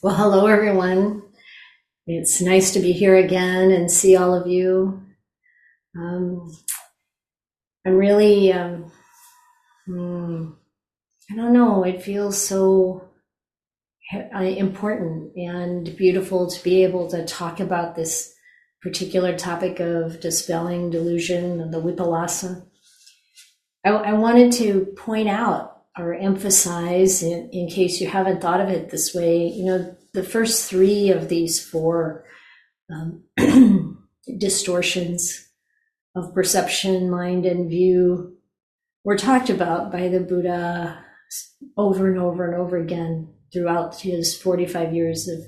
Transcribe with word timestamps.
Well, 0.00 0.14
hello, 0.14 0.46
everyone. 0.46 1.24
It's 2.06 2.40
nice 2.40 2.72
to 2.74 2.78
be 2.78 2.92
here 2.92 3.16
again 3.16 3.72
and 3.72 3.90
see 3.90 4.14
all 4.14 4.32
of 4.32 4.46
you. 4.46 5.02
Um, 5.96 6.56
I'm 7.84 7.96
really, 7.96 8.52
um, 8.52 8.92
hmm, 9.86 10.50
I 11.32 11.34
don't 11.34 11.52
know, 11.52 11.82
it 11.82 12.00
feels 12.00 12.40
so 12.40 13.08
uh, 14.14 14.38
important 14.38 15.36
and 15.36 15.96
beautiful 15.96 16.48
to 16.48 16.62
be 16.62 16.84
able 16.84 17.10
to 17.10 17.26
talk 17.26 17.58
about 17.58 17.96
this 17.96 18.32
particular 18.80 19.36
topic 19.36 19.80
of 19.80 20.20
dispelling 20.20 20.90
delusion, 20.90 21.60
and 21.60 21.74
the 21.74 21.82
vipallasa. 21.82 22.64
I, 23.84 23.90
I 23.90 24.12
wanted 24.12 24.52
to 24.52 24.94
point 24.96 25.28
out 25.28 25.77
or 25.98 26.14
emphasize 26.14 27.22
in, 27.22 27.48
in 27.52 27.68
case 27.68 28.00
you 28.00 28.08
haven't 28.08 28.40
thought 28.40 28.60
of 28.60 28.68
it 28.68 28.90
this 28.90 29.14
way, 29.14 29.46
you 29.46 29.64
know, 29.64 29.96
the 30.14 30.22
first 30.22 30.68
three 30.68 31.10
of 31.10 31.28
these 31.28 31.64
four 31.64 32.24
um, 32.90 33.24
distortions 34.38 35.48
of 36.14 36.34
perception, 36.34 37.10
mind, 37.10 37.46
and 37.46 37.68
view 37.68 38.36
were 39.04 39.16
talked 39.16 39.50
about 39.50 39.92
by 39.92 40.08
the 40.08 40.20
Buddha 40.20 41.04
over 41.76 42.10
and 42.10 42.18
over 42.18 42.46
and 42.46 42.60
over 42.60 42.76
again 42.76 43.32
throughout 43.52 44.00
his 44.00 44.36
45 44.36 44.94
years 44.94 45.28
of 45.28 45.40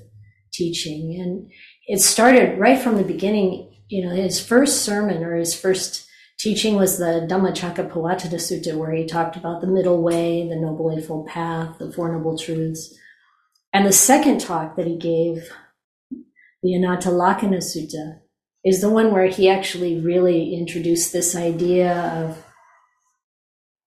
teaching. 0.53 1.19
And 1.19 1.51
it 1.87 2.01
started 2.01 2.59
right 2.59 2.79
from 2.79 2.97
the 2.97 3.03
beginning. 3.03 3.69
You 3.87 4.05
know, 4.05 4.15
his 4.15 4.43
first 4.43 4.83
sermon 4.83 5.23
or 5.23 5.35
his 5.35 5.53
first 5.53 6.07
teaching 6.41 6.75
was 6.75 6.97
the 6.97 7.27
Dhammacakkappavattana 7.29 8.33
Sutta, 8.33 8.75
where 8.75 8.91
he 8.91 9.05
talked 9.05 9.35
about 9.35 9.61
the 9.61 9.67
middle 9.67 10.01
way, 10.01 10.47
the 10.49 10.55
Noble 10.55 10.91
Eightfold 10.91 11.27
Path, 11.27 11.77
the 11.77 11.91
Four 11.91 12.11
Noble 12.11 12.35
Truths. 12.35 12.97
And 13.71 13.85
the 13.85 13.93
second 13.93 14.41
talk 14.41 14.75
that 14.75 14.87
he 14.87 14.97
gave, 14.97 15.51
the 16.63 16.71
Anattalakkhana 16.71 17.57
Sutta, 17.57 18.19
is 18.65 18.81
the 18.81 18.89
one 18.89 19.11
where 19.11 19.27
he 19.27 19.49
actually 19.49 20.01
really 20.01 20.55
introduced 20.55 21.13
this 21.13 21.35
idea 21.35 21.93
of 21.93 22.43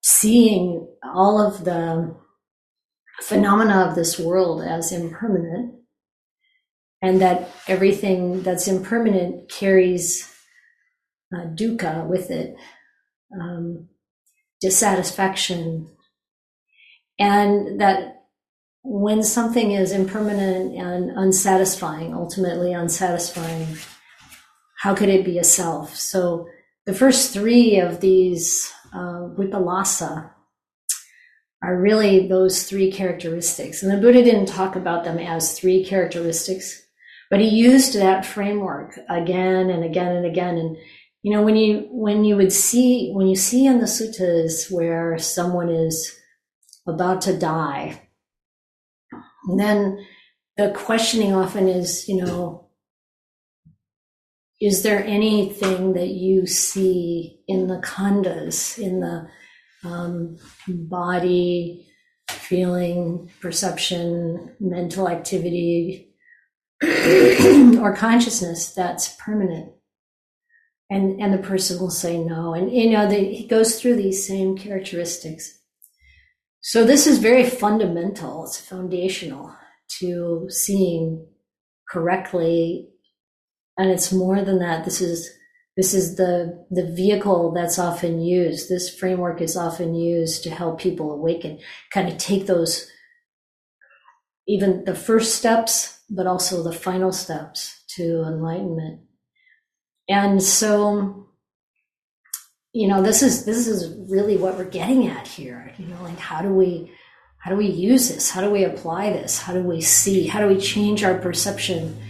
seeing 0.02 0.88
all 1.02 1.40
of 1.44 1.64
the 1.64 2.14
phenomena 3.22 3.80
of 3.88 3.94
this 3.96 4.18
world 4.18 4.62
as 4.62 4.92
impermanent 4.92 5.74
and 7.02 7.20
that 7.20 7.50
everything 7.68 8.42
that's 8.42 8.68
impermanent 8.68 9.48
carries 9.50 10.33
uh, 11.34 11.46
dukkha 11.54 12.06
with 12.06 12.30
it, 12.30 12.56
um, 13.40 13.88
dissatisfaction, 14.60 15.88
and 17.18 17.80
that 17.80 18.24
when 18.82 19.22
something 19.22 19.72
is 19.72 19.92
impermanent 19.92 20.76
and 20.76 21.10
unsatisfying, 21.16 22.14
ultimately 22.14 22.72
unsatisfying, 22.72 23.66
how 24.78 24.94
could 24.94 25.08
it 25.08 25.24
be 25.24 25.38
a 25.38 25.44
self? 25.44 25.96
So 25.96 26.46
the 26.84 26.92
first 26.92 27.32
three 27.32 27.78
of 27.78 28.00
these 28.00 28.70
uh, 28.92 29.28
vipallasa 29.36 30.30
are 31.62 31.80
really 31.80 32.28
those 32.28 32.64
three 32.64 32.92
characteristics. 32.92 33.82
And 33.82 33.90
the 33.90 33.96
Buddha 33.96 34.22
didn't 34.22 34.46
talk 34.46 34.76
about 34.76 35.04
them 35.04 35.18
as 35.18 35.58
three 35.58 35.82
characteristics, 35.82 36.82
but 37.30 37.40
he 37.40 37.48
used 37.48 37.94
that 37.94 38.26
framework 38.26 38.98
again 39.08 39.70
and 39.70 39.82
again 39.82 40.14
and 40.14 40.26
again. 40.26 40.58
And 40.58 40.76
you 41.24 41.32
know 41.32 41.42
when 41.42 41.56
you 41.56 41.88
when 41.90 42.22
you 42.22 42.36
would 42.36 42.52
see 42.52 43.10
when 43.12 43.26
you 43.26 43.34
see 43.34 43.66
in 43.66 43.78
the 43.78 43.86
suttas 43.86 44.70
where 44.70 45.18
someone 45.18 45.70
is 45.70 46.14
about 46.86 47.22
to 47.22 47.36
die 47.36 48.00
then 49.56 50.06
the 50.58 50.70
questioning 50.70 51.34
often 51.34 51.66
is 51.66 52.06
you 52.08 52.22
know 52.22 52.68
is 54.60 54.82
there 54.82 55.02
anything 55.04 55.94
that 55.94 56.08
you 56.08 56.46
see 56.46 57.40
in 57.48 57.68
the 57.68 57.78
khandhas 57.78 58.78
in 58.78 59.00
the 59.00 59.26
um, 59.82 60.36
body 60.68 61.86
feeling 62.28 63.30
perception 63.40 64.54
mental 64.60 65.08
activity 65.08 66.10
or 66.82 67.96
consciousness 67.96 68.74
that's 68.74 69.16
permanent 69.16 69.72
and 70.90 71.20
and 71.20 71.32
the 71.32 71.38
person 71.38 71.78
will 71.78 71.90
say 71.90 72.18
no. 72.18 72.54
And 72.54 72.70
you 72.70 72.90
know 72.90 73.08
they, 73.08 73.34
he 73.34 73.46
goes 73.46 73.80
through 73.80 73.96
these 73.96 74.26
same 74.26 74.56
characteristics. 74.56 75.60
So 76.60 76.84
this 76.84 77.06
is 77.06 77.18
very 77.18 77.44
fundamental. 77.48 78.44
It's 78.44 78.60
foundational 78.60 79.54
to 80.00 80.46
seeing 80.48 81.26
correctly. 81.88 82.88
And 83.76 83.90
it's 83.90 84.12
more 84.12 84.42
than 84.42 84.60
that. 84.60 84.84
This 84.84 85.00
is 85.00 85.30
this 85.76 85.94
is 85.94 86.16
the 86.16 86.66
the 86.70 86.86
vehicle 86.94 87.52
that's 87.52 87.78
often 87.78 88.20
used. 88.20 88.68
This 88.68 88.94
framework 88.94 89.40
is 89.40 89.56
often 89.56 89.94
used 89.94 90.42
to 90.44 90.50
help 90.50 90.80
people 90.80 91.12
awaken 91.12 91.58
kind 91.92 92.08
of 92.08 92.18
take 92.18 92.46
those 92.46 92.90
even 94.46 94.84
the 94.84 94.94
first 94.94 95.34
steps 95.34 96.00
but 96.10 96.26
also 96.26 96.62
the 96.62 96.72
final 96.72 97.12
steps 97.12 97.82
to 97.88 98.22
enlightenment 98.26 99.00
and 100.08 100.42
so, 100.42 101.28
you 102.72 102.88
know, 102.88 103.02
this 103.02 103.22
is 103.22 103.44
this 103.44 103.66
is 103.66 103.96
really 104.10 104.36
what 104.36 104.56
we're 104.56 104.64
getting 104.64 105.06
at 105.08 105.26
here. 105.26 105.72
You 105.78 105.86
know, 105.86 106.02
like 106.02 106.18
how 106.18 106.42
do 106.42 106.50
we 106.50 106.90
how 107.38 107.50
do 107.50 107.56
we 107.56 107.66
use 107.66 108.08
this? 108.08 108.30
How 108.30 108.40
do 108.40 108.50
we 108.50 108.64
apply 108.64 109.10
this? 109.10 109.40
How 109.40 109.52
do 109.52 109.62
we 109.62 109.80
see? 109.80 110.26
How 110.26 110.40
do 110.40 110.48
we 110.48 110.60
change 110.60 111.04
our 111.04 111.18
perception? 111.18 112.00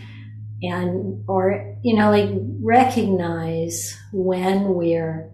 And 0.62 1.24
or 1.28 1.76
you 1.82 1.94
know, 1.96 2.10
like 2.10 2.30
recognize 2.60 3.96
when 4.12 4.74
we're 4.74 5.30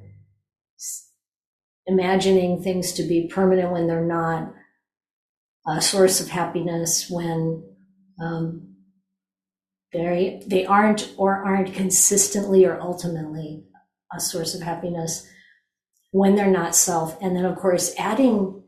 imagining 1.87 2.63
things 2.63 2.93
to 2.93 3.03
be 3.03 3.29
permanent 3.29 3.73
when 3.73 3.87
they're 3.87 4.05
not 4.05 4.53
a 5.67 5.81
source 5.81 6.21
of 6.21 6.29
happiness 6.29 7.09
when 7.11 7.63
um, 8.21 8.70
they 9.93 10.43
they 10.47 10.65
aren't 10.65 11.13
or 11.17 11.37
aren't 11.37 11.75
consistently 11.75 12.65
or 12.65 12.81
ultimately 12.81 13.65
a 14.15 14.21
source 14.21 14.55
of 14.55 14.63
happiness 14.63 15.27
when 16.13 16.37
they're 16.37 16.51
not 16.51 16.77
self. 16.77 17.21
And 17.21 17.37
then 17.37 17.45
of 17.45 17.57
course 17.57 17.95
adding 17.99 18.63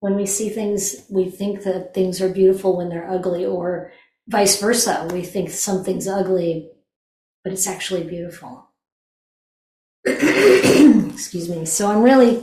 when 0.00 0.16
we 0.16 0.26
see 0.26 0.48
things 0.48 1.06
we 1.10 1.30
think 1.30 1.62
that 1.64 1.94
things 1.94 2.20
are 2.20 2.28
beautiful 2.28 2.76
when 2.76 2.88
they're 2.88 3.10
ugly 3.10 3.44
or 3.44 3.92
vice 4.28 4.60
versa. 4.60 5.08
We 5.12 5.22
think 5.22 5.50
something's 5.50 6.08
ugly 6.08 6.70
but 7.42 7.52
it's 7.52 7.66
actually 7.66 8.04
beautiful. 8.04 8.70
Excuse 10.06 11.48
me. 11.50 11.66
So 11.66 11.90
i'm 11.90 12.02
really 12.02 12.42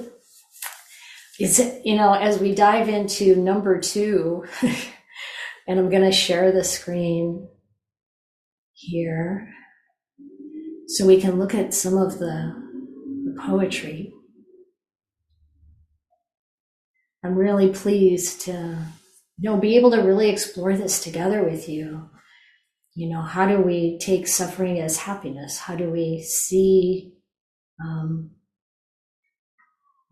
it's 1.39 1.59
you 1.83 1.95
know 1.95 2.13
as 2.13 2.39
we 2.39 2.53
dive 2.53 2.87
into 2.87 3.35
number 3.35 3.79
two 3.79 4.45
and 5.67 5.79
i'm 5.79 5.89
going 5.89 6.03
to 6.03 6.11
share 6.11 6.51
the 6.51 6.63
screen 6.63 7.47
here 8.81 9.53
so 10.87 11.05
we 11.05 11.21
can 11.21 11.39
look 11.39 11.55
at 11.55 11.73
some 11.73 11.97
of 11.97 12.19
the, 12.19 12.53
the 13.25 13.35
poetry. 13.41 14.13
I'm 17.23 17.35
really 17.35 17.69
pleased 17.69 18.41
to 18.41 18.77
you 19.37 19.49
know 19.49 19.57
be 19.57 19.77
able 19.77 19.91
to 19.91 20.01
really 20.01 20.29
explore 20.29 20.75
this 20.75 21.03
together 21.03 21.43
with 21.43 21.69
you. 21.69 22.09
You 22.93 23.09
know, 23.09 23.21
how 23.21 23.47
do 23.47 23.61
we 23.61 23.97
take 23.99 24.27
suffering 24.27 24.79
as 24.79 24.97
happiness? 24.97 25.59
How 25.59 25.75
do 25.75 25.89
we 25.89 26.21
see 26.21 27.13
um, 27.81 28.31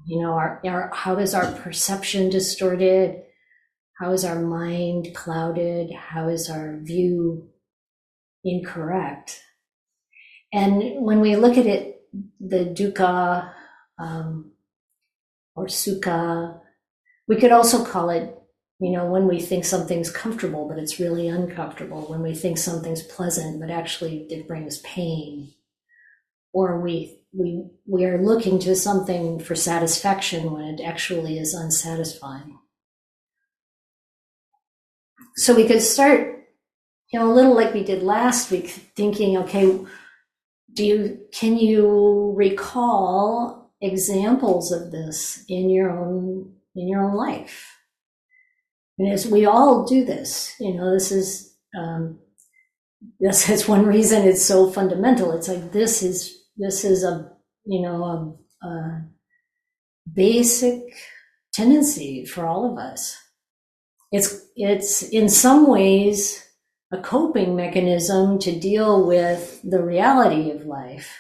you 0.06 0.22
know, 0.22 0.34
our, 0.34 0.62
our, 0.66 0.91
how 0.94 1.18
is 1.18 1.34
our 1.34 1.51
perception 1.51 2.30
distorted? 2.30 3.22
How 4.00 4.12
is 4.12 4.24
our 4.25 4.40
mind 4.40 5.13
clouded? 5.13 5.92
How 5.94 6.30
is 6.30 6.50
our 6.50 6.80
view 6.81 7.50
incorrect. 8.44 9.41
And 10.51 11.03
when 11.03 11.19
we 11.19 11.36
look 11.36 11.57
at 11.57 11.65
it, 11.65 12.01
the 12.39 12.65
dukkha 12.65 13.51
um, 14.00 14.51
or 15.56 15.68
sukha, 15.68 16.59
we 17.27 17.36
could 17.36 17.51
also 17.51 17.86
call 17.86 18.09
it, 18.09 18.36
you 18.80 18.91
know, 18.91 19.06
when 19.06 19.27
we 19.27 19.39
think 19.39 19.65
something's 19.65 20.09
comfortable, 20.09 20.68
but 20.68 20.80
it's 20.80 21.00
really 21.00 21.27
uncomfortable. 21.27 22.03
When 22.03 22.21
we 22.21 22.33
think 22.33 22.57
something's 22.57 23.03
pleasant, 23.03 23.59
but 23.59 23.69
actually 23.69 24.25
it 24.30 24.47
brings 24.47 24.80
pain. 24.80 25.53
Or 26.53 26.80
we 26.80 27.19
we 27.31 27.68
we 27.86 28.06
are 28.06 28.24
looking 28.24 28.57
to 28.59 28.75
something 28.75 29.39
for 29.39 29.53
satisfaction 29.53 30.51
when 30.51 30.65
it 30.65 30.81
actually 30.81 31.38
is 31.38 31.53
unsatisfying. 31.53 32.57
So 35.36 35.56
we 35.56 35.68
could 35.68 35.81
start 35.81 36.38
you 37.11 37.19
know, 37.19 37.31
a 37.31 37.33
little 37.33 37.56
like 37.56 37.73
we 37.73 37.83
did 37.83 38.03
last 38.03 38.51
week, 38.51 38.69
thinking, 38.95 39.38
okay, 39.38 39.79
do 40.73 40.85
you 40.85 41.19
can 41.31 41.57
you 41.57 42.33
recall 42.35 43.71
examples 43.81 44.71
of 44.71 44.91
this 44.91 45.44
in 45.47 45.69
your 45.69 45.89
own 45.89 46.53
in 46.75 46.88
your 46.88 47.03
own 47.03 47.15
life? 47.15 47.75
And 48.97 49.11
as 49.11 49.25
we 49.27 49.45
all 49.45 49.85
do 49.85 50.06
this, 50.06 50.53
you 50.59 50.73
know, 50.75 50.94
this 50.94 51.11
is 51.11 51.56
um, 51.77 52.19
this 53.19 53.50
is 53.50 53.67
one 53.67 53.85
reason 53.85 54.27
it's 54.27 54.45
so 54.45 54.69
fundamental. 54.69 55.31
It's 55.31 55.47
like 55.47 55.71
this 55.71 56.03
is 56.03 56.38
this 56.57 56.83
is 56.83 57.03
a 57.03 57.31
you 57.65 57.81
know 57.81 58.38
a, 58.63 58.67
a 58.67 59.05
basic 60.13 60.83
tendency 61.53 62.25
for 62.25 62.45
all 62.45 62.71
of 62.71 62.77
us. 62.77 63.17
It's 64.12 64.45
it's 64.55 65.01
in 65.03 65.29
some 65.29 65.67
ways 65.67 66.45
a 66.91 66.97
coping 66.97 67.56
mechanism 67.56 68.39
to 68.39 68.59
deal 68.59 69.06
with 69.06 69.62
the 69.63 69.83
reality 69.83 70.51
of 70.51 70.65
life. 70.65 71.18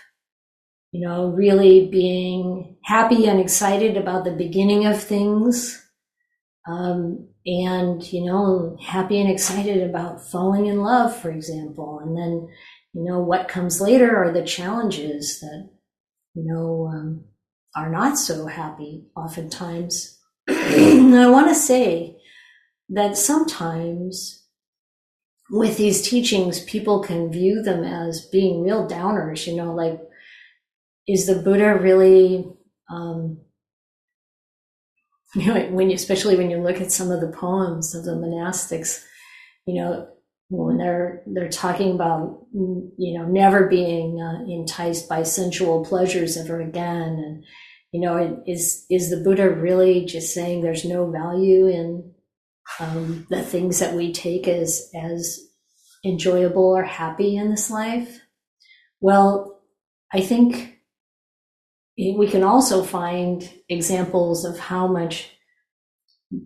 You 0.91 1.07
know, 1.07 1.27
really 1.27 1.87
being 1.87 2.77
happy 2.83 3.27
and 3.27 3.39
excited 3.39 3.95
about 3.95 4.23
the 4.23 4.31
beginning 4.31 4.87
of 4.87 5.01
things. 5.01 5.85
Um, 6.67 7.27
and, 7.45 8.11
you 8.11 8.25
know, 8.25 8.77
happy 8.81 9.21
and 9.21 9.29
excited 9.29 9.87
about 9.87 10.27
falling 10.27 10.65
in 10.65 10.81
love, 10.81 11.15
for 11.15 11.29
example. 11.29 11.99
And 12.03 12.17
then, 12.17 12.49
you 12.93 13.03
know, 13.03 13.19
what 13.19 13.47
comes 13.47 13.79
later 13.79 14.15
are 14.17 14.31
the 14.31 14.43
challenges 14.43 15.39
that, 15.41 15.69
you 16.33 16.43
know, 16.45 16.89
um, 16.91 17.25
are 17.75 17.89
not 17.89 18.17
so 18.17 18.47
happy 18.47 19.05
oftentimes. 19.15 20.19
I 20.49 21.29
want 21.29 21.49
to 21.49 21.55
say 21.55 22.17
that 22.89 23.15
sometimes 23.15 24.39
with 25.51 25.77
these 25.77 26.01
teachings, 26.01 26.59
people 26.61 27.01
can 27.01 27.31
view 27.31 27.61
them 27.61 27.83
as 27.83 28.25
being 28.31 28.63
real 28.63 28.87
downers, 28.87 29.47
you 29.47 29.55
know, 29.55 29.73
like, 29.73 29.99
is 31.07 31.25
the 31.25 31.35
Buddha 31.35 31.75
really, 31.75 32.45
um, 32.91 33.39
you 35.35 35.45
know, 35.45 35.59
when 35.71 35.89
you, 35.89 35.95
especially 35.95 36.35
when 36.35 36.49
you 36.49 36.61
look 36.61 36.81
at 36.81 36.91
some 36.91 37.11
of 37.11 37.21
the 37.21 37.31
poems 37.31 37.95
of 37.95 38.05
the 38.05 38.11
monastics, 38.11 39.03
you 39.65 39.75
know, 39.75 40.07
when 40.49 40.77
they're 40.77 41.21
they're 41.27 41.49
talking 41.49 41.93
about 41.93 42.43
you 42.53 43.17
know 43.17 43.25
never 43.25 43.67
being 43.67 44.19
uh, 44.19 44.43
enticed 44.51 45.07
by 45.07 45.21
sensual 45.21 45.85
pleasures 45.85 46.37
ever 46.37 46.59
again, 46.59 47.23
and 47.23 47.43
you 47.91 48.01
know, 48.01 48.43
is 48.47 48.85
is 48.89 49.09
the 49.09 49.17
Buddha 49.17 49.49
really 49.49 50.05
just 50.05 50.33
saying 50.33 50.61
there's 50.61 50.85
no 50.85 51.09
value 51.11 51.67
in 51.67 52.11
um, 52.79 53.25
the 53.29 53.41
things 53.41 53.79
that 53.79 53.93
we 53.93 54.13
take 54.13 54.47
as 54.47 54.89
as 54.95 55.39
enjoyable 56.05 56.65
or 56.65 56.83
happy 56.83 57.35
in 57.35 57.49
this 57.49 57.69
life? 57.69 58.19
Well, 59.01 59.61
I 60.13 60.21
think 60.21 60.79
we 61.97 62.27
can 62.27 62.43
also 62.43 62.83
find 62.83 63.49
examples 63.67 64.45
of 64.45 64.57
how 64.57 64.87
much 64.87 65.29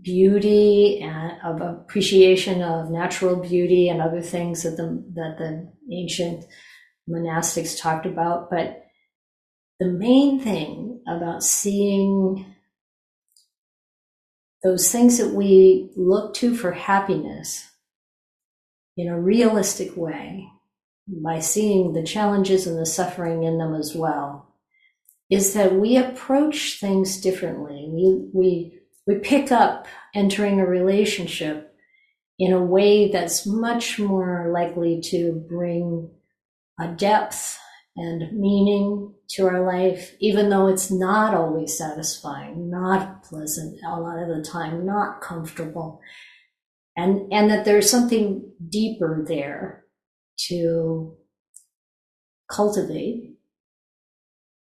beauty 0.01 0.99
and 1.01 1.33
of 1.43 1.61
appreciation 1.61 2.61
of 2.61 2.89
natural 2.89 3.35
beauty 3.35 3.89
and 3.89 4.01
other 4.01 4.21
things 4.21 4.63
that 4.63 4.77
the 4.77 5.03
that 5.13 5.37
the 5.37 5.71
ancient 5.93 6.45
monastics 7.09 7.77
talked 7.77 8.05
about 8.05 8.49
but 8.49 8.85
the 9.81 9.87
main 9.87 10.39
thing 10.39 11.01
about 11.05 11.43
seeing 11.43 12.45
those 14.63 14.91
things 14.91 15.17
that 15.17 15.33
we 15.33 15.91
look 15.95 16.33
to 16.35 16.55
for 16.55 16.71
happiness 16.71 17.69
in 18.95 19.07
a 19.07 19.19
realistic 19.19 19.97
way 19.97 20.47
by 21.07 21.39
seeing 21.39 21.93
the 21.93 22.03
challenges 22.03 22.65
and 22.65 22.79
the 22.79 22.85
suffering 22.85 23.43
in 23.43 23.57
them 23.57 23.75
as 23.75 23.93
well 23.93 24.47
is 25.29 25.53
that 25.53 25.75
we 25.75 25.97
approach 25.97 26.79
things 26.79 27.19
differently. 27.19 27.89
We, 27.89 28.29
we, 28.33 28.79
we 29.05 29.15
pick 29.19 29.51
up 29.51 29.87
entering 30.13 30.59
a 30.59 30.65
relationship 30.65 31.75
in 32.39 32.53
a 32.53 32.63
way 32.63 33.11
that's 33.11 33.45
much 33.45 33.99
more 33.99 34.49
likely 34.53 35.01
to 35.01 35.43
bring 35.49 36.09
a 36.79 36.87
depth 36.87 37.57
and 37.95 38.31
meaning 38.33 39.13
to 39.29 39.47
our 39.47 39.65
life, 39.65 40.13
even 40.19 40.49
though 40.49 40.67
it's 40.67 40.89
not 40.91 41.33
always 41.33 41.77
satisfying, 41.77 42.69
not 42.69 43.23
pleasant 43.23 43.79
a 43.87 43.99
lot 43.99 44.19
of 44.19 44.27
the 44.27 44.43
time, 44.43 44.85
not 44.85 45.21
comfortable. 45.21 46.01
And 46.95 47.31
and 47.31 47.49
that 47.49 47.65
there's 47.65 47.89
something 47.89 48.51
deeper 48.69 49.23
there 49.27 49.85
to 50.47 51.15
cultivate. 52.49 53.31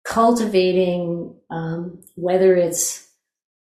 Cultivating 0.06 1.36
um, 1.50 2.02
whether 2.16 2.56
it's 2.56 3.10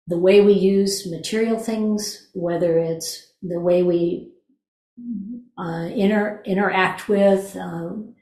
the 0.08 0.18
way 0.18 0.42
we 0.42 0.54
use 0.54 1.10
material 1.10 1.60
things 1.60 2.30
whether 2.34 2.80
it's 2.80 3.32
the 3.44 3.60
way 3.60 3.84
we 3.84 4.32
uh, 5.58 5.90
inter- 5.94 6.42
interact 6.46 7.08
with 7.08 7.56
um, 7.56 8.16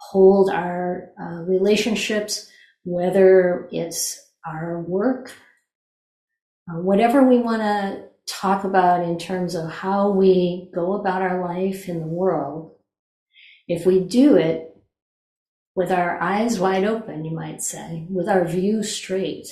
hold 0.00 0.50
our 0.50 1.10
uh, 1.20 1.42
relationships 1.42 2.50
whether 2.84 3.68
it's 3.70 4.18
our 4.46 4.80
work 4.80 5.32
uh, 6.68 6.80
whatever 6.80 7.22
we 7.22 7.38
want 7.38 7.62
to 7.62 8.10
talk 8.30 8.64
about 8.64 9.02
in 9.02 9.18
terms 9.18 9.54
of 9.54 9.70
how 9.70 10.10
we 10.10 10.70
go 10.74 10.94
about 10.94 11.22
our 11.22 11.40
life 11.40 11.88
in 11.88 12.00
the 12.00 12.06
world, 12.06 12.72
if 13.66 13.86
we 13.86 14.00
do 14.00 14.36
it 14.36 14.76
with 15.74 15.90
our 15.90 16.20
eyes 16.20 16.58
wide 16.58 16.84
open, 16.84 17.24
you 17.24 17.32
might 17.34 17.62
say, 17.62 18.06
with 18.10 18.28
our 18.28 18.44
view 18.44 18.82
straight, 18.82 19.46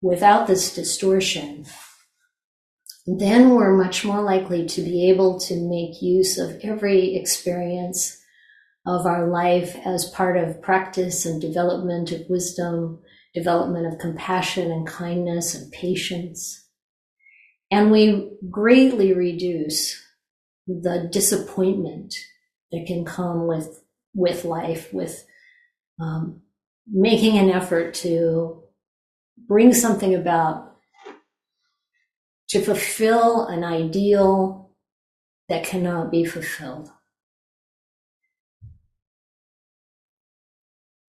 without 0.00 0.46
this 0.46 0.74
distortion, 0.74 1.66
then 3.06 3.50
we're 3.50 3.76
much 3.76 4.04
more 4.04 4.22
likely 4.22 4.66
to 4.66 4.82
be 4.82 5.08
able 5.08 5.40
to 5.40 5.54
make 5.56 6.02
use 6.02 6.38
of 6.38 6.60
every 6.62 7.16
experience 7.16 8.20
of 8.88 9.04
our 9.04 9.28
life 9.28 9.76
as 9.84 10.06
part 10.06 10.38
of 10.38 10.62
practice 10.62 11.26
and 11.26 11.42
development 11.42 12.10
of 12.10 12.22
wisdom, 12.30 12.98
development 13.34 13.86
of 13.86 13.98
compassion 13.98 14.72
and 14.72 14.86
kindness 14.86 15.54
and 15.54 15.70
patience. 15.70 16.66
And 17.70 17.90
we 17.90 18.30
greatly 18.48 19.12
reduce 19.12 20.02
the 20.66 21.06
disappointment 21.12 22.14
that 22.72 22.86
can 22.86 23.04
come 23.04 23.46
with, 23.46 23.84
with 24.14 24.46
life, 24.46 24.90
with 24.90 25.22
um, 26.00 26.40
making 26.90 27.36
an 27.36 27.50
effort 27.50 27.92
to 27.92 28.62
bring 29.36 29.74
something 29.74 30.14
about 30.14 30.76
to 32.48 32.62
fulfill 32.62 33.44
an 33.44 33.64
ideal 33.64 34.70
that 35.50 35.62
cannot 35.62 36.10
be 36.10 36.24
fulfilled. 36.24 36.88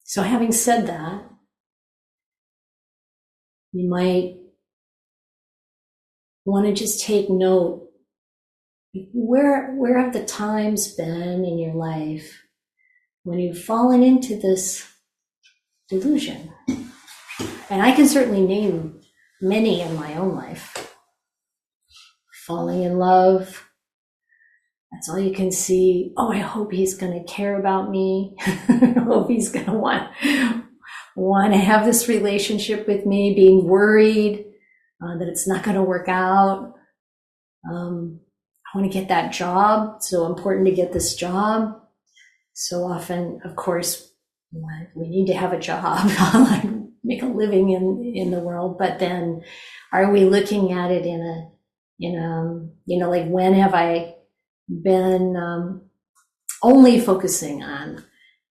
So, 0.09 0.23
having 0.23 0.51
said 0.51 0.87
that, 0.87 1.23
you 3.71 3.87
might 3.87 4.37
want 6.45 6.65
to 6.65 6.73
just 6.73 7.05
take 7.05 7.29
note 7.29 7.87
where 9.13 9.75
where 9.75 9.99
have 9.99 10.13
the 10.13 10.25
times 10.25 10.95
been 10.95 11.45
in 11.45 11.59
your 11.59 11.75
life 11.75 12.41
when 13.21 13.37
you've 13.37 13.63
fallen 13.63 14.01
into 14.01 14.35
this 14.35 14.91
delusion? 15.89 16.53
And 17.69 17.83
i 17.83 17.91
can 17.91 18.07
certainly 18.07 18.41
name 18.41 19.01
many 19.39 19.81
in 19.81 19.95
my 19.95 20.15
own 20.15 20.33
life. 20.33 20.91
Falling 22.47 22.81
in 22.81 22.97
love 22.97 23.68
that's 24.91 25.09
all 25.09 25.19
you 25.19 25.33
can 25.33 25.51
see 25.51 26.13
oh 26.17 26.31
i 26.31 26.37
hope 26.37 26.71
he's 26.71 26.95
going 26.95 27.13
to 27.13 27.31
care 27.31 27.59
about 27.59 27.89
me 27.89 28.35
i 28.39 28.93
hope 29.03 29.29
he's 29.29 29.49
going 29.49 29.65
to 29.65 29.73
want 29.73 30.09
want 31.15 31.53
to 31.53 31.59
have 31.59 31.85
this 31.85 32.07
relationship 32.07 32.87
with 32.87 33.05
me 33.05 33.35
being 33.35 33.65
worried 33.65 34.45
uh, 35.03 35.17
that 35.17 35.27
it's 35.27 35.47
not 35.47 35.63
going 35.63 35.75
to 35.75 35.83
work 35.83 36.07
out. 36.07 36.73
Um, 37.69 38.19
I 38.65 38.77
want 38.77 38.91
to 38.91 38.99
get 38.99 39.09
that 39.09 39.33
job. 39.33 40.01
So 40.01 40.25
important 40.25 40.67
to 40.67 40.73
get 40.73 40.93
this 40.93 41.15
job. 41.15 41.81
So 42.53 42.83
often, 42.83 43.41
of 43.43 43.55
course, 43.55 44.11
we 44.51 45.07
need 45.07 45.27
to 45.27 45.37
have 45.37 45.53
a 45.53 45.59
job, 45.59 46.09
make 47.03 47.21
a 47.21 47.27
living 47.27 47.69
in 47.69 48.13
in 48.15 48.31
the 48.31 48.39
world. 48.39 48.77
But 48.77 48.99
then, 48.99 49.43
are 49.93 50.11
we 50.11 50.25
looking 50.25 50.71
at 50.71 50.91
it 50.91 51.05
in 51.05 51.21
a 51.21 51.49
in 51.99 52.15
a 52.15 52.67
you 52.85 52.99
know 52.99 53.09
like 53.09 53.27
when 53.27 53.53
have 53.53 53.73
I 53.73 54.15
been 54.69 55.35
um, 55.35 55.81
only 56.61 56.99
focusing 56.99 57.63
on 57.63 58.03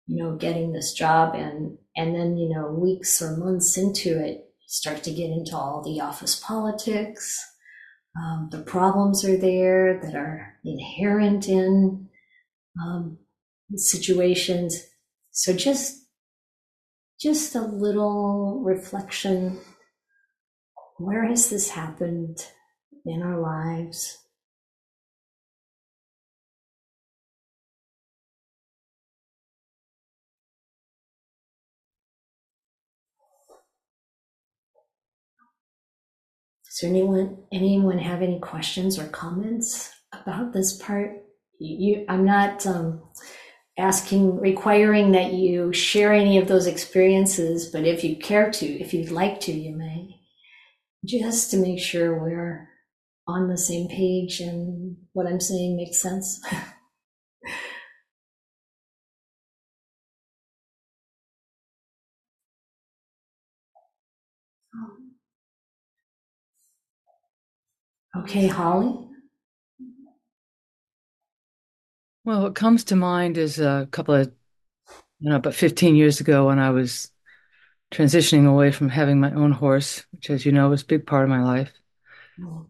you 0.06 0.22
know 0.22 0.36
getting 0.36 0.72
this 0.72 0.92
job 0.92 1.34
and 1.34 1.78
and 1.96 2.14
then 2.14 2.36
you 2.36 2.48
know 2.48 2.68
weeks 2.68 3.20
or 3.22 3.36
months 3.36 3.76
into 3.76 4.22
it 4.22 4.44
start 4.66 5.02
to 5.02 5.10
get 5.10 5.30
into 5.30 5.56
all 5.56 5.82
the 5.82 6.00
office 6.00 6.36
politics. 6.36 7.42
Um, 8.16 8.48
the 8.50 8.60
problems 8.60 9.24
are 9.24 9.36
there 9.36 10.00
that 10.02 10.14
are 10.14 10.54
inherent 10.64 11.48
in 11.48 12.08
um, 12.82 13.18
situations. 13.76 14.86
So 15.30 15.52
just 15.52 16.04
just 17.20 17.54
a 17.54 17.62
little 17.62 18.62
reflection. 18.64 19.58
Where 20.98 21.26
has 21.26 21.50
this 21.50 21.70
happened 21.70 22.44
in 23.08 23.22
our 23.22 23.38
lives. 23.40 24.18
Does 36.78 36.88
anyone 36.88 37.38
anyone 37.50 37.98
have 37.98 38.22
any 38.22 38.38
questions 38.38 38.98
or 38.98 39.08
comments 39.08 39.90
about 40.12 40.52
this 40.52 40.80
part? 40.80 41.24
You, 41.58 42.04
I'm 42.08 42.24
not 42.24 42.64
um, 42.66 43.02
asking, 43.78 44.38
requiring 44.38 45.12
that 45.12 45.32
you 45.32 45.72
share 45.72 46.12
any 46.12 46.38
of 46.38 46.46
those 46.46 46.66
experiences, 46.66 47.66
but 47.66 47.84
if 47.84 48.04
you 48.04 48.16
care 48.16 48.50
to, 48.50 48.66
if 48.66 48.94
you'd 48.94 49.10
like 49.10 49.40
to, 49.40 49.52
you 49.52 49.74
may. 49.74 50.20
Just 51.04 51.50
to 51.52 51.56
make 51.56 51.80
sure 51.80 52.20
we're 52.20 52.68
on 53.26 53.48
the 53.48 53.58
same 53.58 53.88
page 53.88 54.40
and 54.40 54.96
what 55.12 55.26
I'm 55.26 55.40
saying 55.40 55.76
makes 55.76 56.02
sense. 56.02 56.40
Okay, 68.16 68.46
Holly. 68.46 69.06
Well, 72.24 72.42
what 72.42 72.54
comes 72.54 72.84
to 72.84 72.96
mind 72.96 73.38
is 73.38 73.58
a 73.58 73.88
couple 73.90 74.14
of, 74.14 74.32
you 75.18 75.30
know, 75.30 75.36
about 75.36 75.54
15 75.54 75.96
years 75.96 76.20
ago 76.20 76.46
when 76.46 76.58
I 76.58 76.70
was 76.70 77.10
transitioning 77.90 78.46
away 78.46 78.70
from 78.70 78.88
having 78.88 79.20
my 79.20 79.32
own 79.32 79.52
horse, 79.52 80.04
which, 80.12 80.30
as 80.30 80.44
you 80.44 80.52
know, 80.52 80.68
was 80.68 80.82
a 80.82 80.86
big 80.86 81.06
part 81.06 81.24
of 81.24 81.30
my 81.30 81.42
life. 81.42 81.72
Mm-hmm. 82.38 82.64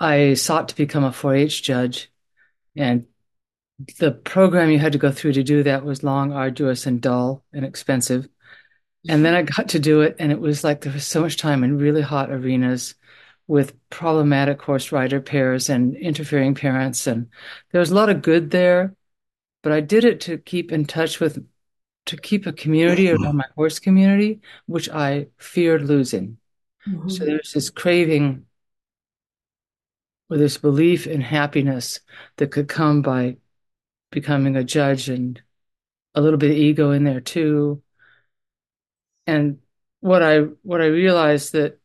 I 0.00 0.34
sought 0.34 0.68
to 0.70 0.76
become 0.76 1.04
a 1.04 1.12
4 1.12 1.34
H 1.34 1.62
judge, 1.62 2.10
and 2.76 3.06
the 3.98 4.12
program 4.12 4.70
you 4.70 4.78
had 4.78 4.92
to 4.92 4.98
go 4.98 5.12
through 5.12 5.34
to 5.34 5.42
do 5.42 5.62
that 5.62 5.84
was 5.84 6.02
long, 6.02 6.32
arduous, 6.32 6.86
and 6.86 7.00
dull 7.00 7.44
and 7.52 7.64
expensive. 7.64 8.28
And 9.08 9.24
then 9.24 9.34
mm-hmm. 9.34 9.52
I 9.52 9.56
got 9.56 9.68
to 9.70 9.78
do 9.78 10.00
it, 10.00 10.16
and 10.18 10.32
it 10.32 10.40
was 10.40 10.64
like 10.64 10.80
there 10.80 10.92
was 10.92 11.06
so 11.06 11.20
much 11.20 11.36
time 11.36 11.64
in 11.64 11.78
really 11.78 12.02
hot 12.02 12.30
arenas 12.30 12.94
with 13.52 13.74
problematic 13.90 14.62
horse 14.62 14.92
rider 14.92 15.20
pairs 15.20 15.68
and 15.68 15.94
interfering 15.94 16.54
parents. 16.54 17.06
And 17.06 17.28
there 17.70 17.80
was 17.80 17.90
a 17.90 17.94
lot 17.94 18.08
of 18.08 18.22
good 18.22 18.50
there, 18.50 18.94
but 19.62 19.72
I 19.72 19.80
did 19.80 20.06
it 20.06 20.22
to 20.22 20.38
keep 20.38 20.72
in 20.72 20.86
touch 20.86 21.20
with, 21.20 21.46
to 22.06 22.16
keep 22.16 22.46
a 22.46 22.54
community 22.54 23.10
around 23.10 23.36
my 23.36 23.44
horse 23.54 23.78
community, 23.78 24.40
which 24.64 24.88
I 24.88 25.26
feared 25.36 25.82
losing. 25.82 26.38
Mm-hmm. 26.88 27.10
So 27.10 27.26
there's 27.26 27.52
this 27.52 27.68
craving 27.68 28.46
or 30.30 30.38
this 30.38 30.56
belief 30.56 31.06
in 31.06 31.20
happiness 31.20 32.00
that 32.38 32.52
could 32.52 32.68
come 32.68 33.02
by 33.02 33.36
becoming 34.10 34.56
a 34.56 34.64
judge 34.64 35.10
and 35.10 35.42
a 36.14 36.22
little 36.22 36.38
bit 36.38 36.52
of 36.52 36.56
ego 36.56 36.92
in 36.92 37.04
there 37.04 37.20
too. 37.20 37.82
And 39.26 39.58
what 40.00 40.22
I 40.22 40.38
what 40.62 40.80
I 40.80 40.86
realized 40.86 41.52
that 41.52 41.81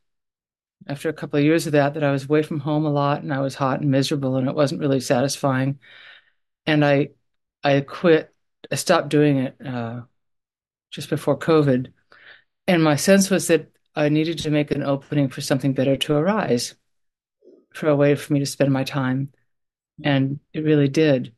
after 0.88 1.10
a 1.10 1.14
couple 1.14 1.40
of 1.40 1.46
years 1.46 1.66
of 1.68 1.74
that 1.74 1.94
that 1.94 2.04
I 2.04 2.12
was 2.12 2.26
away 2.26 2.44
from 2.44 2.60
home 2.60 2.86
a 2.86 2.90
lot 2.92 3.24
and 3.24 3.34
I 3.34 3.40
was 3.42 3.56
hot 3.56 3.82
and 3.82 3.92
miserable 3.92 4.38
and 4.38 4.48
it 4.48 4.56
wasn't 4.56 4.82
really 4.82 5.00
satisfying. 5.00 5.80
And 6.66 6.86
I 6.86 7.10
I 7.64 7.82
quit. 7.82 8.34
I 8.72 8.76
stopped 8.76 9.10
doing 9.10 9.38
it 9.38 9.58
uh, 9.66 10.02
just 10.92 11.10
before 11.10 11.38
COVID, 11.38 11.92
and 12.68 12.84
my 12.84 12.96
sense 12.96 13.30
was 13.30 13.48
that 13.48 13.72
I 13.96 14.10
needed 14.10 14.40
to 14.40 14.52
make 14.52 14.72
an 14.72 14.84
opening 14.84 15.30
for 15.30 15.42
something 15.42 15.74
better 15.74 15.98
to 15.98 16.16
arise, 16.16 16.76
for 17.74 17.90
a 17.90 17.96
way 17.96 18.16
for 18.16 18.34
me 18.34 18.40
to 18.40 18.46
spend 18.46 18.72
my 18.74 18.84
time, 18.84 19.32
and 20.04 20.40
it 20.54 20.62
really 20.62 20.88
did. 20.90 21.34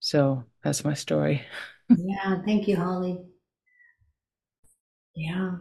So 0.00 0.44
that's 0.62 0.84
my 0.84 0.94
story. 0.94 1.44
yeah, 1.88 2.42
thank 2.44 2.68
you, 2.68 2.76
Holly. 2.76 3.18
Yeah. 5.14 5.56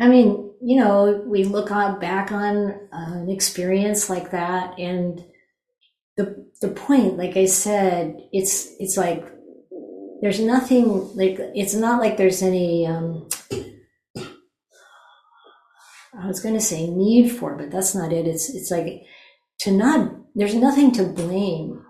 I 0.00 0.08
mean, 0.08 0.50
you 0.62 0.78
know, 0.78 1.22
we 1.26 1.44
look 1.44 1.70
on, 1.70 2.00
back 2.00 2.32
on 2.32 2.70
uh, 2.92 3.12
an 3.12 3.30
experience 3.30 4.08
like 4.08 4.30
that, 4.30 4.78
and 4.78 5.24
the 6.16 6.46
the 6.62 6.68
point, 6.68 7.18
like 7.18 7.36
I 7.36 7.44
said, 7.44 8.16
it's 8.32 8.68
it's 8.78 8.96
like 8.96 9.24
there's 10.22 10.40
nothing 10.40 11.14
like 11.16 11.38
it's 11.54 11.74
not 11.74 12.00
like 12.00 12.16
there's 12.16 12.42
any. 12.42 12.86
Um, 12.86 13.28
I 16.18 16.26
was 16.26 16.40
going 16.40 16.54
to 16.54 16.60
say 16.60 16.86
need 16.88 17.30
for, 17.30 17.56
but 17.56 17.70
that's 17.70 17.94
not 17.94 18.12
it. 18.12 18.26
It's 18.26 18.48
it's 18.54 18.70
like 18.70 19.02
to 19.60 19.70
not. 19.70 20.16
There's 20.34 20.54
nothing 20.54 20.92
to 20.92 21.04
blame 21.04 21.84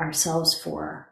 ourselves 0.00 0.60
for 0.60 1.11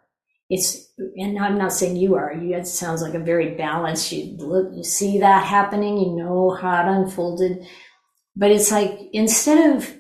it's 0.51 0.93
and 1.17 1.39
i'm 1.39 1.57
not 1.57 1.73
saying 1.73 1.97
you 1.97 2.17
are 2.17 2.35
you 2.35 2.55
it 2.55 2.67
sounds 2.67 3.01
like 3.01 3.15
a 3.15 3.19
very 3.19 3.55
balanced 3.55 4.13
you 4.13 4.37
look 4.37 4.69
you 4.75 4.83
see 4.85 5.19
that 5.21 5.47
happening 5.47 5.97
you 5.97 6.17
know 6.17 6.51
how 6.51 6.83
it 6.83 6.89
unfolded. 6.89 7.67
But 8.37 8.51
it's 8.51 8.71
like 8.71 8.99
instead 9.13 9.77
of 9.77 9.97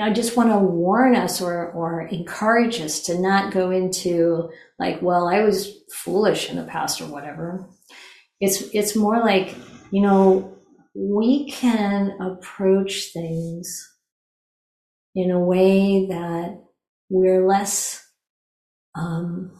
i 0.00 0.12
just 0.12 0.36
want 0.36 0.50
to 0.50 0.58
warn 0.58 1.16
us 1.16 1.40
or 1.40 1.72
or 1.72 2.06
encourage 2.08 2.80
us 2.80 3.00
to 3.02 3.18
not 3.20 3.52
go 3.52 3.70
into 3.70 4.48
like 4.78 5.02
well 5.02 5.28
i 5.28 5.42
was 5.42 5.72
foolish 5.92 6.48
in 6.50 6.56
the 6.56 6.64
past 6.64 7.00
or 7.00 7.06
whatever. 7.06 7.68
It's 8.40 8.62
it's 8.74 8.94
more 8.94 9.18
like 9.20 9.54
you 9.90 10.02
know 10.02 10.56
we 10.94 11.50
can 11.50 12.16
approach 12.20 13.12
things 13.12 13.92
in 15.14 15.30
a 15.30 15.40
way 15.40 16.06
that 16.06 16.62
we're 17.08 17.46
less 17.46 18.02
um, 18.94 19.52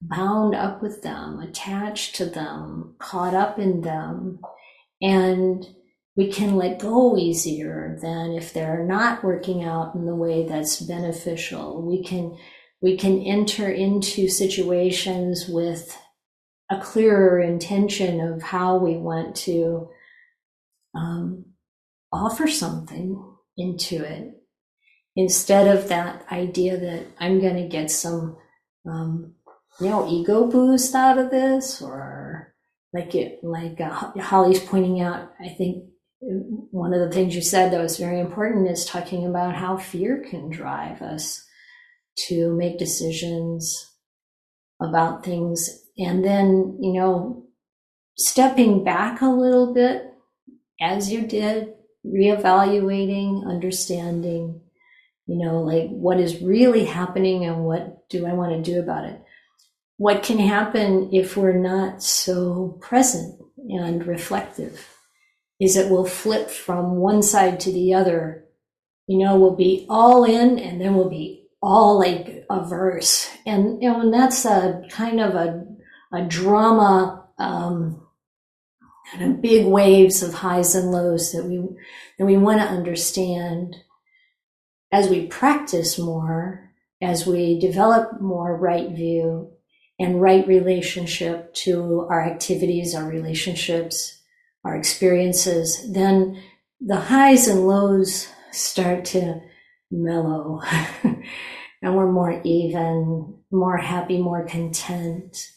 bound 0.00 0.54
up 0.54 0.82
with 0.82 1.02
them, 1.02 1.40
attached 1.40 2.14
to 2.16 2.26
them, 2.26 2.94
caught 2.98 3.34
up 3.34 3.58
in 3.58 3.80
them. 3.80 4.40
And 5.00 5.66
we 6.16 6.32
can 6.32 6.56
let 6.56 6.80
go 6.80 7.16
easier 7.16 7.96
than 8.02 8.32
if 8.32 8.52
they're 8.52 8.84
not 8.84 9.22
working 9.22 9.62
out 9.64 9.94
in 9.94 10.04
the 10.06 10.14
way 10.14 10.46
that's 10.46 10.80
beneficial. 10.80 11.82
We 11.82 12.02
can 12.02 12.36
we 12.80 12.96
can 12.96 13.20
enter 13.22 13.68
into 13.70 14.28
situations 14.28 15.48
with 15.48 15.96
a 16.70 16.80
clearer 16.80 17.40
intention 17.40 18.20
of 18.20 18.42
how 18.42 18.76
we 18.76 18.96
want 18.96 19.34
to 19.34 19.88
um, 20.94 21.44
offer 22.12 22.46
something 22.46 23.20
into 23.56 24.04
it 24.04 24.34
instead 25.16 25.66
of 25.66 25.88
that 25.88 26.24
idea 26.30 26.76
that 26.78 27.06
I'm 27.18 27.40
going 27.40 27.56
to 27.56 27.68
get 27.68 27.90
some 27.90 28.36
um, 28.88 29.34
you 29.80 29.88
know 29.88 30.08
ego 30.08 30.46
boost 30.46 30.94
out 30.94 31.18
of 31.18 31.30
this 31.30 31.80
or 31.80 32.54
like 32.92 33.14
it 33.14 33.38
like 33.42 33.80
uh, 33.80 33.90
holly's 34.20 34.60
pointing 34.60 35.00
out 35.00 35.32
i 35.40 35.48
think 35.48 35.84
one 36.20 36.92
of 36.92 37.00
the 37.00 37.14
things 37.14 37.34
you 37.34 37.42
said 37.42 37.72
that 37.72 37.80
was 37.80 37.96
very 37.96 38.18
important 38.18 38.68
is 38.68 38.84
talking 38.84 39.26
about 39.26 39.54
how 39.54 39.76
fear 39.76 40.24
can 40.28 40.50
drive 40.50 41.00
us 41.00 41.44
to 42.26 42.52
make 42.56 42.78
decisions 42.78 43.94
about 44.80 45.24
things. 45.24 45.84
And 45.98 46.24
then 46.24 46.78
you 46.80 46.92
know 46.94 47.44
stepping 48.16 48.82
back 48.82 49.20
a 49.20 49.26
little 49.26 49.72
bit 49.72 50.04
as 50.80 51.10
you 51.12 51.26
did 51.26 51.68
reevaluating 52.04 53.46
understanding 53.46 54.60
you 55.26 55.36
know 55.36 55.60
like 55.60 55.88
what 55.90 56.18
is 56.18 56.40
really 56.40 56.84
happening 56.84 57.44
and 57.44 57.64
what 57.64 58.08
do 58.08 58.26
i 58.26 58.32
want 58.32 58.52
to 58.52 58.72
do 58.72 58.80
about 58.80 59.04
it 59.04 59.20
what 59.98 60.22
can 60.22 60.38
happen 60.38 61.10
if 61.12 61.36
we're 61.36 61.52
not 61.52 62.02
so 62.02 62.78
present 62.80 63.40
and 63.68 64.06
reflective 64.06 64.88
is 65.60 65.74
that 65.74 65.90
we'll 65.90 66.06
flip 66.06 66.48
from 66.48 66.96
one 66.96 67.20
side 67.20 67.58
to 67.60 67.72
the 67.72 67.92
other. 67.92 68.44
You 69.08 69.18
know, 69.18 69.36
we'll 69.36 69.56
be 69.56 69.86
all 69.88 70.24
in 70.24 70.58
and 70.60 70.80
then 70.80 70.94
we'll 70.94 71.10
be 71.10 71.46
all 71.60 71.98
like 71.98 72.46
averse. 72.48 73.28
And, 73.44 73.82
you 73.82 73.90
know, 73.90 74.00
and 74.00 74.14
that's 74.14 74.44
a 74.44 74.84
kind 74.88 75.20
of 75.20 75.34
a, 75.34 75.66
a 76.12 76.24
drama, 76.24 77.26
um, 77.38 78.06
kind 79.10 79.34
of 79.34 79.42
big 79.42 79.66
waves 79.66 80.22
of 80.22 80.32
highs 80.32 80.76
and 80.76 80.92
lows 80.92 81.32
that 81.32 81.44
we, 81.44 81.58
that 82.18 82.24
we 82.24 82.36
want 82.36 82.60
to 82.60 82.66
understand 82.66 83.74
as 84.92 85.08
we 85.08 85.26
practice 85.26 85.98
more, 85.98 86.70
as 87.02 87.26
we 87.26 87.58
develop 87.58 88.20
more 88.20 88.56
right 88.56 88.90
view, 88.90 89.50
and 89.98 90.20
right 90.20 90.46
relationship 90.46 91.52
to 91.54 92.06
our 92.10 92.22
activities, 92.22 92.94
our 92.94 93.08
relationships, 93.08 94.20
our 94.64 94.76
experiences, 94.76 95.92
then 95.92 96.40
the 96.80 96.96
highs 96.96 97.48
and 97.48 97.66
lows 97.66 98.28
start 98.52 99.04
to 99.06 99.40
mellow. 99.90 100.60
And 101.80 101.94
we're 101.94 102.10
more 102.10 102.40
even, 102.44 103.36
more 103.50 103.76
happy, 103.76 104.20
more 104.20 104.44
content, 104.46 105.48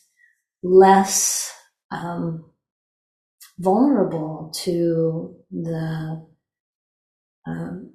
less 0.62 1.52
um, 1.90 2.46
vulnerable 3.58 4.52
to 4.64 5.36
the 5.50 6.28
um, 7.48 7.94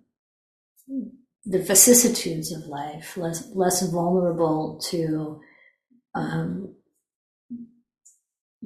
the 1.44 1.62
vicissitudes 1.62 2.50
of 2.50 2.66
life, 2.66 3.16
less 3.16 3.48
less 3.54 3.88
vulnerable 3.88 4.80
to 4.90 5.40
um, 6.16 6.74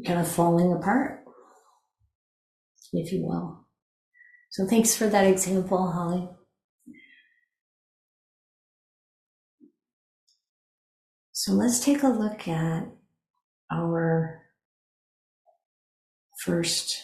kind 0.06 0.20
of 0.20 0.28
falling 0.28 0.72
apart, 0.72 1.24
if 2.92 3.12
you 3.12 3.26
will. 3.26 3.66
So 4.50 4.66
thanks 4.66 4.96
for 4.96 5.08
that 5.08 5.26
example, 5.26 5.90
Holly. 5.90 6.28
So 11.32 11.52
let's 11.52 11.80
take 11.80 12.02
a 12.02 12.08
look 12.08 12.46
at 12.46 12.86
our 13.72 14.42
first 16.44 17.00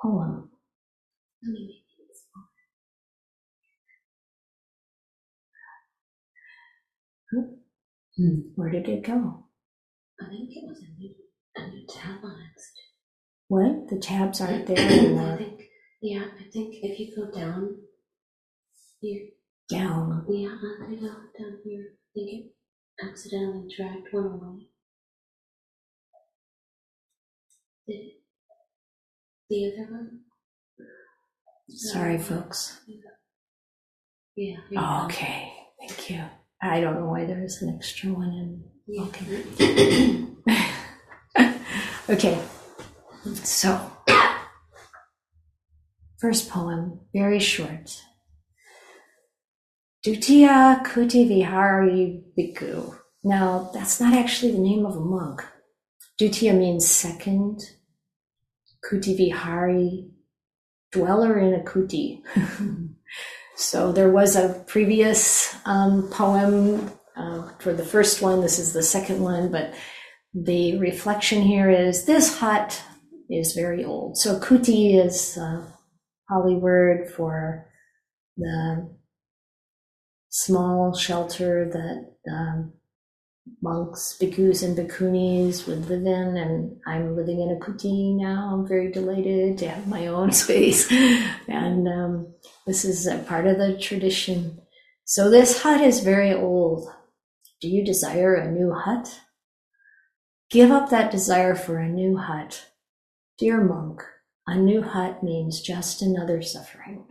poem. 0.00 0.50
Where 8.54 8.70
did 8.70 8.88
it 8.88 9.04
go? 9.04 9.49
I 10.20 10.28
think 10.28 10.50
it 10.50 10.64
was 10.68 10.78
a 10.80 11.00
new, 11.00 11.14
a 11.56 11.66
new 11.68 11.86
tab 11.88 12.24
on 12.24 12.36
accident. 12.50 12.90
What? 13.48 13.88
The 13.88 13.98
tabs 13.98 14.40
aren't 14.40 14.66
there 14.66 14.78
I 14.78 14.82
anymore. 14.82 15.36
think, 15.38 15.62
yeah, 16.02 16.24
I 16.38 16.50
think 16.52 16.74
if 16.82 16.98
you 17.00 17.14
go 17.16 17.30
down, 17.30 17.76
you, 19.00 19.28
Down. 19.68 20.24
yeah, 20.28 20.56
I 20.82 20.86
think 20.88 21.00
down 21.00 21.58
here, 21.64 21.84
I 21.94 22.10
think 22.14 22.28
it 22.46 22.52
accidentally 23.04 23.68
dragged 23.76 24.08
one 24.12 24.26
away. 24.26 24.66
Did 27.86 27.94
it? 27.94 28.12
The 29.48 29.72
other 29.72 29.90
one? 29.92 30.20
Sorry, 31.68 32.18
folks. 32.18 32.80
Yeah. 32.86 32.96
here 34.34 34.58
you 34.70 34.76
go. 34.78 35.04
okay. 35.06 35.52
Thank 35.80 36.10
you. 36.10 36.22
I 36.62 36.80
don't 36.80 36.94
know 36.94 37.06
why 37.06 37.24
there's 37.24 37.62
an 37.62 37.74
extra 37.74 38.12
one 38.12 38.28
in. 38.28 38.64
Okay. 38.98 40.24
okay. 42.08 42.38
So, 43.34 43.90
first 46.18 46.50
poem, 46.50 47.00
very 47.14 47.38
short. 47.38 48.02
Dutiya 50.04 50.84
Kuti 50.84 51.28
Vihari 51.28 52.22
Bhikkhu. 52.36 52.96
Now, 53.22 53.70
that's 53.72 54.00
not 54.00 54.14
actually 54.14 54.52
the 54.52 54.58
name 54.58 54.86
of 54.86 54.96
a 54.96 55.00
monk. 55.00 55.44
Dutiya 56.18 56.56
means 56.58 56.88
second. 56.88 57.60
Kuti 58.90 59.16
Vihari, 59.16 60.08
dweller 60.90 61.38
in 61.38 61.54
a 61.54 61.62
kuti. 61.62 62.22
so 63.56 63.92
there 63.92 64.10
was 64.10 64.36
a 64.36 64.64
previous 64.66 65.54
um, 65.66 66.08
poem 66.10 66.90
uh, 67.16 67.48
for 67.58 67.72
the 67.72 67.84
first 67.84 68.22
one. 68.22 68.40
This 68.40 68.58
is 68.58 68.72
the 68.72 68.82
second 68.82 69.22
one, 69.22 69.50
but 69.50 69.74
the 70.34 70.78
reflection 70.78 71.42
here 71.42 71.70
is 71.70 72.04
this 72.04 72.38
hut 72.38 72.82
is 73.28 73.52
very 73.52 73.84
old. 73.84 74.16
So 74.16 74.38
kuti 74.38 75.04
is 75.04 75.36
a 75.36 75.66
Pali 76.28 76.54
word 76.54 77.10
for 77.10 77.66
the 78.36 78.96
small 80.30 80.94
shelter 80.94 81.68
that 81.72 82.32
um, 82.32 82.72
monks, 83.62 84.16
bhikkhus, 84.20 84.62
and 84.62 84.76
bhikkhunis 84.76 85.66
would 85.66 85.88
live 85.88 86.06
in. 86.06 86.36
And 86.36 86.80
I'm 86.86 87.16
living 87.16 87.40
in 87.40 87.56
a 87.56 87.64
kuti 87.64 88.16
now. 88.16 88.50
I'm 88.52 88.68
very 88.68 88.90
delighted 88.90 89.58
to 89.58 89.68
have 89.68 89.88
my 89.88 90.06
own 90.06 90.32
space. 90.44 90.90
And 91.48 91.88
um, 91.88 92.34
this 92.66 92.84
is 92.84 93.06
a 93.06 93.18
part 93.18 93.46
of 93.46 93.58
the 93.58 93.76
tradition. 93.78 94.60
So 95.04 95.30
this 95.30 95.62
hut 95.62 95.80
is 95.80 96.00
very 96.00 96.32
old. 96.32 96.88
Do 97.60 97.68
you 97.68 97.84
desire 97.84 98.34
a 98.34 98.50
new 98.50 98.72
hut? 98.72 99.20
Give 100.50 100.70
up 100.70 100.90
that 100.90 101.10
desire 101.10 101.54
for 101.54 101.78
a 101.78 101.88
new 101.88 102.16
hut. 102.16 102.66
Dear 103.38 103.62
monk, 103.62 104.02
a 104.46 104.56
new 104.56 104.82
hut 104.82 105.22
means 105.22 105.60
just 105.60 106.02
another 106.02 106.42
suffering. 106.42 107.06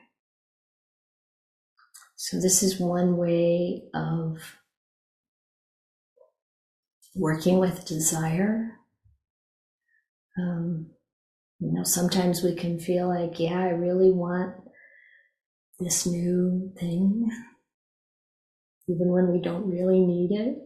So, 2.15 2.39
this 2.39 2.61
is 2.63 2.79
one 2.79 3.15
way 3.15 3.83
of 3.93 4.57
working 7.15 7.59
with 7.59 7.85
desire. 7.85 8.77
Um, 10.37 10.91
you 11.59 11.71
know, 11.73 11.83
sometimes 11.83 12.43
we 12.43 12.55
can 12.55 12.79
feel 12.79 13.07
like, 13.07 13.39
yeah, 13.39 13.59
I 13.59 13.69
really 13.69 14.11
want 14.11 14.55
this 15.79 16.05
new 16.05 16.71
thing, 16.77 17.29
even 18.89 19.11
when 19.11 19.31
we 19.31 19.39
don't 19.39 19.69
really 19.69 19.99
need 19.99 20.31
it. 20.31 20.57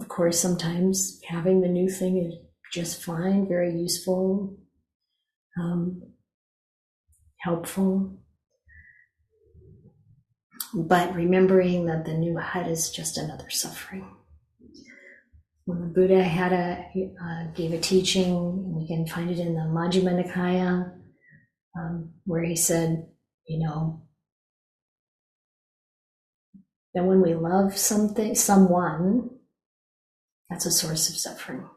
Of 0.00 0.08
course, 0.08 0.38
sometimes 0.38 1.20
having 1.28 1.60
the 1.60 1.68
new 1.68 1.88
thing 1.88 2.18
is 2.18 2.34
just 2.72 3.02
fine, 3.02 3.48
very 3.48 3.72
useful, 3.72 4.56
um, 5.60 6.02
helpful. 7.38 8.18
But 10.72 11.14
remembering 11.14 11.86
that 11.86 12.04
the 12.04 12.14
new 12.14 12.38
hut 12.38 12.66
is 12.68 12.90
just 12.90 13.18
another 13.18 13.50
suffering. 13.50 14.08
When 15.64 15.80
the 15.80 15.86
Buddha 15.86 16.22
had 16.22 16.52
a 16.52 16.84
uh, 17.22 17.52
gave 17.54 17.72
a 17.72 17.78
teaching, 17.78 18.34
and 18.34 18.74
we 18.74 18.86
can 18.86 19.06
find 19.06 19.30
it 19.30 19.38
in 19.38 19.54
the 19.54 19.60
Majjhima 19.60 20.22
Nikaya, 20.22 20.92
um, 21.78 22.10
where 22.24 22.42
he 22.44 22.56
said, 22.56 23.06
you 23.46 23.64
know, 23.64 24.02
that 26.94 27.04
when 27.04 27.20
we 27.20 27.34
love 27.34 27.76
something, 27.76 28.34
someone, 28.34 29.30
that's 30.48 30.66
a 30.66 30.70
source 30.70 31.08
of 31.08 31.16
suffering. 31.16 31.68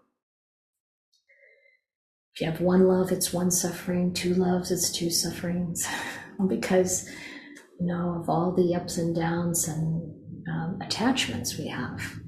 If 2.35 2.41
you 2.41 2.51
have 2.51 2.61
one 2.61 2.87
love, 2.87 3.11
it's 3.11 3.33
one 3.33 3.49
suffering. 3.49 4.13
Two 4.13 4.35
loves, 4.35 4.69
it's 4.69 4.91
two 4.91 5.09
sufferings. 5.09 5.87
because, 6.47 7.09
you 7.79 7.87
know, 7.87 8.19
of 8.21 8.29
all 8.29 8.53
the 8.55 8.75
ups 8.75 8.97
and 8.97 9.15
downs 9.15 9.67
and 9.67 10.13
um, 10.47 10.79
attachments 10.81 11.57
we 11.57 11.67
have. 11.67 12.19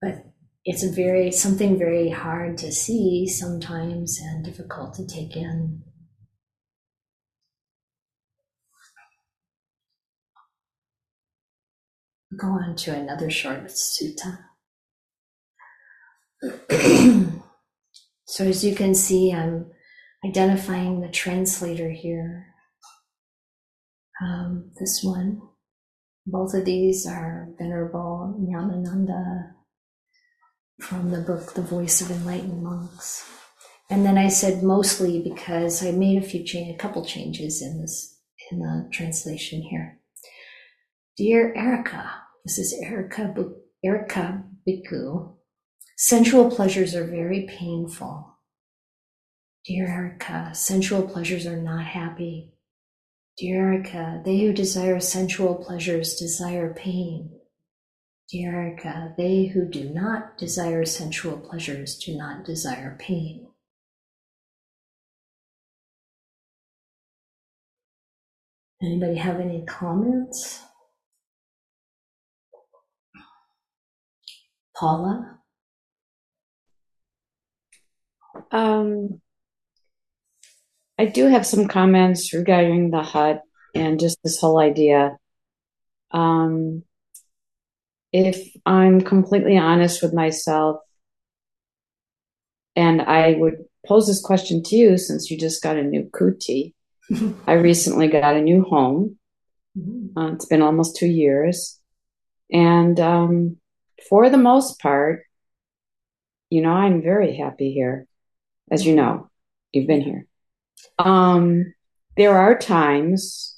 But 0.00 0.24
it's 0.64 0.82
a 0.82 0.90
very 0.90 1.30
something 1.30 1.78
very 1.78 2.08
hard 2.08 2.56
to 2.58 2.72
see 2.72 3.26
sometimes 3.26 4.18
and 4.18 4.44
difficult 4.44 4.94
to 4.94 5.06
take 5.06 5.36
in. 5.36 5.82
Go 12.36 12.48
on 12.48 12.76
to 12.76 12.94
another 12.94 13.30
short 13.30 13.64
sutta. 13.68 14.38
so 18.26 18.44
as 18.44 18.64
you 18.64 18.74
can 18.74 18.94
see, 18.94 19.32
I'm 19.32 19.70
identifying 20.24 21.00
the 21.00 21.08
translator 21.08 21.90
here. 21.90 22.54
Um, 24.20 24.72
this 24.78 25.02
one. 25.02 25.40
Both 26.26 26.52
of 26.52 26.66
these 26.66 27.06
are 27.06 27.48
Venerable 27.58 28.38
Nyanananda 28.38 29.52
from 30.80 31.10
the 31.10 31.22
book 31.22 31.54
The 31.54 31.62
Voice 31.62 32.02
of 32.02 32.10
Enlightened 32.10 32.62
Monks. 32.62 33.26
And 33.90 34.04
then 34.04 34.18
I 34.18 34.28
said 34.28 34.62
mostly 34.62 35.22
because 35.22 35.84
I 35.84 35.92
made 35.92 36.22
a 36.22 36.26
few 36.26 36.44
change, 36.44 36.74
a 36.74 36.78
couple 36.78 37.04
changes 37.04 37.62
in 37.62 37.80
this 37.80 38.18
in 38.50 38.58
the 38.58 38.88
translation 38.92 39.62
here. 39.62 39.97
Dear 41.18 41.52
Eraka, 41.56 42.10
this 42.44 42.60
is 42.60 42.72
Eraka 42.80 43.34
Eraka 43.84 44.44
Bhikkhu. 44.64 45.34
Sensual 45.96 46.48
pleasures 46.48 46.94
are 46.94 47.08
very 47.08 47.44
painful. 47.48 48.38
Dear 49.66 49.88
Eraka, 49.88 50.54
sensual 50.54 51.02
pleasures 51.02 51.44
are 51.44 51.60
not 51.60 51.84
happy. 51.86 52.52
Dear 53.36 53.82
Eraka, 53.82 54.24
they 54.24 54.38
who 54.38 54.52
desire 54.52 55.00
sensual 55.00 55.56
pleasures 55.56 56.14
desire 56.14 56.72
pain. 56.72 57.32
Dear 58.30 58.52
Eraka, 58.52 59.16
they 59.16 59.46
who 59.46 59.68
do 59.68 59.90
not 59.90 60.38
desire 60.38 60.84
sensual 60.84 61.36
pleasures 61.36 61.98
do 61.98 62.16
not 62.16 62.44
desire 62.44 62.96
pain. 62.96 63.48
Anybody 68.80 69.16
have 69.16 69.40
any 69.40 69.64
comments? 69.66 70.62
Paula? 74.78 75.38
Um, 78.52 79.20
I 80.98 81.06
do 81.06 81.26
have 81.26 81.44
some 81.44 81.66
comments 81.66 82.32
regarding 82.32 82.90
the 82.90 83.02
hut 83.02 83.42
and 83.74 83.98
just 83.98 84.18
this 84.22 84.38
whole 84.38 84.58
idea. 84.58 85.16
Um, 86.12 86.84
if 88.12 88.48
I'm 88.64 89.00
completely 89.00 89.58
honest 89.58 90.02
with 90.02 90.14
myself, 90.14 90.76
and 92.76 93.02
I 93.02 93.32
would 93.32 93.64
pose 93.86 94.06
this 94.06 94.20
question 94.20 94.62
to 94.64 94.76
you 94.76 94.96
since 94.96 95.30
you 95.30 95.36
just 95.36 95.62
got 95.62 95.76
a 95.76 95.82
new 95.82 96.04
kuti, 96.04 96.74
I 97.46 97.54
recently 97.54 98.06
got 98.06 98.36
a 98.36 98.40
new 98.40 98.62
home. 98.62 99.18
Mhm. 99.76 100.12
Uh, 100.16 100.32
it's 100.34 100.46
been 100.46 100.62
almost 100.62 100.96
two 100.96 101.08
years. 101.08 101.80
And 102.50 102.98
um, 103.00 103.58
for 104.08 104.30
the 104.30 104.38
most 104.38 104.80
part, 104.80 105.24
you 106.50 106.62
know, 106.62 106.70
I'm 106.72 107.02
very 107.02 107.36
happy 107.36 107.72
here. 107.72 108.06
As 108.70 108.84
you 108.84 108.94
know, 108.94 109.30
you've 109.72 109.86
been 109.86 110.02
here. 110.02 110.26
Um, 110.98 111.74
there 112.16 112.36
are 112.38 112.56
times, 112.56 113.56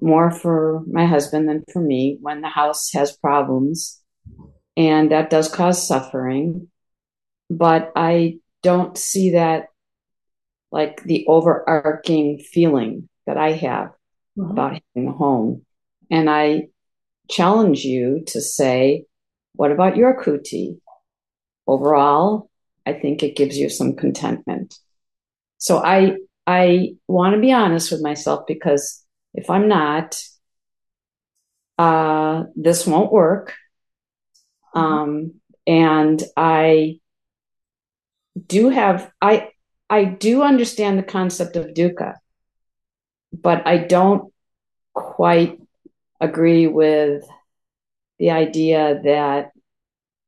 more 0.00 0.30
for 0.30 0.82
my 0.86 1.06
husband 1.06 1.48
than 1.48 1.64
for 1.72 1.80
me, 1.80 2.18
when 2.20 2.40
the 2.40 2.48
house 2.48 2.92
has 2.92 3.16
problems. 3.16 4.00
And 4.76 5.12
that 5.12 5.30
does 5.30 5.48
cause 5.48 5.86
suffering. 5.86 6.68
But 7.50 7.92
I 7.94 8.38
don't 8.62 8.96
see 8.96 9.30
that 9.32 9.66
like 10.70 11.02
the 11.04 11.26
overarching 11.26 12.38
feeling 12.38 13.08
that 13.26 13.36
I 13.36 13.52
have 13.52 13.92
Mhm. 14.38 14.50
about 14.52 14.80
having 14.94 15.08
a 15.08 15.12
home. 15.12 15.66
And 16.10 16.30
I 16.30 16.68
challenge 17.28 17.84
you 17.84 18.22
to 18.28 18.40
say, 18.40 19.04
what 19.54 19.70
about 19.70 19.96
your 19.96 20.22
kuti? 20.22 20.78
Overall, 21.66 22.50
I 22.86 22.92
think 22.94 23.22
it 23.22 23.36
gives 23.36 23.56
you 23.56 23.68
some 23.68 23.94
contentment. 23.94 24.78
So 25.58 25.78
I 25.78 26.16
I 26.46 26.94
want 27.06 27.34
to 27.34 27.40
be 27.40 27.52
honest 27.52 27.92
with 27.92 28.02
myself 28.02 28.44
because 28.48 29.04
if 29.34 29.48
I'm 29.48 29.68
not, 29.68 30.20
uh, 31.78 32.44
this 32.56 32.86
won't 32.86 33.12
work. 33.12 33.54
Um, 34.74 35.34
and 35.66 36.22
I 36.36 37.00
do 38.46 38.70
have 38.70 39.10
I 39.20 39.50
I 39.88 40.04
do 40.04 40.42
understand 40.42 40.98
the 40.98 41.02
concept 41.02 41.56
of 41.56 41.66
dukkha, 41.66 42.14
but 43.32 43.66
I 43.66 43.78
don't 43.78 44.32
quite 44.94 45.58
agree 46.20 46.66
with 46.66 47.24
the 48.22 48.30
idea 48.30 49.00
that 49.02 49.50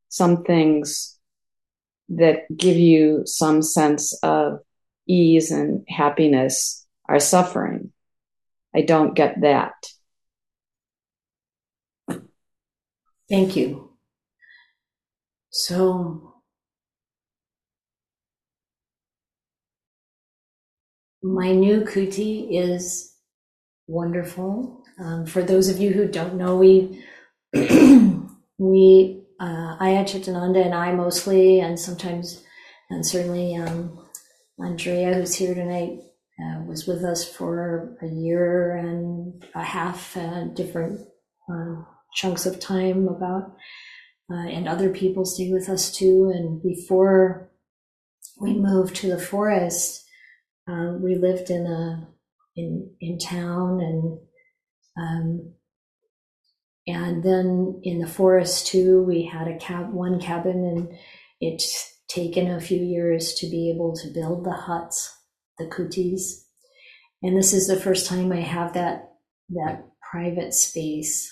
some 0.08 0.42
things 0.42 1.16
that 2.08 2.40
give 2.56 2.76
you 2.76 3.22
some 3.24 3.62
sense 3.62 4.18
of 4.20 4.58
ease 5.06 5.52
and 5.52 5.84
happiness 5.88 6.84
are 7.08 7.20
suffering. 7.20 7.92
I 8.74 8.80
don't 8.80 9.14
get 9.14 9.42
that. 9.42 9.74
Thank 13.30 13.54
you. 13.54 13.92
So, 15.50 16.34
my 21.22 21.52
new 21.52 21.82
kuti 21.82 22.48
is 22.50 23.14
wonderful. 23.86 24.82
Um, 24.98 25.26
for 25.26 25.44
those 25.44 25.68
of 25.68 25.78
you 25.78 25.92
who 25.92 26.08
don't 26.08 26.34
know, 26.34 26.56
we 26.56 27.04
we 28.58 29.22
uh, 29.40 29.78
Ayya 29.78 30.04
Chitananda 30.04 30.64
and 30.64 30.74
I 30.74 30.92
mostly, 30.92 31.60
and 31.60 31.78
sometimes, 31.78 32.42
and 32.90 33.04
certainly 33.04 33.56
um, 33.56 33.98
Andrea, 34.58 35.14
who's 35.14 35.34
here 35.34 35.54
tonight, 35.54 35.98
uh, 36.40 36.62
was 36.66 36.86
with 36.86 37.04
us 37.04 37.28
for 37.28 37.96
a 38.02 38.06
year 38.06 38.76
and 38.76 39.44
a 39.54 39.62
half, 39.62 40.16
uh, 40.16 40.44
different 40.54 41.00
um, 41.48 41.86
chunks 42.14 42.46
of 42.46 42.60
time 42.60 43.08
about 43.08 43.54
uh, 44.30 44.46
and 44.48 44.68
other 44.68 44.90
people 44.90 45.24
stay 45.24 45.52
with 45.52 45.68
us 45.68 45.92
too. 45.92 46.32
And 46.34 46.62
before 46.62 47.50
we 48.40 48.54
moved 48.54 48.96
to 48.96 49.08
the 49.08 49.18
forest, 49.18 50.04
uh, 50.68 50.94
we 50.98 51.14
lived 51.14 51.50
in 51.50 51.66
a 51.66 52.08
in 52.56 52.90
in 53.00 53.18
town, 53.18 53.80
and 53.80 54.18
um, 54.96 55.53
and 56.86 57.22
then 57.22 57.80
in 57.82 57.98
the 58.00 58.06
forest 58.06 58.66
too. 58.66 59.02
We 59.02 59.24
had 59.24 59.48
a 59.48 59.58
cab 59.58 59.92
one 59.92 60.20
cabin, 60.20 60.64
and 60.64 60.98
it's 61.40 61.92
taken 62.08 62.50
a 62.50 62.60
few 62.60 62.80
years 62.80 63.34
to 63.34 63.46
be 63.48 63.70
able 63.70 63.94
to 63.96 64.12
build 64.12 64.44
the 64.44 64.52
huts, 64.52 65.16
the 65.58 65.66
kutis. 65.66 66.44
And 67.22 67.36
this 67.36 67.52
is 67.52 67.66
the 67.66 67.80
first 67.80 68.06
time 68.06 68.32
I 68.32 68.40
have 68.40 68.74
that 68.74 69.12
that 69.50 69.86
private 70.10 70.54
space 70.54 71.30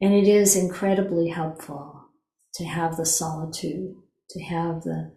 and 0.00 0.14
it 0.14 0.26
is 0.26 0.56
incredibly 0.56 1.28
helpful 1.28 2.08
to 2.54 2.64
have 2.64 2.96
the 2.96 3.04
solitude, 3.04 3.94
to 4.30 4.42
have 4.42 4.82
the, 4.82 5.12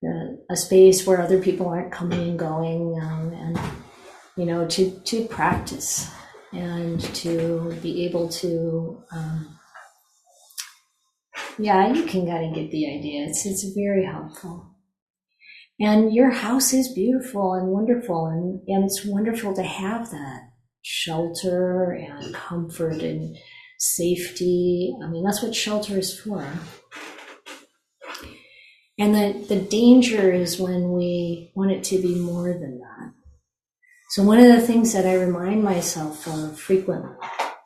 the 0.00 0.44
a 0.48 0.56
space 0.56 1.06
where 1.06 1.20
other 1.20 1.40
people 1.40 1.68
aren't 1.68 1.92
coming 1.92 2.30
and 2.30 2.38
going, 2.38 2.98
um, 3.02 3.32
and 3.32 3.58
you 4.36 4.46
know, 4.46 4.66
to 4.68 4.90
to 5.00 5.26
practice 5.26 6.08
and 6.52 7.00
to 7.16 7.76
be 7.82 8.04
able 8.06 8.28
to. 8.28 9.02
Um, 9.12 9.58
yeah, 11.58 11.92
you 11.92 12.04
can 12.04 12.26
kind 12.26 12.46
of 12.46 12.54
get 12.54 12.70
the 12.70 12.86
idea. 12.86 13.26
It's 13.26 13.44
it's 13.46 13.64
very 13.74 14.04
helpful. 14.04 14.68
And 15.80 16.12
your 16.12 16.30
house 16.30 16.72
is 16.72 16.92
beautiful 16.92 17.54
and 17.54 17.68
wonderful, 17.68 18.26
and, 18.26 18.60
and 18.68 18.84
it's 18.84 19.04
wonderful 19.04 19.54
to 19.54 19.62
have 19.62 20.10
that 20.10 20.50
shelter 20.82 21.92
and 21.92 22.34
comfort 22.34 23.02
and 23.02 23.36
safety. 23.78 24.94
I 25.02 25.08
mean, 25.08 25.24
that's 25.24 25.42
what 25.42 25.54
shelter 25.54 25.98
is 25.98 26.18
for. 26.18 26.46
And 28.98 29.14
the, 29.14 29.44
the 29.48 29.60
danger 29.60 30.32
is 30.32 30.60
when 30.60 30.92
we 30.92 31.50
want 31.56 31.72
it 31.72 31.82
to 31.84 32.00
be 32.00 32.14
more 32.14 32.52
than 32.52 32.78
that. 32.78 33.21
So 34.12 34.22
one 34.22 34.38
of 34.38 34.48
the 34.48 34.60
things 34.60 34.92
that 34.92 35.06
I 35.06 35.14
remind 35.14 35.64
myself 35.64 36.28
of 36.28 36.60
frequently, 36.60 37.16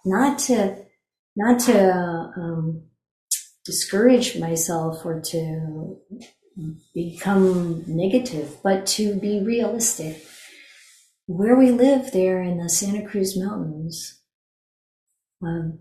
not 0.05 0.39
to 0.47 0.77
not 1.35 1.59
to 1.63 1.91
um, 2.37 2.85
discourage 3.65 4.39
myself 4.39 5.05
or 5.05 5.21
to 5.21 5.97
become 6.95 7.83
negative, 7.89 8.59
but 8.63 8.87
to 8.95 9.19
be 9.19 9.43
realistic. 9.43 10.25
Where 11.27 11.57
we 11.57 11.73
live 11.73 12.13
there 12.13 12.41
in 12.41 12.59
the 12.59 12.69
Santa 12.69 13.05
Cruz 13.05 13.37
Mountains, 13.37 14.23
um, 15.43 15.81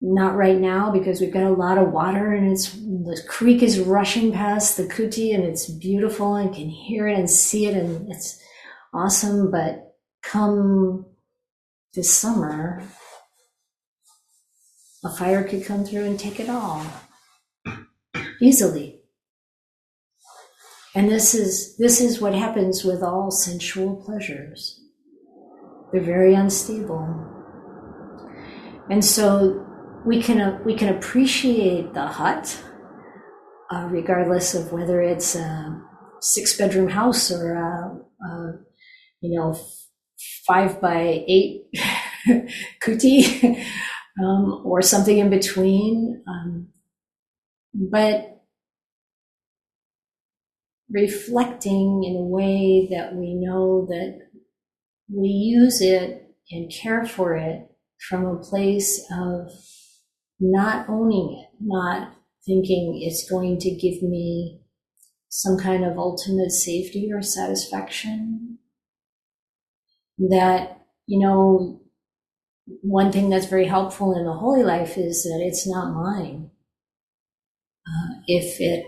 not 0.00 0.34
right 0.34 0.58
now 0.58 0.90
because 0.90 1.20
we've 1.20 1.30
got 1.30 1.42
a 1.42 1.50
lot 1.50 1.76
of 1.76 1.92
water 1.92 2.32
and 2.32 2.50
it's 2.50 2.72
the 2.72 3.22
creek 3.28 3.62
is 3.62 3.80
rushing 3.80 4.32
past 4.32 4.78
the 4.78 4.84
kuti 4.84 5.34
and 5.34 5.44
it's 5.44 5.68
beautiful 5.68 6.36
and 6.36 6.54
can 6.54 6.70
hear 6.70 7.06
it 7.06 7.18
and 7.18 7.28
see 7.28 7.66
it 7.66 7.76
and 7.76 8.10
it's 8.10 8.42
awesome. 8.92 9.50
But 9.50 9.96
come 10.22 11.06
this 11.94 12.12
summer, 12.12 12.82
a 15.04 15.10
fire 15.10 15.44
could 15.44 15.64
come 15.64 15.84
through 15.84 16.04
and 16.04 16.18
take 16.18 16.40
it 16.40 16.48
all 16.48 16.84
easily. 18.40 19.00
And 20.94 21.08
this 21.08 21.34
is 21.34 21.76
this 21.78 22.00
is 22.00 22.20
what 22.20 22.34
happens 22.34 22.84
with 22.84 23.02
all 23.02 23.30
sensual 23.30 23.96
pleasures. 23.96 24.78
They're 25.90 26.02
very 26.02 26.34
unstable. 26.34 27.28
And 28.90 29.04
so 29.04 29.66
we 30.04 30.22
can 30.22 30.40
uh, 30.40 30.58
we 30.64 30.74
can 30.74 30.94
appreciate 30.94 31.94
the 31.94 32.06
hut, 32.06 32.62
uh, 33.70 33.88
regardless 33.90 34.54
of 34.54 34.72
whether 34.72 35.00
it's 35.00 35.34
a 35.34 35.80
six 36.20 36.56
bedroom 36.56 36.88
house 36.88 37.30
or 37.30 37.54
a, 37.54 38.26
a 38.26 38.52
you 39.22 39.38
know 39.38 39.58
five 40.46 40.80
by 40.80 41.24
eight 41.26 41.64
kuti 42.82 43.64
um, 44.22 44.62
or 44.64 44.82
something 44.82 45.18
in 45.18 45.30
between. 45.30 46.22
Um, 46.28 46.68
but 47.74 48.42
reflecting 50.90 52.04
in 52.04 52.16
a 52.16 52.26
way 52.26 52.86
that 52.90 53.14
we 53.14 53.34
know 53.34 53.86
that 53.88 54.20
we 55.08 55.28
use 55.28 55.80
it 55.80 56.28
and 56.50 56.70
care 56.70 57.04
for 57.04 57.36
it 57.36 57.68
from 58.08 58.26
a 58.26 58.38
place 58.42 59.04
of 59.12 59.50
not 60.40 60.88
owning 60.88 61.38
it, 61.40 61.56
not 61.60 62.14
thinking 62.44 63.00
it's 63.02 63.28
going 63.30 63.58
to 63.58 63.70
give 63.70 64.02
me 64.02 64.60
some 65.28 65.56
kind 65.56 65.84
of 65.84 65.96
ultimate 65.96 66.50
safety 66.50 67.10
or 67.12 67.22
satisfaction. 67.22 68.51
That, 70.30 70.84
you 71.06 71.18
know, 71.20 71.80
one 72.82 73.10
thing 73.10 73.30
that's 73.30 73.46
very 73.46 73.66
helpful 73.66 74.16
in 74.16 74.24
the 74.24 74.32
holy 74.32 74.62
life 74.62 74.96
is 74.96 75.24
that 75.24 75.42
it's 75.42 75.66
not 75.66 75.94
mine. 75.94 76.50
Uh, 77.86 78.20
if 78.26 78.60
it 78.60 78.86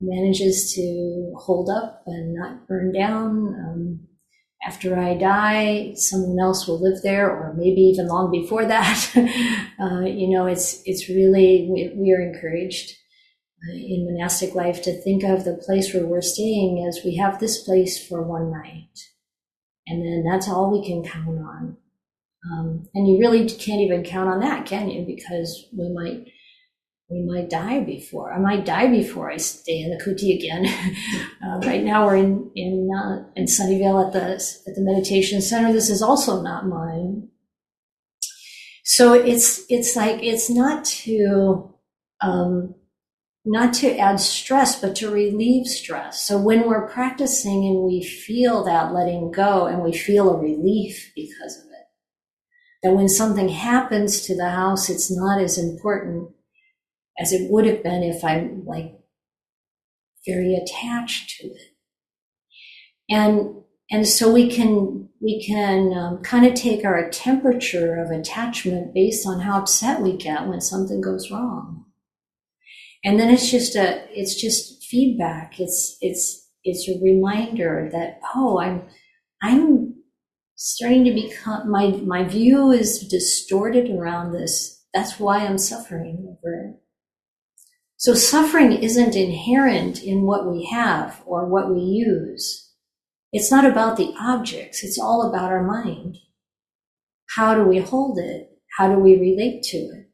manages 0.00 0.72
to 0.74 1.34
hold 1.36 1.68
up 1.68 2.02
and 2.06 2.34
not 2.34 2.68
burn 2.68 2.92
down, 2.92 3.54
um, 3.54 4.06
after 4.66 4.98
I 4.98 5.14
die, 5.14 5.94
someone 5.94 6.40
else 6.40 6.66
will 6.66 6.80
live 6.80 7.02
there, 7.02 7.30
or 7.30 7.54
maybe 7.56 7.80
even 7.82 8.08
long 8.08 8.30
before 8.30 8.64
that. 8.64 9.12
uh, 9.80 10.00
you 10.00 10.28
know, 10.28 10.46
it's 10.46 10.82
it's 10.84 11.08
really 11.08 11.68
we, 11.70 11.92
we 11.96 12.12
are 12.12 12.20
encouraged 12.20 12.92
uh, 13.62 13.74
in 13.74 14.06
monastic 14.06 14.54
life 14.54 14.82
to 14.82 15.02
think 15.02 15.22
of 15.22 15.44
the 15.44 15.54
place 15.54 15.94
where 15.94 16.06
we're 16.06 16.20
staying 16.20 16.84
as 16.86 17.04
we 17.04 17.16
have 17.16 17.38
this 17.38 17.62
place 17.62 18.04
for 18.06 18.22
one 18.22 18.50
night. 18.50 18.98
And 19.86 20.04
then 20.04 20.24
that's 20.24 20.48
all 20.48 20.70
we 20.70 20.86
can 20.86 21.04
count 21.04 21.38
on. 21.38 21.76
Um, 22.50 22.88
and 22.94 23.08
you 23.08 23.18
really 23.18 23.48
can't 23.48 23.80
even 23.80 24.04
count 24.04 24.28
on 24.28 24.40
that, 24.40 24.66
can 24.66 24.90
you? 24.90 25.04
Because 25.04 25.66
we 25.76 25.88
might 25.92 26.26
we 27.08 27.22
might 27.22 27.48
die 27.48 27.84
before. 27.84 28.32
I 28.32 28.38
might 28.38 28.64
die 28.64 28.88
before 28.88 29.30
I 29.30 29.36
stay 29.36 29.78
in 29.80 29.90
the 29.90 30.04
kuti 30.04 30.34
again. 30.36 30.66
uh, 31.44 31.60
right 31.60 31.84
now 31.84 32.04
we're 32.06 32.16
in 32.16 32.50
in 32.54 32.90
uh, 32.96 33.24
in 33.36 33.44
Sunnyvale 33.44 34.06
at 34.06 34.12
the 34.12 34.32
at 34.68 34.74
the 34.74 34.82
meditation 34.82 35.40
center. 35.40 35.72
This 35.72 35.88
is 35.88 36.02
also 36.02 36.42
not 36.42 36.66
mine. 36.66 37.28
So 38.84 39.12
it's 39.12 39.64
it's 39.68 39.94
like 39.94 40.22
it's 40.22 40.50
not 40.50 40.84
to 40.84 41.74
um, 42.20 42.74
not 43.46 43.72
to 43.74 43.96
add 43.96 44.18
stress, 44.18 44.80
but 44.80 44.96
to 44.96 45.08
relieve 45.08 45.66
stress. 45.66 46.26
So 46.26 46.36
when 46.36 46.66
we're 46.66 46.88
practicing 46.88 47.64
and 47.64 47.84
we 47.84 48.02
feel 48.02 48.64
that 48.64 48.92
letting 48.92 49.30
go 49.30 49.66
and 49.66 49.82
we 49.82 49.96
feel 49.96 50.30
a 50.30 50.38
relief 50.38 51.12
because 51.14 51.56
of 51.56 51.66
it, 51.66 51.86
that 52.82 52.94
when 52.94 53.08
something 53.08 53.48
happens 53.48 54.22
to 54.22 54.36
the 54.36 54.50
house, 54.50 54.90
it's 54.90 55.16
not 55.16 55.40
as 55.40 55.58
important 55.58 56.30
as 57.18 57.32
it 57.32 57.48
would 57.50 57.66
have 57.66 57.84
been 57.84 58.02
if 58.02 58.24
I'm 58.24 58.64
like 58.66 58.98
very 60.26 60.56
attached 60.56 61.38
to 61.38 61.46
it. 61.46 61.74
And 63.08 63.62
and 63.90 64.08
so 64.08 64.32
we 64.32 64.50
can 64.50 65.08
we 65.22 65.46
can 65.46 65.92
um, 65.96 66.22
kind 66.22 66.44
of 66.44 66.54
take 66.54 66.84
our 66.84 67.08
temperature 67.10 67.96
of 67.96 68.10
attachment 68.10 68.92
based 68.92 69.24
on 69.26 69.40
how 69.40 69.60
upset 69.60 70.02
we 70.02 70.16
get 70.16 70.48
when 70.48 70.60
something 70.60 71.00
goes 71.00 71.30
wrong. 71.30 71.85
And 73.04 73.20
then 73.20 73.30
it's 73.30 73.50
just 73.50 73.76
a 73.76 74.04
it's 74.10 74.40
just 74.40 74.84
feedback. 74.84 75.60
It's 75.60 75.96
it's 76.00 76.50
it's 76.64 76.88
a 76.88 77.00
reminder 77.02 77.88
that 77.92 78.20
oh 78.34 78.58
I'm 78.58 78.82
I'm 79.42 79.94
starting 80.56 81.04
to 81.04 81.12
become 81.12 81.70
my 81.70 81.88
my 82.04 82.24
view 82.24 82.70
is 82.70 83.06
distorted 83.08 83.90
around 83.90 84.32
this. 84.32 84.84
That's 84.94 85.20
why 85.20 85.46
I'm 85.46 85.58
suffering 85.58 86.26
over 86.26 86.54
it. 86.54 86.76
So 87.98 88.14
suffering 88.14 88.72
isn't 88.72 89.16
inherent 89.16 90.02
in 90.02 90.22
what 90.22 90.50
we 90.50 90.66
have 90.66 91.22
or 91.26 91.46
what 91.46 91.74
we 91.74 91.80
use. 91.80 92.72
It's 93.32 93.50
not 93.50 93.64
about 93.64 93.96
the 93.96 94.14
objects. 94.20 94.84
It's 94.84 94.98
all 94.98 95.28
about 95.28 95.50
our 95.50 95.62
mind. 95.62 96.18
How 97.36 97.54
do 97.54 97.64
we 97.64 97.78
hold 97.78 98.18
it? 98.18 98.50
How 98.78 98.88
do 98.88 98.98
we 98.98 99.18
relate 99.18 99.62
to 99.64 99.78
it? 99.78 100.05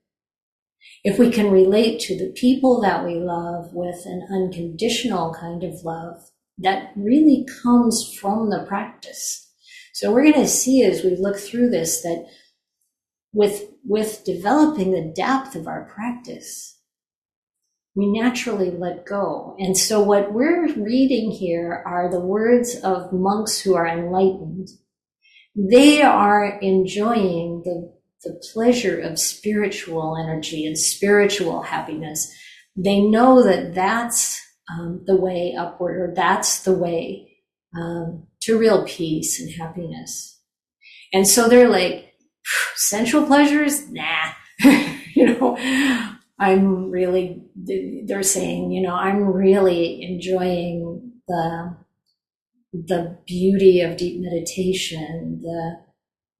If 1.04 1.18
we 1.18 1.30
can 1.30 1.50
relate 1.50 2.00
to 2.00 2.16
the 2.16 2.32
people 2.36 2.80
that 2.80 3.04
we 3.04 3.14
love 3.14 3.72
with 3.72 4.06
an 4.06 4.26
unconditional 4.30 5.34
kind 5.34 5.64
of 5.64 5.82
love, 5.84 6.30
that 6.58 6.92
really 6.96 7.46
comes 7.62 8.14
from 8.20 8.50
the 8.50 8.64
practice. 8.68 9.50
So 9.92 10.12
we're 10.12 10.22
going 10.22 10.44
to 10.44 10.48
see 10.48 10.82
as 10.84 11.02
we 11.02 11.16
look 11.16 11.38
through 11.38 11.70
this 11.70 12.02
that 12.02 12.26
with, 13.32 13.64
with 13.84 14.24
developing 14.24 14.92
the 14.92 15.12
depth 15.14 15.54
of 15.54 15.66
our 15.66 15.84
practice, 15.94 16.78
we 17.94 18.10
naturally 18.10 18.70
let 18.70 19.04
go. 19.04 19.56
And 19.58 19.76
so 19.76 20.00
what 20.00 20.32
we're 20.32 20.72
reading 20.74 21.30
here 21.30 21.82
are 21.86 22.10
the 22.10 22.20
words 22.20 22.76
of 22.76 23.12
monks 23.12 23.60
who 23.60 23.74
are 23.74 23.86
enlightened. 23.86 24.68
They 25.54 26.00
are 26.00 26.58
enjoying 26.60 27.62
the, 27.64 27.91
the 28.24 28.40
pleasure 28.52 28.98
of 29.00 29.18
spiritual 29.18 30.16
energy 30.16 30.66
and 30.66 30.78
spiritual 30.78 31.62
happiness. 31.62 32.32
They 32.76 33.00
know 33.00 33.42
that 33.42 33.74
that's 33.74 34.40
um, 34.70 35.02
the 35.06 35.16
way 35.16 35.54
upward, 35.58 35.96
or 36.00 36.14
that's 36.14 36.62
the 36.62 36.72
way 36.72 37.28
um, 37.76 38.26
to 38.42 38.58
real 38.58 38.84
peace 38.84 39.40
and 39.40 39.50
happiness. 39.52 40.40
And 41.12 41.26
so 41.26 41.48
they're 41.48 41.68
like, 41.68 42.14
sensual 42.76 43.26
pleasures? 43.26 43.88
Nah. 43.90 44.32
you 45.14 45.38
know, 45.38 45.56
I'm 46.38 46.90
really, 46.90 47.42
they're 48.06 48.22
saying, 48.22 48.72
you 48.72 48.82
know, 48.82 48.94
I'm 48.94 49.24
really 49.24 50.02
enjoying 50.02 51.12
the, 51.28 51.76
the 52.72 53.18
beauty 53.26 53.80
of 53.80 53.96
deep 53.96 54.20
meditation, 54.20 55.40
the, 55.42 55.91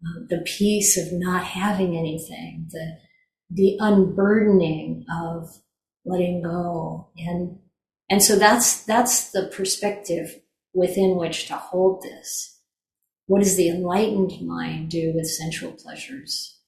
uh, 0.04 0.20
the 0.28 0.42
peace 0.44 0.96
of 0.98 1.12
not 1.12 1.44
having 1.44 1.96
anything, 1.96 2.68
the, 2.70 2.98
the 3.50 3.76
unburdening 3.80 5.04
of 5.12 5.60
letting 6.04 6.42
go. 6.42 7.08
And, 7.16 7.58
and 8.10 8.22
so 8.22 8.36
that's, 8.36 8.84
that's 8.84 9.30
the 9.30 9.50
perspective 9.54 10.40
within 10.74 11.16
which 11.16 11.46
to 11.46 11.54
hold 11.54 12.02
this. 12.02 12.60
What 13.26 13.40
does 13.40 13.56
the 13.56 13.68
enlightened 13.68 14.46
mind 14.46 14.90
do 14.90 15.12
with 15.14 15.26
sensual 15.28 15.72
pleasures? 15.72 16.58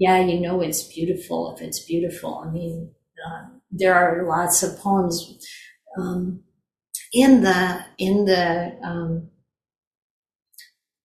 yeah, 0.00 0.18
you 0.18 0.40
know 0.40 0.62
it's 0.62 0.82
beautiful 0.82 1.54
if 1.54 1.60
it's 1.60 1.80
beautiful. 1.80 2.42
I 2.44 2.50
mean, 2.50 2.90
uh, 3.24 3.50
there 3.70 3.94
are 3.94 4.26
lots 4.26 4.62
of 4.62 4.78
poems 4.78 5.46
um, 5.98 6.42
in 7.12 7.42
the 7.42 7.84
in 7.98 8.24
the 8.24 8.78
um, 8.82 9.29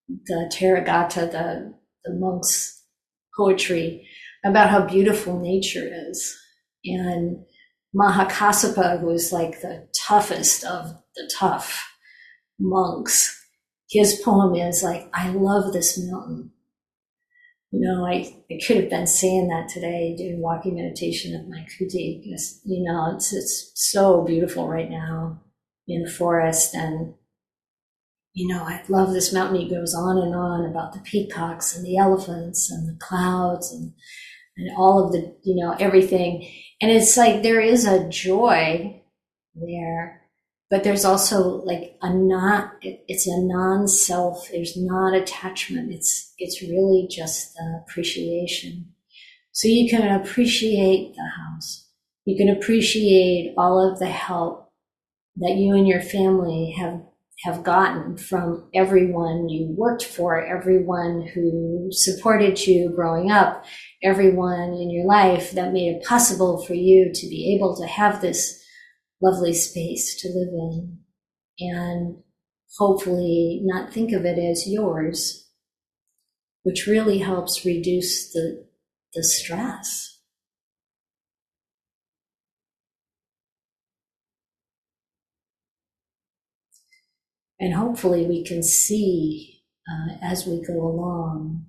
the 0.08 0.52
Therigatha, 0.54 1.32
the 1.32 1.74
the 2.04 2.14
monks' 2.14 2.84
poetry 3.36 4.08
about 4.44 4.70
how 4.70 4.86
beautiful 4.86 5.40
nature 5.40 5.90
is, 6.10 6.38
and 6.84 7.44
Mahakassapa, 7.96 9.00
who 9.00 9.10
is 9.10 9.32
like 9.32 9.62
the 9.62 9.88
toughest 9.96 10.64
of 10.64 10.92
the 11.16 11.32
tough 11.34 11.92
monks, 12.60 13.44
his 13.90 14.22
poem 14.24 14.56
is 14.56 14.84
like, 14.84 15.10
"I 15.14 15.30
love 15.30 15.74
this 15.74 15.98
mountain." 15.98 16.52
you 17.76 17.82
know, 17.82 18.06
I, 18.06 18.34
I 18.50 18.60
could 18.66 18.78
have 18.78 18.90
been 18.90 19.06
saying 19.06 19.50
that 19.50 19.68
today 19.68 20.16
doing 20.18 20.42
walking 20.42 20.76
meditation 20.76 21.36
at 21.36 21.50
my 21.50 21.66
kuti 21.78 22.22
you 22.64 22.84
know, 22.84 23.14
it's, 23.14 23.34
it's 23.34 23.72
so 23.76 24.24
beautiful 24.24 24.70
right 24.70 24.90
now 24.90 25.42
in 25.86 26.04
the 26.04 26.10
forest. 26.10 26.74
And, 26.74 27.16
you 28.36 28.48
know, 28.48 28.64
I 28.64 28.84
love 28.90 29.14
this 29.14 29.34
mountain. 29.34 29.62
He 29.62 29.70
goes 29.70 29.96
on 29.96 30.20
and 30.20 30.36
on 30.36 30.66
about 30.66 30.94
the 30.94 31.00
peacocks 31.00 31.76
and 31.76 31.84
the 31.84 31.98
elephants 31.98 32.70
and 32.70 32.88
the 32.88 32.98
clouds 33.00 33.72
and, 33.72 33.94
and 34.58 34.78
all 34.78 35.04
of 35.04 35.12
the, 35.12 35.36
you 35.44 35.56
know, 35.56 35.76
everything. 35.80 36.48
And 36.82 36.92
it's 36.92 37.18
like 37.18 37.42
there 37.42 37.62
is 37.62 37.86
a 37.86 38.08
joy 38.10 39.02
there 39.56 40.22
but 40.70 40.84
there's 40.84 41.06
also 41.06 41.62
like 41.64 41.98
a 42.02 42.14
not 42.14 42.74
it's 42.82 43.28
a 43.28 43.42
non-self 43.42 44.50
there's 44.52 44.76
not 44.76 45.14
attachment 45.14 45.92
it's 45.92 46.34
it's 46.38 46.62
really 46.62 47.08
just 47.10 47.54
the 47.54 47.82
appreciation 47.82 48.94
so 49.52 49.68
you 49.68 49.90
can 49.90 50.20
appreciate 50.20 51.16
the 51.16 51.30
house 51.38 51.88
you 52.26 52.36
can 52.36 52.50
appreciate 52.50 53.54
all 53.58 53.80
of 53.80 54.00
the 54.00 54.08
help 54.08 54.72
that 55.38 55.56
you 55.56 55.76
and 55.76 55.88
your 55.88 56.02
family 56.02 56.76
have 56.78 57.02
have 57.44 57.64
gotten 57.64 58.18
from 58.18 58.70
everyone 58.74 59.50
you 59.50 59.74
worked 59.78 60.06
for 60.06 60.44
everyone 60.46 61.28
who 61.34 61.90
supported 61.92 62.66
you 62.66 62.90
growing 62.96 63.30
up 63.30 63.66
everyone 64.02 64.74
in 64.74 64.90
your 64.90 65.06
life 65.06 65.52
that 65.52 65.74
made 65.74 65.96
it 65.96 66.06
possible 66.06 66.64
for 66.66 66.74
you 66.74 67.12
to 67.14 67.28
be 67.28 67.54
able 67.56 67.76
to 67.76 67.86
have 67.86 68.22
this 68.22 68.64
lovely 69.22 69.54
space 69.54 70.16
to 70.22 70.30
live 70.30 70.48
in 70.48 71.00
and 71.60 72.18
hopefully 72.78 73.62
not 73.64 73.94
think 73.94 74.12
of 74.12 74.26
it 74.26 74.38
as 74.38 74.68
yours, 74.68 75.50
which 76.64 76.88
really 76.88 77.20
helps 77.20 77.66
reduce 77.66 78.32
the, 78.34 78.66
the 79.14 79.24
stress. 79.24 80.15
And 87.60 87.74
hopefully 87.74 88.26
we 88.26 88.44
can 88.44 88.62
see 88.64 89.62
uh, 89.90 90.18
as 90.22 90.46
we 90.46 90.62
go 90.66 90.74
along 90.74 91.66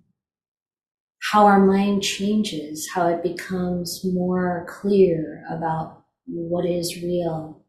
how 1.32 1.46
our 1.46 1.64
mind 1.64 2.02
changes, 2.02 2.88
how 2.94 3.08
it 3.08 3.22
becomes 3.22 4.02
more 4.04 4.66
clear 4.68 5.44
about 5.50 6.04
what 6.26 6.64
is 6.64 7.02
real, 7.02 7.64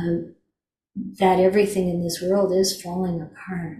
um, 0.00 0.34
that 1.18 1.38
everything 1.38 1.88
in 1.88 2.02
this 2.02 2.20
world 2.22 2.52
is 2.52 2.80
falling 2.80 3.20
apart. 3.20 3.78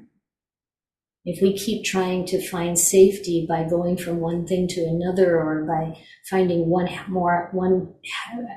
If 1.25 1.41
we 1.41 1.57
keep 1.57 1.85
trying 1.85 2.27
to 2.27 2.49
find 2.49 2.77
safety 2.77 3.47
by 3.49 3.65
going 3.69 3.97
from 3.97 4.19
one 4.19 4.47
thing 4.47 4.67
to 4.69 4.81
another, 4.81 5.39
or 5.41 5.65
by 5.65 6.01
finding 6.29 6.69
one 6.69 6.89
more 7.09 7.49
one 7.53 7.95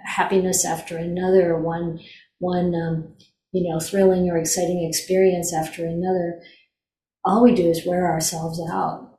happiness 0.05 0.65
after 0.65 0.97
another, 0.97 1.59
one 1.59 1.99
one 2.39 2.73
um, 2.73 3.15
you 3.55 3.69
know 3.69 3.79
thrilling 3.79 4.29
or 4.29 4.37
exciting 4.37 4.83
experience 4.83 5.53
after 5.53 5.85
another, 5.85 6.41
all 7.23 7.41
we 7.41 7.55
do 7.55 7.69
is 7.69 7.85
wear 7.85 8.11
ourselves 8.11 8.61
out, 8.69 9.17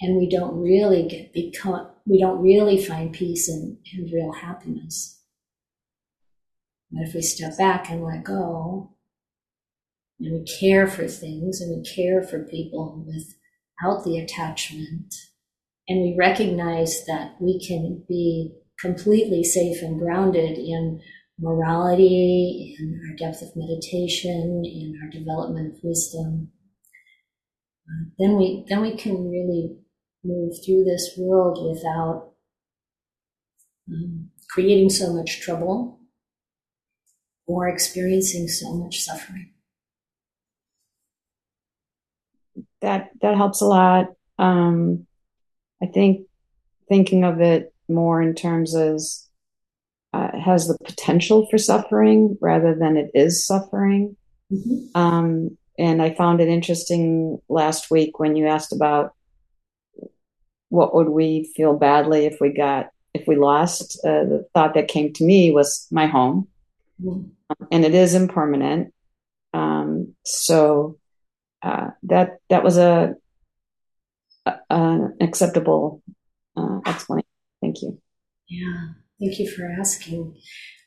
and 0.00 0.18
we 0.18 0.28
don't 0.28 0.56
really 0.56 1.06
get 1.06 1.32
become 1.32 1.88
we 2.06 2.20
don't 2.20 2.42
really 2.42 2.84
find 2.84 3.12
peace 3.12 3.48
and, 3.48 3.78
and 3.94 4.12
real 4.12 4.32
happiness. 4.32 5.22
But 6.90 7.06
if 7.06 7.14
we 7.14 7.22
step 7.22 7.56
back 7.56 7.88
and 7.88 8.02
let 8.02 8.24
go, 8.24 8.96
and 10.18 10.32
we 10.32 10.58
care 10.58 10.88
for 10.88 11.06
things 11.06 11.60
and 11.60 11.76
we 11.76 11.84
care 11.84 12.22
for 12.22 12.44
people 12.44 13.04
without 13.06 14.04
the 14.04 14.18
attachment, 14.18 15.14
and 15.88 16.02
we 16.02 16.16
recognize 16.18 17.04
that 17.06 17.36
we 17.40 17.64
can 17.64 18.04
be 18.08 18.54
completely 18.80 19.44
safe 19.44 19.82
and 19.82 20.00
grounded 20.00 20.58
in 20.58 21.00
morality, 21.38 22.76
in 22.78 23.00
our 23.08 23.16
depth 23.16 23.42
of 23.42 23.54
meditation, 23.56 24.62
in 24.64 24.98
our 25.02 25.10
development 25.10 25.74
of 25.74 25.80
wisdom, 25.82 26.50
uh, 27.88 28.10
then 28.18 28.36
we 28.36 28.64
then 28.68 28.80
we 28.80 28.96
can 28.96 29.30
really 29.30 29.76
move 30.24 30.52
through 30.64 30.84
this 30.84 31.14
world 31.16 31.58
without 31.70 32.32
um, 33.88 34.30
creating 34.50 34.90
so 34.90 35.12
much 35.12 35.40
trouble 35.40 36.00
or 37.46 37.68
experiencing 37.68 38.48
so 38.48 38.74
much 38.74 39.00
suffering. 39.00 39.52
That 42.80 43.10
that 43.20 43.36
helps 43.36 43.60
a 43.60 43.66
lot. 43.66 44.06
Um, 44.38 45.06
I 45.82 45.86
think 45.86 46.26
thinking 46.88 47.24
of 47.24 47.40
it 47.40 47.72
more 47.88 48.20
in 48.20 48.34
terms 48.34 48.74
uh, 48.74 49.25
has 50.46 50.68
the 50.68 50.78
potential 50.84 51.46
for 51.50 51.58
suffering 51.58 52.38
rather 52.40 52.74
than 52.74 52.96
it 52.96 53.10
is 53.14 53.44
suffering. 53.44 54.16
Mm-hmm. 54.50 54.96
Um, 54.98 55.58
and 55.78 56.00
I 56.00 56.14
found 56.14 56.40
it 56.40 56.48
interesting 56.48 57.38
last 57.48 57.90
week 57.90 58.18
when 58.18 58.36
you 58.36 58.46
asked 58.46 58.72
about 58.72 59.14
what 60.68 60.94
would 60.94 61.08
we 61.08 61.52
feel 61.56 61.76
badly 61.76 62.26
if 62.26 62.40
we 62.40 62.50
got 62.50 62.90
if 63.12 63.26
we 63.26 63.36
lost. 63.36 63.98
Uh, 64.04 64.24
the 64.24 64.46
thought 64.54 64.74
that 64.74 64.88
came 64.88 65.12
to 65.14 65.24
me 65.24 65.50
was 65.50 65.86
my 65.90 66.06
home, 66.06 66.48
mm-hmm. 67.02 67.64
and 67.70 67.84
it 67.84 67.94
is 67.94 68.14
impermanent. 68.14 68.94
Um, 69.52 70.14
so 70.24 70.98
uh, 71.62 71.90
that 72.04 72.38
that 72.48 72.62
was 72.62 72.78
a, 72.78 73.14
a 74.46 74.54
an 74.70 75.16
acceptable 75.20 76.02
uh, 76.56 76.80
explanation. 76.86 77.28
Thank 77.60 77.82
you. 77.82 78.00
Yeah, 78.48 78.88
thank 79.20 79.38
you 79.38 79.50
for 79.50 79.64
asking. 79.78 80.36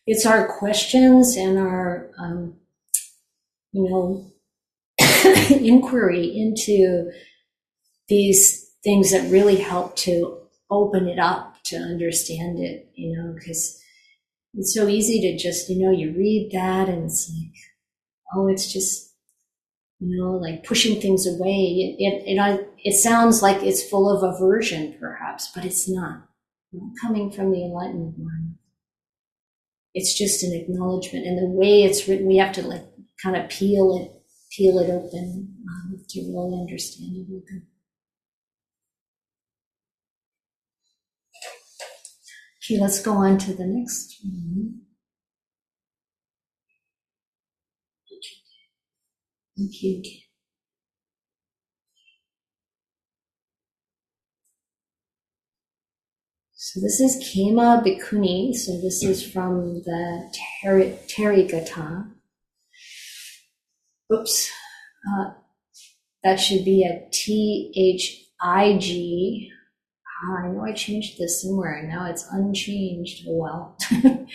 It's 0.05 0.25
our 0.25 0.47
questions 0.59 1.35
and 1.35 1.57
our, 1.57 2.11
um, 2.19 2.55
you 3.71 3.89
know, 3.89 4.31
inquiry 5.49 6.25
into 6.25 7.11
these 8.07 8.71
things 8.83 9.11
that 9.11 9.31
really 9.31 9.57
help 9.57 9.95
to 9.97 10.39
open 10.71 11.07
it 11.07 11.19
up 11.19 11.55
to 11.65 11.75
understand 11.75 12.59
it, 12.59 12.89
you 12.95 13.15
know, 13.15 13.33
because 13.33 13.79
it's 14.55 14.73
so 14.73 14.87
easy 14.87 15.21
to 15.21 15.37
just, 15.37 15.69
you 15.69 15.85
know, 15.85 15.91
you 15.91 16.11
read 16.17 16.49
that 16.53 16.89
and 16.89 17.05
it's 17.05 17.31
like, 17.31 17.53
oh, 18.35 18.47
it's 18.47 18.71
just, 18.71 19.13
you 19.99 20.17
know, 20.17 20.31
like 20.31 20.63
pushing 20.63 20.99
things 20.99 21.27
away. 21.27 21.95
It, 21.99 22.03
it, 22.03 22.39
it, 22.39 22.73
it 22.83 22.93
sounds 22.93 23.41
like 23.41 23.61
it's 23.61 23.87
full 23.87 24.09
of 24.09 24.23
aversion, 24.23 24.95
perhaps, 24.99 25.51
but 25.53 25.65
it's 25.65 25.89
not 25.89 26.28
coming 27.01 27.31
from 27.31 27.51
the 27.51 27.63
enlightened 27.63 28.15
mind. 28.17 28.55
It's 29.93 30.17
just 30.17 30.43
an 30.43 30.53
acknowledgement. 30.53 31.25
And 31.25 31.37
the 31.37 31.47
way 31.47 31.83
it's 31.83 32.07
written, 32.07 32.27
we 32.27 32.37
have 32.37 32.53
to 32.53 32.61
like 32.61 32.85
kind 33.21 33.35
of 33.35 33.49
peel 33.49 33.97
it, 33.97 34.11
peel 34.55 34.79
it 34.79 34.89
open 34.89 35.55
um, 35.67 36.03
to 36.09 36.19
really 36.21 36.59
understand 36.59 37.25
it. 37.29 37.63
Okay, 42.63 42.79
let's 42.79 43.01
go 43.01 43.13
on 43.13 43.37
to 43.39 43.53
the 43.53 43.65
next 43.65 44.19
one. 44.23 44.81
You. 49.55 50.28
So 56.71 56.79
this 56.81 56.99
is 56.99 57.17
Khema 57.17 57.83
Bhikkhuni. 57.83 58.53
So 58.53 58.79
this 58.79 59.01
is 59.01 59.27
from 59.27 59.81
the 59.81 60.31
Therigatha. 60.63 62.11
Oops. 64.13 64.51
Uh, 65.09 65.31
that 66.23 66.39
should 66.39 66.63
be 66.63 66.83
a 66.83 67.09
T 67.11 67.73
H 67.75 68.23
I 68.39 68.77
G. 68.77 69.49
Ah, 70.05 70.43
I 70.43 70.49
know 70.49 70.63
I 70.63 70.73
changed 70.73 71.17
this 71.17 71.41
somewhere 71.41 71.75
and 71.75 71.89
now 71.89 72.05
it's 72.05 72.27
unchanged. 72.31 73.25
Oh 73.27 73.37
well. 73.37 73.77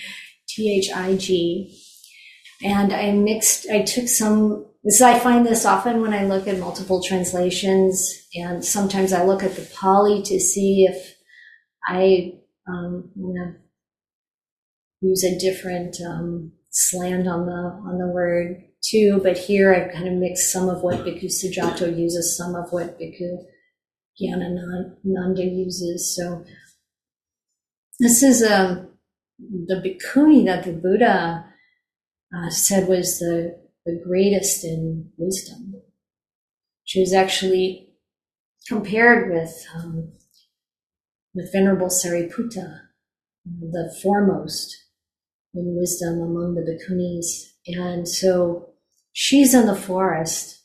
T 0.49 0.77
H 0.77 0.91
I 0.93 1.15
G. 1.15 1.79
And 2.65 2.93
I 2.93 3.13
mixed, 3.13 3.71
I 3.71 3.83
took 3.83 4.09
some, 4.09 4.67
this, 4.83 5.01
I 5.01 5.21
find 5.21 5.47
this 5.47 5.65
often 5.65 6.01
when 6.01 6.13
I 6.13 6.25
look 6.25 6.49
at 6.49 6.59
multiple 6.59 7.01
translations 7.01 8.13
and 8.35 8.65
sometimes 8.65 9.13
I 9.13 9.23
look 9.23 9.45
at 9.45 9.55
the 9.55 9.71
Pali 9.73 10.21
to 10.23 10.41
see 10.41 10.87
if 10.87 11.14
I 11.87 12.35
um, 12.67 13.11
you 13.17 13.35
know, 13.35 13.55
use 15.01 15.25
a 15.25 15.39
different 15.39 15.97
um, 16.07 16.53
slant 16.71 17.29
on 17.29 17.47
the 17.47 17.89
on 17.89 17.99
the 17.99 18.09
word 18.09 18.65
too, 18.83 19.21
but 19.23 19.37
here 19.37 19.75
I 19.75 19.93
kind 19.93 20.09
of 20.09 20.15
mix 20.15 20.53
some 20.53 20.69
of 20.69 20.83
what 20.83 21.05
Bhikkhu 21.05 21.25
Sujato 21.25 21.87
uses, 21.87 22.37
some 22.37 22.55
of 22.55 22.73
what 22.73 22.99
Bhikkhu 22.99 23.45
Gyanananda 24.21 25.57
uses. 25.57 26.15
So 26.17 26.45
this 28.01 28.23
is 28.23 28.43
a 28.43 28.57
um, 28.57 28.89
the 29.39 29.77
bhikkhuni 29.77 30.45
that 30.47 30.65
the 30.65 30.73
Buddha 30.73 31.45
uh, 32.35 32.51
said 32.51 32.89
was 32.89 33.19
the, 33.19 33.59
the 33.85 34.01
greatest 34.05 34.65
in 34.65 35.11
wisdom. 35.17 35.83
She 36.85 37.01
was 37.01 37.13
actually 37.13 37.91
compared 38.69 39.33
with 39.33 39.53
um, 39.75 40.13
with 41.35 41.53
Venerable 41.53 41.89
Sariputta, 41.89 42.81
the 43.45 43.95
foremost 44.03 44.77
in 45.55 45.77
wisdom 45.77 46.21
among 46.21 46.55
the 46.55 46.63
bhikkhunis. 46.63 47.53
And 47.67 48.09
so 48.09 48.71
she's 49.13 49.55
in 49.55 49.67
the 49.67 49.77
forest 49.77 50.63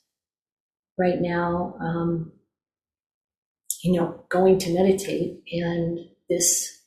right 0.98 1.20
now, 1.20 1.76
um, 1.80 2.32
you 3.84 3.94
know, 3.94 4.24
going 4.30 4.60
to 4.60 4.74
meditate. 4.74 5.42
And 5.52 6.00
this 6.30 6.82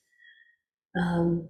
um, 0.97 1.49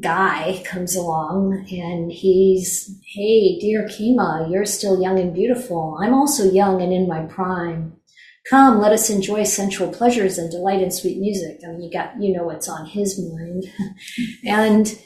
guy 0.00 0.62
comes 0.64 0.94
along 0.94 1.66
and 1.70 2.12
he's, 2.12 3.00
hey, 3.14 3.58
dear 3.58 3.86
Khema, 3.88 4.50
you're 4.50 4.66
still 4.66 5.00
young 5.00 5.18
and 5.18 5.34
beautiful. 5.34 5.98
I'm 6.00 6.14
also 6.14 6.50
young 6.50 6.82
and 6.82 6.92
in 6.92 7.08
my 7.08 7.24
prime. 7.24 7.94
Come, 8.48 8.80
let 8.80 8.92
us 8.92 9.10
enjoy 9.10 9.44
sensual 9.44 9.92
pleasures 9.92 10.38
and 10.38 10.50
delight 10.50 10.82
in 10.82 10.90
sweet 10.90 11.18
music. 11.18 11.60
I 11.64 11.72
mean, 11.72 11.82
you 11.82 11.90
got, 11.92 12.20
you 12.20 12.32
know 12.32 12.44
what's 12.44 12.68
on 12.68 12.86
his 12.86 13.20
mind. 13.20 13.64
and 14.44 14.98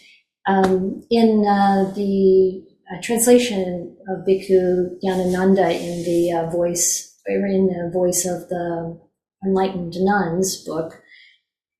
um, 0.46 1.02
in 1.10 1.44
uh, 1.46 1.92
the 1.94 2.64
uh, 2.92 3.00
translation 3.02 3.96
of 4.08 4.26
Bhikkhu 4.26 4.98
Gyanananda 5.02 5.72
in 5.72 6.04
the 6.04 6.32
uh, 6.32 6.50
voice, 6.50 7.18
or 7.28 7.46
in 7.46 7.66
the 7.66 7.90
voice 7.92 8.24
of 8.24 8.48
the 8.48 9.00
Enlightened 9.44 9.94
Nuns 9.96 10.62
book, 10.64 11.02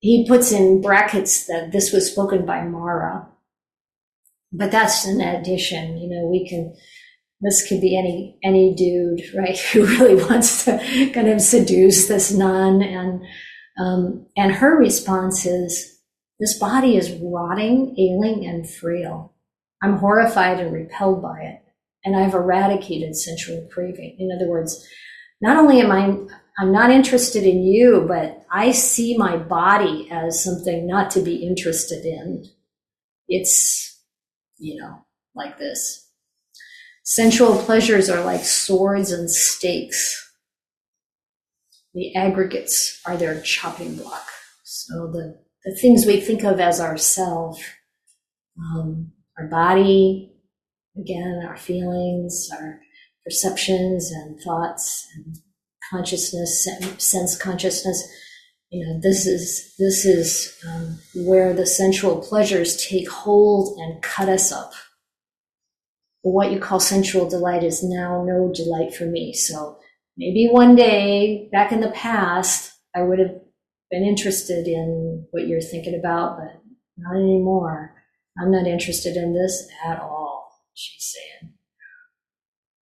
he 0.01 0.27
puts 0.27 0.53
in 0.53 0.83
brackets 0.83 1.47
that 1.47 1.73
this 1.73 1.93
was 1.93 2.11
spoken 2.11 2.45
by 2.45 2.63
Mara. 2.63 3.29
But 4.53 4.71
that's 4.71 5.05
an 5.07 5.21
addition, 5.21 5.99
you 5.99 6.09
know, 6.09 6.27
we 6.27 6.49
can 6.49 6.75
this 7.45 7.67
could 7.69 7.81
be 7.81 7.97
any 7.97 8.39
any 8.43 8.75
dude, 8.75 9.23
right, 9.35 9.59
who 9.73 9.87
really 9.87 10.17
wants 10.17 10.65
to 10.65 10.79
kind 11.15 11.29
of 11.29 11.41
seduce 11.41 12.09
this 12.09 12.33
nun, 12.33 12.83
and 12.83 13.23
um, 13.79 14.27
and 14.37 14.53
her 14.53 14.77
response 14.77 15.47
is, 15.47 16.01
"This 16.41 16.59
body 16.59 16.97
is 16.97 17.13
rotting, 17.23 17.95
ailing, 17.99 18.47
and 18.47 18.69
frail. 18.69 19.35
I'm 19.83 19.99
horrified 19.99 20.61
and 20.61 20.73
repelled 20.73 21.23
by 21.23 21.41
it, 21.41 21.63
and 22.05 22.17
I've 22.17 22.35
eradicated 22.35 23.17
sensual 23.17 23.69
craving." 23.73 24.17
In 24.19 24.31
other 24.35 24.51
words, 24.51 24.87
not 25.41 25.57
only 25.57 25.81
am 25.81 25.93
I 25.93 26.17
I'm 26.59 26.71
not 26.71 26.91
interested 26.91 27.43
in 27.45 27.65
you, 27.65 28.05
but 28.07 28.45
I 28.51 28.71
see 28.71 29.19
my 29.19 29.37
body 29.37 30.09
as 30.11 30.43
something 30.43 30.87
not 30.87 31.11
to 31.13 31.21
be 31.21 31.37
interested 31.37 32.05
in. 32.05 32.45
It's, 33.27 34.01
you 34.59 34.81
know, 34.81 35.05
like 35.35 35.59
this. 35.59 36.04
Sensual 37.07 37.59
pleasures 37.59 38.09
are 38.09 38.25
like 38.25 38.45
swords 38.45 39.13
and 39.13 39.31
stakes. 39.31 40.21
The 41.93 42.17
aggregates 42.17 42.99
are 43.07 43.19
their 43.19 43.43
chopping 43.43 43.97
block. 43.97 44.25
So 44.65 45.09
the, 45.13 45.39
the 45.67 45.77
things 45.77 46.07
we 46.07 46.19
think 46.19 46.45
of 46.45 46.61
as 46.61 46.81
ourself, 46.81 47.63
um, 48.59 49.13
our 49.39 49.47
body, 49.49 50.33
again, 50.97 51.45
our 51.47 51.59
feelings, 51.59 52.49
our 52.59 52.81
perceptions 53.23 54.11
and 54.11 54.41
thoughts 54.41 55.07
and 55.15 55.37
consciousness, 55.91 56.67
sense 56.97 57.37
consciousness. 57.37 58.03
You 58.71 58.87
know, 58.87 59.01
this 59.03 59.27
is 59.27 59.75
this 59.79 60.07
is 60.07 60.57
um, 60.67 60.99
where 61.15 61.53
the 61.53 61.67
sensual 61.67 62.23
pleasures 62.23 62.83
take 62.89 63.11
hold 63.11 63.79
and 63.79 64.03
cut 64.03 64.31
us 64.31 64.51
up 64.51 64.73
what 66.33 66.51
you 66.51 66.59
call 66.59 66.81
sensual 66.81 67.29
delight 67.29 67.63
is 67.63 67.85
now 67.85 68.25
no 68.27 68.51
delight 68.53 68.95
for 68.95 69.05
me. 69.05 69.35
So 69.35 69.79
maybe 70.17 70.49
one 70.51 70.75
day 70.75 71.49
back 71.53 71.71
in 71.71 71.81
the 71.81 71.91
past, 71.91 72.73
I 72.97 73.03
would 73.03 73.19
have 73.19 73.41
been 73.91 74.05
interested 74.05 74.67
in 74.67 75.27
what 75.31 75.47
you're 75.47 75.61
thinking 75.61 75.95
about, 75.95 76.39
but 76.39 76.63
not 76.97 77.17
anymore. 77.17 77.95
I'm 78.41 78.51
not 78.51 78.67
interested 78.67 79.17
in 79.17 79.35
this 79.35 79.69
at 79.85 80.01
all, 80.01 80.49
she's 80.73 81.15
saying. 81.15 81.53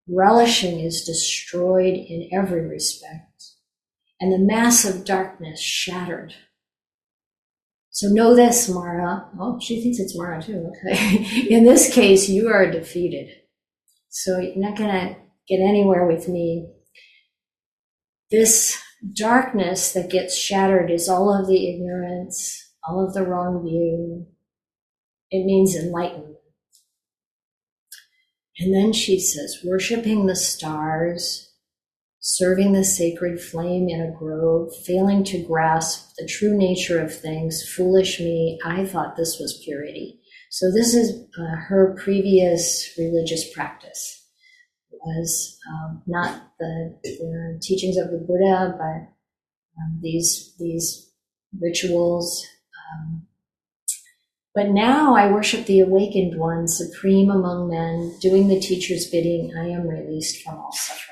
Relishing 0.08 0.80
is 0.80 1.04
destroyed 1.04 1.96
in 1.96 2.30
every 2.32 2.66
respect, 2.68 3.44
and 4.20 4.32
the 4.32 4.38
mass 4.38 4.86
of 4.86 5.04
darkness 5.04 5.60
shattered. 5.60 6.36
So 7.92 8.08
know 8.08 8.36
this, 8.36 8.70
Mara. 8.70 9.30
Oh, 9.39 9.60
she 9.60 9.82
thinks 9.82 10.00
it's 10.00 10.18
Mara 10.18 10.42
too. 10.42 10.72
Okay. 10.88 11.48
In 11.50 11.66
this 11.66 11.94
case, 11.94 12.30
you 12.30 12.48
are 12.48 12.72
defeated. 12.72 13.30
So 14.10 14.39
you're 14.39 14.56
not 14.56 14.78
going 14.78 14.89
to 14.89 15.16
get 15.48 15.60
anywhere 15.60 16.08
with 16.08 16.30
me. 16.30 16.70
This 18.32 18.82
darkness 19.14 19.92
that 19.92 20.10
gets 20.10 20.38
shattered 20.38 20.89
is 20.89 21.10
all 21.10 21.34
of 21.34 21.48
the 21.48 21.70
ignorance, 21.70 22.72
all 22.88 23.06
of 23.06 23.14
the 23.14 23.24
wrong 23.24 23.62
view. 23.62 24.28
It 25.30 25.46
means 25.46 25.76
enlightenment. 25.76 26.38
And 28.58 28.74
then 28.74 28.94
she 28.94 29.20
says, 29.20 29.60
worshiping 29.66 30.28
the 30.28 30.36
stars, 30.36 31.51
serving 32.22 32.72
the 32.72 32.84
sacred 32.84 33.41
flame 33.41 33.89
in 33.89 33.99
a 33.99 34.17
grove, 34.17 34.69
failing 34.86 35.24
to 35.24 35.43
grasp 35.43 36.13
the 36.17 36.28
true 36.28 36.55
nature 36.55 36.99
of 36.99 37.13
things, 37.13 37.67
foolish 37.76 38.19
me, 38.19 38.59
I 38.63 38.86
thought 38.86 39.17
this 39.17 39.38
was 39.39 39.59
purity. 39.65 40.19
So 40.51 40.72
this 40.72 40.93
is 40.93 41.28
uh, 41.39 41.55
her 41.55 41.97
previous 41.99 42.93
religious 42.97 43.51
practice. 43.53 44.19
Was 45.03 45.57
um, 45.67 46.03
not 46.05 46.51
the, 46.59 46.95
the, 47.03 47.59
teachings 47.59 47.97
of 47.97 48.11
the 48.11 48.19
Buddha, 48.19 48.76
but 48.78 49.82
um, 49.82 49.99
these 49.99 50.53
these 50.59 51.11
rituals. 51.59 52.45
Um, 52.93 53.26
but 54.53 54.69
now 54.69 55.15
I 55.15 55.32
worship 55.32 55.65
the 55.65 55.80
awakened 55.80 56.38
one, 56.38 56.67
supreme 56.67 57.32
among 57.32 57.69
men, 57.69 58.15
doing 58.22 58.47
the 58.47 58.59
teacher's 58.59 59.09
bidding. 59.09 59.55
I 59.57 59.69
am 59.69 59.88
released 59.88 60.43
from 60.43 60.59
all 60.59 60.72
suffering. 60.72 61.11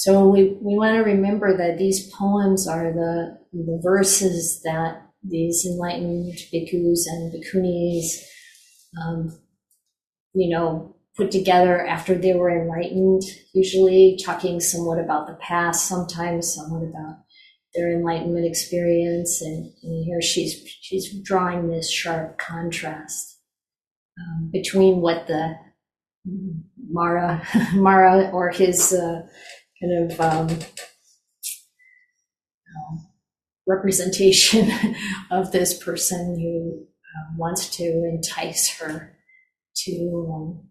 So 0.00 0.26
we, 0.26 0.56
we 0.62 0.78
want 0.78 0.96
to 0.96 1.02
remember 1.02 1.54
that 1.58 1.76
these 1.76 2.10
poems 2.14 2.66
are 2.66 2.90
the, 2.90 3.38
the 3.52 3.78
verses 3.82 4.62
that 4.64 5.02
these 5.22 5.66
enlightened 5.66 6.32
bhikkhus 6.50 7.00
and 7.06 7.30
bhikkhunis, 7.30 8.06
um, 8.98 9.38
you 10.32 10.48
know, 10.48 10.96
put 11.18 11.30
together 11.30 11.86
after 11.86 12.14
they 12.14 12.32
were 12.32 12.48
enlightened, 12.48 13.20
usually 13.52 14.18
talking 14.24 14.58
somewhat 14.58 14.98
about 14.98 15.26
the 15.26 15.34
past, 15.34 15.86
sometimes 15.86 16.54
somewhat 16.54 16.82
about 16.82 17.18
their 17.74 17.92
enlightenment 17.92 18.46
experience. 18.46 19.42
And, 19.42 19.70
and 19.82 20.04
here 20.06 20.22
she's, 20.22 20.66
she's 20.80 21.12
drawing 21.20 21.68
this 21.68 21.90
sharp 21.90 22.38
contrast 22.38 23.38
um, 24.18 24.48
between 24.50 25.02
what 25.02 25.26
the 25.26 25.56
Mara, 26.88 27.46
Mara 27.74 28.30
or 28.30 28.48
his 28.48 28.94
uh, 28.94 29.26
kind 29.80 30.10
of 30.10 30.20
um, 30.20 30.48
um, 32.76 33.08
representation 33.66 34.70
of 35.30 35.52
this 35.52 35.82
person 35.82 36.38
who 36.38 36.86
uh, 36.86 37.34
wants 37.36 37.68
to 37.76 37.84
entice 37.84 38.78
her 38.78 39.16
to 39.74 40.30
um, 40.32 40.68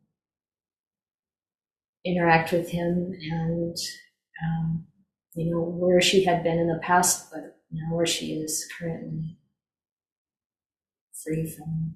interact 2.06 2.52
with 2.52 2.70
him 2.70 3.12
and 3.32 3.76
um, 4.44 4.86
you 5.36 5.52
know 5.52 5.62
where 5.62 6.02
she 6.02 6.24
had 6.24 6.44
been 6.44 6.58
in 6.58 6.68
the 6.68 6.80
past 6.82 7.30
but 7.32 7.60
now 7.72 7.96
where 7.96 8.06
she 8.06 8.34
is 8.34 8.68
currently. 8.78 9.38
Free 11.24 11.46
from 11.46 11.96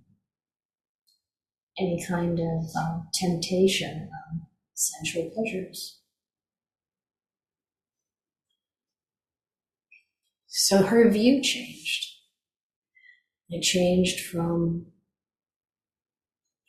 any 1.80 2.04
kind 2.06 2.40
of 2.40 2.66
um, 2.78 3.08
temptation 3.14 4.10
of 4.32 4.42
sensual 4.74 5.32
pleasures 5.34 6.03
So 10.56 10.84
her 10.84 11.10
view 11.10 11.42
changed. 11.42 12.12
It 13.50 13.64
changed 13.64 14.24
from 14.28 14.86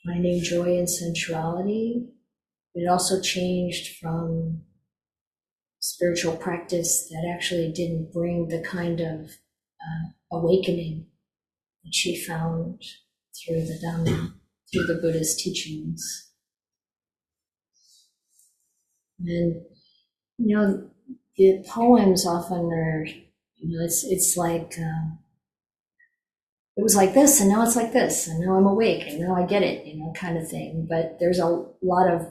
finding 0.06 0.42
joy 0.42 0.78
in 0.78 0.86
sensuality. 0.86 2.06
It 2.74 2.88
also 2.88 3.20
changed 3.20 3.98
from 4.00 4.62
spiritual 5.80 6.34
practice 6.34 7.10
that 7.10 7.30
actually 7.30 7.72
didn't 7.72 8.10
bring 8.10 8.48
the 8.48 8.62
kind 8.62 9.00
of 9.00 9.32
uh, 9.78 10.12
awakening 10.32 11.04
that 11.84 11.92
she 11.92 12.24
found 12.24 12.80
through 13.36 13.66
the 13.66 13.78
Dhamma, 13.84 14.32
through 14.72 14.86
the 14.86 14.94
Buddha's 14.94 15.36
teachings. 15.36 16.30
And, 19.20 19.60
you 20.38 20.56
know, 20.56 20.88
the 21.36 21.62
poems 21.68 22.26
often 22.26 22.72
are 22.72 23.06
you 23.64 23.78
know, 23.78 23.84
it's 23.84 24.04
it's 24.04 24.36
like 24.36 24.74
um, 24.78 25.18
it 26.76 26.82
was 26.82 26.96
like 26.96 27.14
this, 27.14 27.40
and 27.40 27.48
now 27.48 27.62
it's 27.62 27.76
like 27.76 27.92
this, 27.92 28.28
and 28.28 28.40
now 28.40 28.56
I'm 28.56 28.66
awake, 28.66 29.04
and 29.06 29.20
now 29.20 29.34
I 29.34 29.46
get 29.46 29.62
it, 29.62 29.86
you 29.86 29.98
know, 29.98 30.12
kind 30.14 30.36
of 30.36 30.48
thing. 30.48 30.86
But 30.88 31.16
there's 31.18 31.38
a 31.38 31.64
lot 31.82 32.12
of 32.12 32.26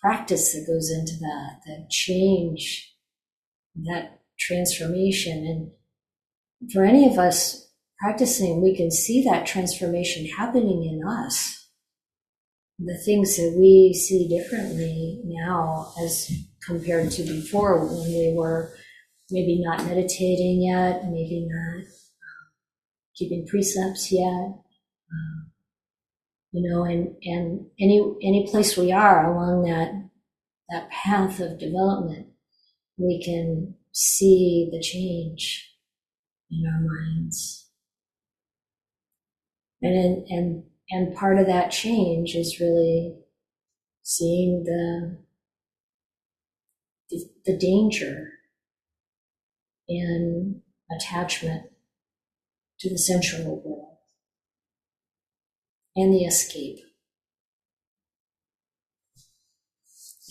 practice 0.00 0.52
that 0.52 0.66
goes 0.66 0.90
into 0.90 1.14
that, 1.20 1.60
that 1.66 1.90
change, 1.90 2.94
that 3.84 4.20
transformation, 4.38 5.72
and 6.62 6.72
for 6.72 6.84
any 6.84 7.06
of 7.10 7.18
us 7.18 7.68
practicing, 7.98 8.62
we 8.62 8.76
can 8.76 8.90
see 8.90 9.24
that 9.24 9.46
transformation 9.46 10.26
happening 10.26 10.84
in 10.84 11.06
us. 11.06 11.68
The 12.78 12.98
things 13.04 13.36
that 13.36 13.54
we 13.56 13.92
see 13.94 14.28
differently 14.28 15.20
now 15.24 15.92
as 16.02 16.30
compared 16.66 17.10
to 17.12 17.22
before 17.22 17.86
when 17.86 18.08
we 18.08 18.34
were 18.36 18.74
maybe 19.30 19.62
not 19.62 19.84
meditating 19.84 20.62
yet, 20.62 21.04
maybe 21.04 21.46
not 21.48 21.84
um, 21.84 22.50
keeping 23.16 23.46
precepts 23.46 24.12
yet. 24.12 24.54
Um, 25.10 25.50
you 26.52 26.70
know, 26.70 26.84
and, 26.84 27.16
and 27.24 27.66
any 27.80 28.00
any 28.22 28.46
place 28.48 28.76
we 28.76 28.92
are 28.92 29.32
along 29.34 29.64
that 29.64 30.08
that 30.68 30.90
path 30.90 31.40
of 31.40 31.58
development, 31.58 32.28
we 32.96 33.22
can 33.24 33.74
see 33.92 34.68
the 34.70 34.80
change 34.80 35.74
in 36.50 36.64
our 36.66 36.80
minds. 36.80 37.68
And 39.82 40.26
and 40.28 40.64
and 40.90 41.16
part 41.16 41.38
of 41.38 41.46
that 41.46 41.70
change 41.70 42.34
is 42.34 42.60
really 42.60 43.16
seeing 44.02 44.62
the 44.64 45.18
the, 47.10 47.28
the 47.46 47.58
danger 47.58 48.33
in 49.88 50.62
attachment 50.90 51.70
to 52.80 52.90
the 52.90 52.98
sensual 52.98 53.62
world 53.64 53.96
and 55.96 56.12
the 56.12 56.24
escape. 56.24 56.78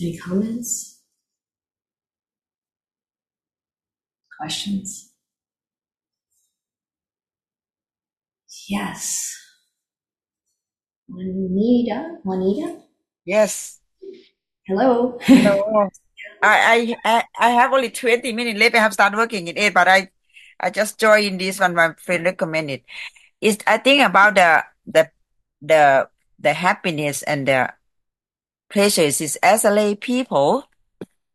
Any 0.00 0.18
comments? 0.18 1.02
Questions? 4.40 5.12
Yes. 8.68 9.34
Juanita? 11.08 12.18
Juanita? 12.24 12.80
Yes. 13.24 13.80
Hello. 14.66 15.18
Hello. 15.22 15.88
I, 16.44 16.96
I 17.04 17.24
I 17.38 17.50
have 17.50 17.72
only 17.72 17.90
20 17.90 18.32
minutes 18.32 18.58
left. 18.58 18.74
I 18.74 18.78
have 18.78 18.92
started 18.92 19.16
working 19.16 19.48
in 19.48 19.56
it, 19.56 19.74
but 19.74 19.88
I 19.88 20.10
I 20.60 20.70
just 20.70 20.98
joined 20.98 21.40
this 21.40 21.60
one. 21.60 21.74
My 21.74 21.94
friend 21.94 22.24
recommended. 22.24 22.82
It's 23.40 23.62
I 23.66 23.78
think 23.78 24.02
about 24.02 24.34
the 24.34 24.64
the 24.86 25.10
the 25.62 26.08
the 26.38 26.52
happiness 26.52 27.22
and 27.22 27.48
the 27.48 27.72
pleasures 28.68 29.20
is 29.20 29.36
as 29.42 29.64
a 29.64 29.70
lay 29.70 29.94
people, 29.94 30.64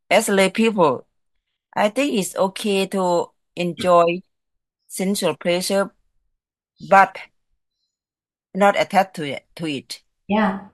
as 0.09 0.29
a 0.29 0.33
lay 0.33 0.49
people, 0.49 1.07
I 1.75 1.89
think 1.89 2.13
it's 2.13 2.35
okay 2.35 2.87
to 2.87 3.31
enjoy 3.55 4.21
sensual 4.87 5.35
pleasure, 5.35 5.91
but 6.89 7.17
not 8.53 8.79
attached 8.79 9.15
to 9.15 9.23
it. 9.23 9.45
To 9.55 9.65
it. 9.65 10.01
Yeah. 10.27 10.67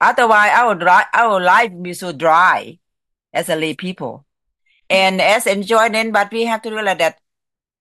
Otherwise, 0.00 0.50
our 0.54 0.74
dry, 0.74 1.04
our 1.12 1.40
life 1.40 1.72
be 1.82 1.92
so 1.92 2.12
dry 2.12 2.78
as 3.38 3.48
a 3.48 3.56
lay 3.56 3.74
people 3.74 4.26
and 4.90 5.20
as 5.22 5.46
enjoyment, 5.46 6.12
but 6.12 6.32
we 6.32 6.44
have 6.46 6.62
to 6.62 6.70
realize 6.72 6.98
that 6.98 7.18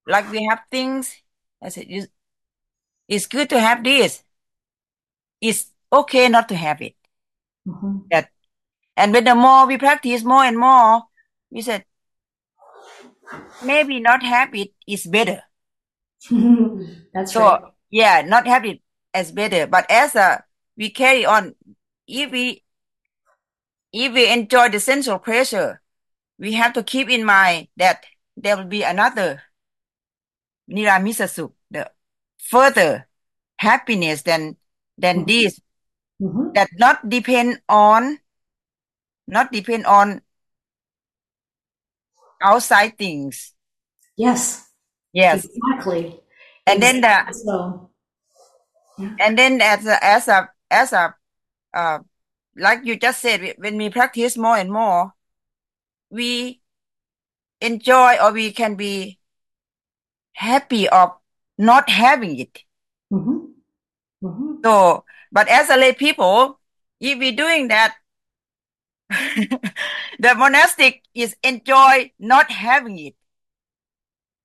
like 0.08 0.30
we 0.30 0.46
have 0.46 0.62
things, 0.72 1.16
I 1.64 1.70
said, 1.70 1.88
it's 3.08 3.28
good 3.28 3.50
to 3.50 3.60
have 3.60 3.84
this. 3.84 4.24
It's 5.42 5.72
okay 5.92 6.30
not 6.30 6.48
to 6.50 6.56
have 6.56 6.80
it. 6.82 6.96
Mhm. 7.66 8.28
And 8.98 9.14
when 9.14 9.24
the 9.24 9.36
more 9.36 9.66
we 9.66 9.78
practice 9.78 10.24
more 10.24 10.44
and 10.44 10.58
more, 10.60 11.04
we 11.50 11.62
said, 11.62 11.86
maybe 13.62 14.00
not 14.00 14.24
have 14.24 14.56
it 14.56 14.74
is 14.88 15.06
better. 15.06 15.44
That's 17.14 17.38
So 17.38 17.40
right. 17.40 17.62
yeah, 17.90 18.22
not 18.22 18.48
habit 18.48 18.82
as 19.14 19.32
better, 19.32 19.68
but 19.68 19.90
as 19.90 20.16
a 20.16 20.44
we 20.78 20.90
carry 20.90 21.26
on. 21.26 21.56
If 22.08 22.32
we 22.32 22.64
if 23.92 24.14
we 24.14 24.32
enjoy 24.32 24.70
the 24.70 24.80
sensual 24.80 25.20
pleasure, 25.20 25.82
we 26.38 26.54
have 26.54 26.74
to 26.74 26.84
keep 26.84 27.10
in 27.10 27.26
mind 27.26 27.68
that 27.78 28.06
there 28.36 28.58
will 28.58 28.66
be 28.66 28.84
another 28.84 29.42
niramisasuk, 30.70 31.52
the 31.72 31.90
further 32.38 33.08
happiness 33.58 34.22
than 34.22 34.58
than 34.98 35.24
Mhm. 35.24 35.28
this 35.28 35.62
Mhm. 36.22 36.54
that 36.54 36.70
not 36.78 37.08
depend 37.10 37.62
on 37.70 38.20
not 39.28 39.52
depend 39.52 39.86
on 39.86 40.22
outside 42.42 42.98
things. 42.98 43.54
Yes, 44.16 44.68
Yes. 45.14 45.46
exactly. 45.46 46.20
And 46.66 46.82
then 46.82 47.02
the 47.02 47.32
So, 47.34 47.90
and 49.20 49.38
then 49.38 49.62
as 49.62 49.86
a 49.86 50.04
as 50.04 50.28
a 50.28 50.50
as 50.70 50.94
a 50.94 51.16
uh 51.74 52.00
like 52.58 52.86
you 52.86 52.98
just 52.98 53.22
said 53.22 53.56
when 53.58 53.78
we 53.78 53.90
practice 53.90 54.38
more 54.38 54.58
and 54.58 54.72
more 54.72 55.14
we 56.10 56.62
enjoy 57.62 58.18
or 58.22 58.32
we 58.32 58.52
can 58.52 58.76
be 58.76 59.20
happy 60.34 60.88
of 60.90 61.12
not 61.58 61.90
having 61.90 62.40
it 62.40 62.64
mhm. 63.12 63.54
Mhm. 64.22 64.62
so 64.64 65.04
but 65.32 65.48
as 65.48 65.70
a 65.70 65.78
lay 65.78 65.94
people 65.94 66.60
if 67.00 67.18
we're 67.20 67.36
doing 67.36 67.68
that 67.68 67.96
the 70.20 70.36
monastic 70.36 71.02
is 71.14 71.36
enjoy 71.44 72.12
not 72.20 72.52
having 72.52 73.00
it 73.00 73.16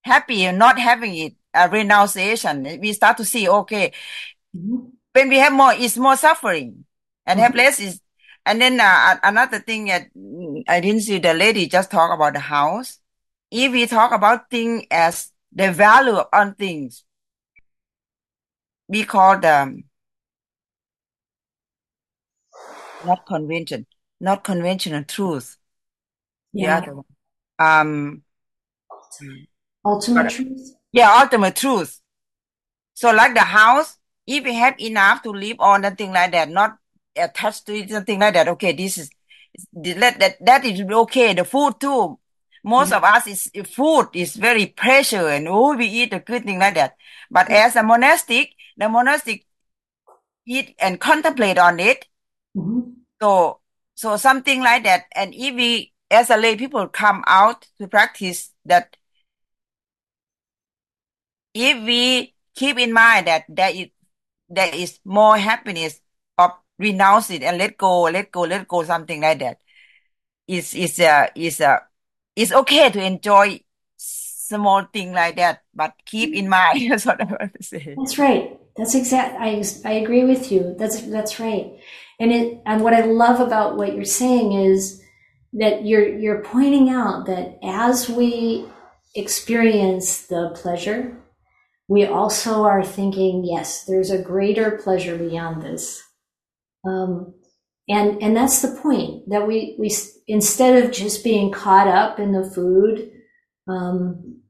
happy 0.03 0.51
not 0.53 0.79
having 0.79 1.15
it 1.17 1.35
a 1.55 1.69
renunciation 1.69 2.63
we 2.81 2.93
start 2.93 3.17
to 3.17 3.25
see 3.25 3.49
okay 3.49 3.93
Mhm. 4.57 4.93
when 5.13 5.29
we 5.29 5.39
have 5.39 5.53
more 5.53 5.73
it's 5.75 5.97
more 5.97 6.17
suffering 6.17 6.85
and 7.27 7.41
have 7.41 7.53
Mhm. 7.53 7.57
less 7.57 7.81
is 7.81 8.01
and 8.45 8.61
then 8.61 8.81
uh, 8.81 9.19
another 9.23 9.61
thing 9.61 9.87
that 9.87 10.13
mm, 10.17 10.63
I 10.69 10.81
didn't 10.81 11.03
see 11.03 11.19
the 11.19 11.35
lady 11.35 11.69
just 11.69 11.91
talk 11.91 12.13
about 12.13 12.35
the 12.35 12.41
house. 12.41 12.99
If 13.51 13.73
we 13.73 13.87
talk 13.87 14.13
about 14.13 14.51
things 14.51 14.85
as 14.91 15.31
the 15.53 15.73
value 15.73 16.21
on 16.33 16.55
things, 16.55 17.05
we 18.89 19.05
call 19.05 19.39
them 19.41 19.85
not 23.05 23.27
convention, 23.27 23.87
not 24.21 24.45
conventional 24.45 25.05
truth. 25.05 25.59
Yeah. 26.53 26.85
Um, 27.59 28.23
Ultimate 29.85 30.31
truth. 30.31 30.75
yeah, 30.93 31.21
ultimate 31.21 31.57
truth. 31.57 32.01
So 32.95 33.13
like 33.13 33.35
the 33.35 33.41
house, 33.41 33.99
if 34.27 34.45
we 34.45 34.55
have 34.55 34.79
enough 34.81 35.23
to 35.23 35.31
live 35.31 35.57
on 35.61 35.85
and 35.85 35.97
things 35.99 36.15
like 36.15 36.33
that, 36.33 36.49
not 36.51 36.79
Uh, 37.17 37.25
attached 37.25 37.67
to 37.67 37.75
it, 37.75 37.91
something 37.91 38.19
like 38.19 38.35
that. 38.35 38.49
Okay, 38.49 38.73
this 38.73 38.99
is 38.99 39.11
that 39.75 40.19
that 40.19 40.45
that 40.45 40.65
is 40.65 40.81
okay. 40.81 41.35
The 41.35 41.45
food 41.45 41.81
too. 41.81 42.19
Most 42.65 42.93
mm-hmm. 42.93 43.05
of 43.05 43.05
us 43.05 43.27
is 43.27 43.51
food 43.69 44.09
is 44.15 44.37
very 44.37 44.67
pressure 44.67 45.29
and 45.29 45.49
oh 45.49 45.77
we 45.77 45.87
eat 45.87 46.13
a 46.13 46.21
good 46.21 46.45
thing 46.45 46.59
like 46.59 46.75
that. 46.75 46.97
But 47.31 47.47
mm-hmm. 47.47 47.55
as 47.55 47.77
a 47.77 47.83
monastic, 47.83 48.53
the 48.77 48.89
monastic 48.89 49.47
eat 50.47 50.75
and 50.79 51.01
contemplate 51.01 51.59
on 51.59 51.81
it. 51.81 52.07
Mhm. 52.57 52.95
So 53.21 53.61
so 53.95 54.17
something 54.17 54.63
like 54.63 54.85
that. 54.85 55.05
And 55.15 55.35
if 55.35 55.55
we 55.55 55.93
as 56.11 56.31
a 56.31 56.37
lay 56.37 56.57
people 56.57 56.89
come 56.89 57.25
out 57.27 57.67
to 57.81 57.89
practice 57.89 58.53
that 58.65 58.97
if 61.55 61.85
we 61.85 62.35
keep 62.55 62.79
in 62.79 62.93
mind 62.93 63.27
that 63.27 63.45
there 63.49 63.71
is 63.75 63.89
there 64.49 64.75
is 64.75 64.99
more 65.05 65.39
happiness 65.39 66.01
of 66.39 66.53
renounce 66.79 67.31
it 67.31 67.43
and 67.43 67.59
let 67.59 67.77
go, 67.79 68.03
let 68.03 68.31
go, 68.33 68.43
let 68.43 68.69
go, 68.69 68.83
something 68.85 69.21
like 69.21 69.39
that. 69.41 69.59
Is 70.47 70.75
is 70.75 70.99
uh 71.01 71.29
is 71.35 71.61
uh 71.61 71.79
it's 72.37 72.53
okay 72.53 72.91
to 72.91 73.03
enjoy 73.03 73.61
small 73.97 74.85
thing 74.93 75.13
like 75.13 75.37
that, 75.37 75.63
but 75.75 75.95
keep 76.05 76.35
in 76.35 76.49
mind 76.49 76.81
that's 76.91 77.07
what 77.07 77.21
I 77.21 77.25
want 77.25 77.55
to 77.55 77.63
say. 77.63 77.97
That's 77.97 78.19
right. 78.19 78.59
That's 78.77 78.95
exact. 78.95 79.37
I 79.39 79.63
I 79.85 79.93
agree 79.93 80.25
with 80.25 80.51
you. 80.51 80.75
That's 80.79 81.03
that's 81.03 81.39
right. 81.39 81.79
And 82.19 82.33
it 82.33 82.63
and 82.67 82.83
what 82.83 82.95
I 82.95 83.03
love 83.03 83.41
about 83.41 83.77
what 83.77 83.95
you're 83.95 84.05
saying 84.05 84.53
is 84.53 85.03
that 85.53 85.85
you're 85.85 86.09
you're 86.19 86.43
pointing 86.43 86.89
out 86.89 87.27
that 87.27 87.59
as 87.63 88.09
we 88.09 88.67
experience 89.15 90.27
the 90.27 90.51
pleasure, 90.55 91.17
we 91.89 92.07
also 92.07 92.65
are 92.65 92.85
thinking, 92.85 93.45
yes, 93.45 93.85
there's 93.85 94.11
a 94.11 94.23
greater 94.23 94.79
pleasure 94.83 95.17
beyond 95.19 95.63
this. 95.63 96.03
Um, 96.85 97.35
and 97.89 98.23
and 98.23 98.37
that's 98.37 98.63
the 98.63 98.81
point 98.81 99.29
that 99.29 99.47
we 99.47 99.77
we 99.79 99.91
instead 100.27 100.83
of 100.83 100.93
just 100.93 101.25
being 101.25 101.51
caught 101.51 101.89
up 101.89 102.19
in 102.19 102.33
the 102.33 102.49
food. 102.51 103.11
Um, 103.69 104.41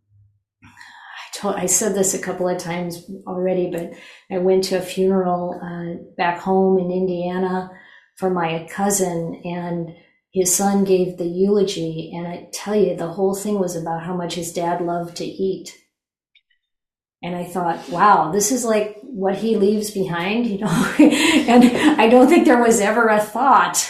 I 0.62 1.39
told 1.39 1.57
I 1.57 1.66
said 1.66 1.95
this 1.95 2.14
a 2.14 2.18
couple 2.18 2.49
of 2.49 2.59
times 2.59 3.11
already, 3.26 3.70
but 3.70 3.93
I 4.30 4.39
went 4.39 4.64
to 4.64 4.76
a 4.76 4.83
funeral 4.83 5.59
uh, 5.62 6.03
back 6.16 6.41
home 6.41 6.78
in 6.78 6.91
Indiana 6.91 7.70
for 8.16 8.30
my 8.30 8.66
cousin, 8.70 9.41
and 9.45 9.91
his 10.33 10.55
son 10.55 10.85
gave 10.85 11.16
the 11.16 11.26
eulogy. 11.26 12.12
And 12.14 12.26
I 12.26 12.49
tell 12.53 12.74
you, 12.74 12.97
the 12.97 13.09
whole 13.09 13.35
thing 13.35 13.59
was 13.59 13.76
about 13.76 14.05
how 14.05 14.14
much 14.14 14.35
his 14.35 14.53
dad 14.53 14.80
loved 14.80 15.16
to 15.16 15.24
eat. 15.24 15.76
And 17.23 17.37
I 17.37 17.45
thought, 17.45 17.89
wow, 17.89 18.33
this 18.33 18.51
is 18.51 18.64
like 18.64 18.99
what 19.03 19.37
he 19.37 19.57
leaves 19.57 19.91
behind, 19.91 20.47
you 20.47 20.59
know. 20.59 20.95
and 20.99 21.64
I 22.01 22.09
don't 22.09 22.29
think 22.29 22.47
there 22.47 22.62
was 22.62 22.81
ever 22.81 23.09
a 23.09 23.20
thought 23.20 23.89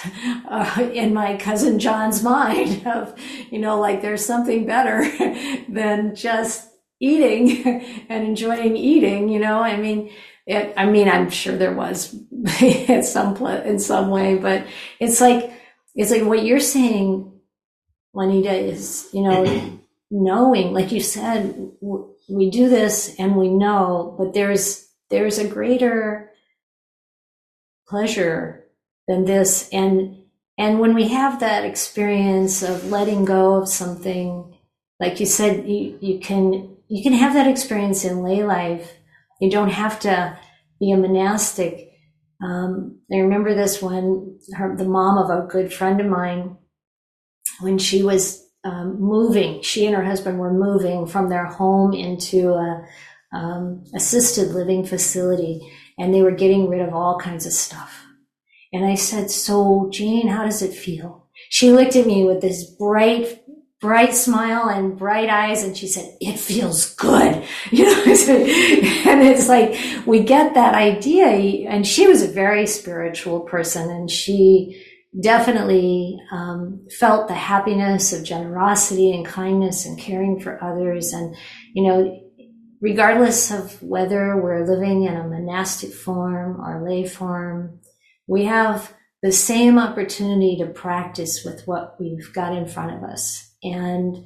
uh, 0.48 0.90
in 0.92 1.14
my 1.14 1.36
cousin 1.36 1.78
John's 1.78 2.22
mind 2.22 2.86
of, 2.86 3.14
you 3.50 3.58
know, 3.58 3.80
like 3.80 4.02
there's 4.02 4.24
something 4.24 4.66
better 4.66 5.02
than 5.68 6.14
just 6.14 6.68
eating 7.00 7.66
and 8.08 8.24
enjoying 8.26 8.76
eating, 8.76 9.28
you 9.28 9.38
know. 9.40 9.60
I 9.60 9.76
mean, 9.76 10.12
it, 10.46 10.74
I 10.76 10.86
mean, 10.86 11.08
I'm 11.08 11.30
sure 11.30 11.56
there 11.56 11.74
was 11.74 12.14
in 12.60 13.02
some 13.02 13.36
in 13.46 13.78
some 13.78 14.10
way, 14.10 14.36
but 14.36 14.66
it's 15.00 15.20
like 15.20 15.52
it's 15.94 16.10
like 16.10 16.24
what 16.24 16.44
you're 16.44 16.60
saying, 16.60 17.32
Juanita, 18.12 18.52
is 18.52 19.08
you 19.12 19.22
know 19.22 19.80
knowing, 20.10 20.72
like 20.72 20.92
you 20.92 21.00
said, 21.00 21.54
w- 21.80 22.11
we 22.32 22.50
do 22.50 22.68
this 22.68 23.14
and 23.18 23.36
we 23.36 23.48
know, 23.48 24.14
but 24.18 24.34
there's 24.34 24.88
there's 25.10 25.38
a 25.38 25.46
greater 25.46 26.30
pleasure 27.88 28.64
than 29.06 29.24
this, 29.24 29.68
and 29.72 30.16
and 30.58 30.80
when 30.80 30.94
we 30.94 31.08
have 31.08 31.40
that 31.40 31.64
experience 31.64 32.62
of 32.62 32.90
letting 32.90 33.24
go 33.24 33.54
of 33.54 33.68
something, 33.68 34.56
like 34.98 35.20
you 35.20 35.26
said, 35.26 35.68
you 35.68 35.98
you 36.00 36.18
can 36.18 36.76
you 36.88 37.02
can 37.02 37.12
have 37.12 37.34
that 37.34 37.46
experience 37.46 38.04
in 38.04 38.22
lay 38.22 38.42
life. 38.42 38.92
You 39.40 39.50
don't 39.50 39.70
have 39.70 40.00
to 40.00 40.38
be 40.78 40.92
a 40.92 40.96
monastic. 40.96 41.90
Um, 42.42 43.00
I 43.12 43.16
remember 43.16 43.54
this 43.54 43.80
when 43.80 44.38
her, 44.54 44.76
the 44.76 44.84
mom 44.84 45.18
of 45.18 45.30
a 45.30 45.46
good 45.46 45.72
friend 45.72 46.00
of 46.00 46.06
mine, 46.06 46.56
when 47.60 47.78
she 47.78 48.02
was 48.02 48.42
um, 48.64 49.00
moving, 49.00 49.62
she 49.62 49.86
and 49.86 49.94
her 49.94 50.04
husband 50.04 50.38
were 50.38 50.52
moving 50.52 51.06
from 51.06 51.28
their 51.28 51.46
home 51.46 51.92
into 51.92 52.52
a 52.52 52.86
um, 53.32 53.84
assisted 53.94 54.50
living 54.50 54.84
facility, 54.84 55.60
and 55.98 56.14
they 56.14 56.22
were 56.22 56.30
getting 56.30 56.68
rid 56.68 56.80
of 56.80 56.94
all 56.94 57.18
kinds 57.18 57.46
of 57.46 57.52
stuff. 57.52 58.04
And 58.72 58.84
I 58.84 58.94
said, 58.94 59.30
"So, 59.30 59.88
Jane, 59.92 60.28
how 60.28 60.44
does 60.44 60.62
it 60.62 60.72
feel?" 60.72 61.26
She 61.48 61.72
looked 61.72 61.96
at 61.96 62.06
me 62.06 62.24
with 62.24 62.40
this 62.40 62.64
bright 62.64 63.42
bright 63.82 64.14
smile 64.14 64.68
and 64.68 64.96
bright 64.96 65.28
eyes 65.28 65.64
and 65.64 65.76
she 65.76 65.88
said 65.88 66.16
it 66.20 66.38
feels 66.38 66.94
good 66.94 67.44
you 67.72 67.84
know 67.84 68.02
and 68.04 69.22
it's 69.26 69.48
like 69.48 69.76
we 70.06 70.22
get 70.22 70.54
that 70.54 70.76
idea 70.76 71.26
and 71.68 71.84
she 71.84 72.06
was 72.06 72.22
a 72.22 72.28
very 72.28 72.64
spiritual 72.64 73.40
person 73.40 73.90
and 73.90 74.08
she 74.08 74.80
definitely 75.20 76.18
um, 76.30 76.86
felt 76.98 77.28
the 77.28 77.34
happiness 77.34 78.12
of 78.12 78.24
generosity 78.24 79.12
and 79.12 79.26
kindness 79.26 79.84
and 79.84 79.98
caring 79.98 80.40
for 80.40 80.62
others 80.64 81.12
and 81.12 81.36
you 81.74 81.86
know 81.86 82.18
regardless 82.80 83.50
of 83.50 83.80
whether 83.82 84.40
we're 84.42 84.66
living 84.66 85.04
in 85.04 85.14
a 85.14 85.28
monastic 85.28 85.92
form 85.92 86.58
or 86.60 86.88
lay 86.88 87.06
form 87.06 87.78
we 88.26 88.46
have 88.46 88.94
the 89.22 89.32
same 89.32 89.78
opportunity 89.78 90.56
to 90.56 90.66
practice 90.66 91.44
with 91.44 91.62
what 91.66 91.94
we've 92.00 92.32
got 92.32 92.56
in 92.56 92.66
front 92.66 92.96
of 92.96 93.04
us 93.08 93.54
and 93.62 94.24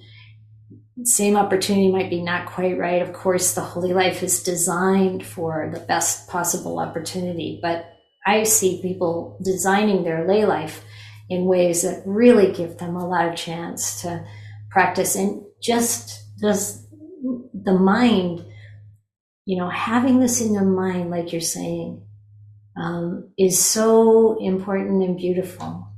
same 1.04 1.36
opportunity 1.36 1.90
might 1.90 2.08
be 2.08 2.22
not 2.22 2.46
quite 2.46 2.78
right. 2.78 3.02
Of 3.02 3.12
course, 3.12 3.52
the 3.52 3.60
holy 3.60 3.92
life 3.92 4.22
is 4.22 4.42
designed 4.42 5.26
for 5.26 5.70
the 5.72 5.80
best 5.80 6.26
possible 6.28 6.78
opportunity, 6.78 7.58
but 7.60 7.95
I 8.26 8.42
see 8.42 8.82
people 8.82 9.38
designing 9.42 10.02
their 10.02 10.26
lay 10.26 10.44
life 10.44 10.84
in 11.28 11.44
ways 11.44 11.82
that 11.82 12.02
really 12.04 12.52
give 12.52 12.78
them 12.78 12.96
a 12.96 13.06
lot 13.06 13.28
of 13.28 13.36
chance 13.36 14.02
to 14.02 14.24
practice 14.70 15.14
and 15.14 15.42
just 15.62 16.24
does 16.40 16.86
the 17.54 17.72
mind, 17.72 18.44
you 19.44 19.58
know, 19.58 19.70
having 19.70 20.20
this 20.20 20.40
in 20.40 20.52
your 20.52 20.64
mind, 20.64 21.10
like 21.10 21.32
you're 21.32 21.40
saying, 21.40 22.02
um, 22.76 23.30
is 23.38 23.64
so 23.64 24.38
important 24.40 25.02
and 25.02 25.16
beautiful. 25.16 25.88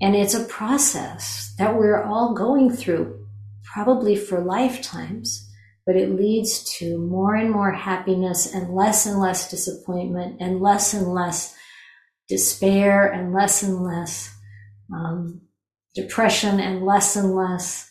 And 0.00 0.16
it's 0.16 0.34
a 0.34 0.44
process 0.44 1.54
that 1.58 1.76
we're 1.76 2.02
all 2.02 2.34
going 2.34 2.70
through, 2.70 3.26
probably 3.64 4.16
for 4.16 4.40
lifetimes, 4.40 5.50
but 5.86 5.96
it 5.96 6.10
leads 6.10 6.64
to 6.78 6.98
more 6.98 7.34
and 7.34 7.50
more 7.50 7.72
happiness 7.72 8.52
and 8.52 8.74
less 8.74 9.06
and 9.06 9.20
less 9.20 9.50
disappointment 9.50 10.38
and 10.40 10.60
less 10.60 10.92
and 10.92 11.14
less 11.14 11.54
despair 12.28 13.06
and 13.06 13.32
less 13.32 13.62
and 13.62 13.82
less 13.82 14.34
um, 14.92 15.40
depression 15.94 16.60
and 16.60 16.84
less 16.84 17.16
and 17.16 17.34
less 17.34 17.90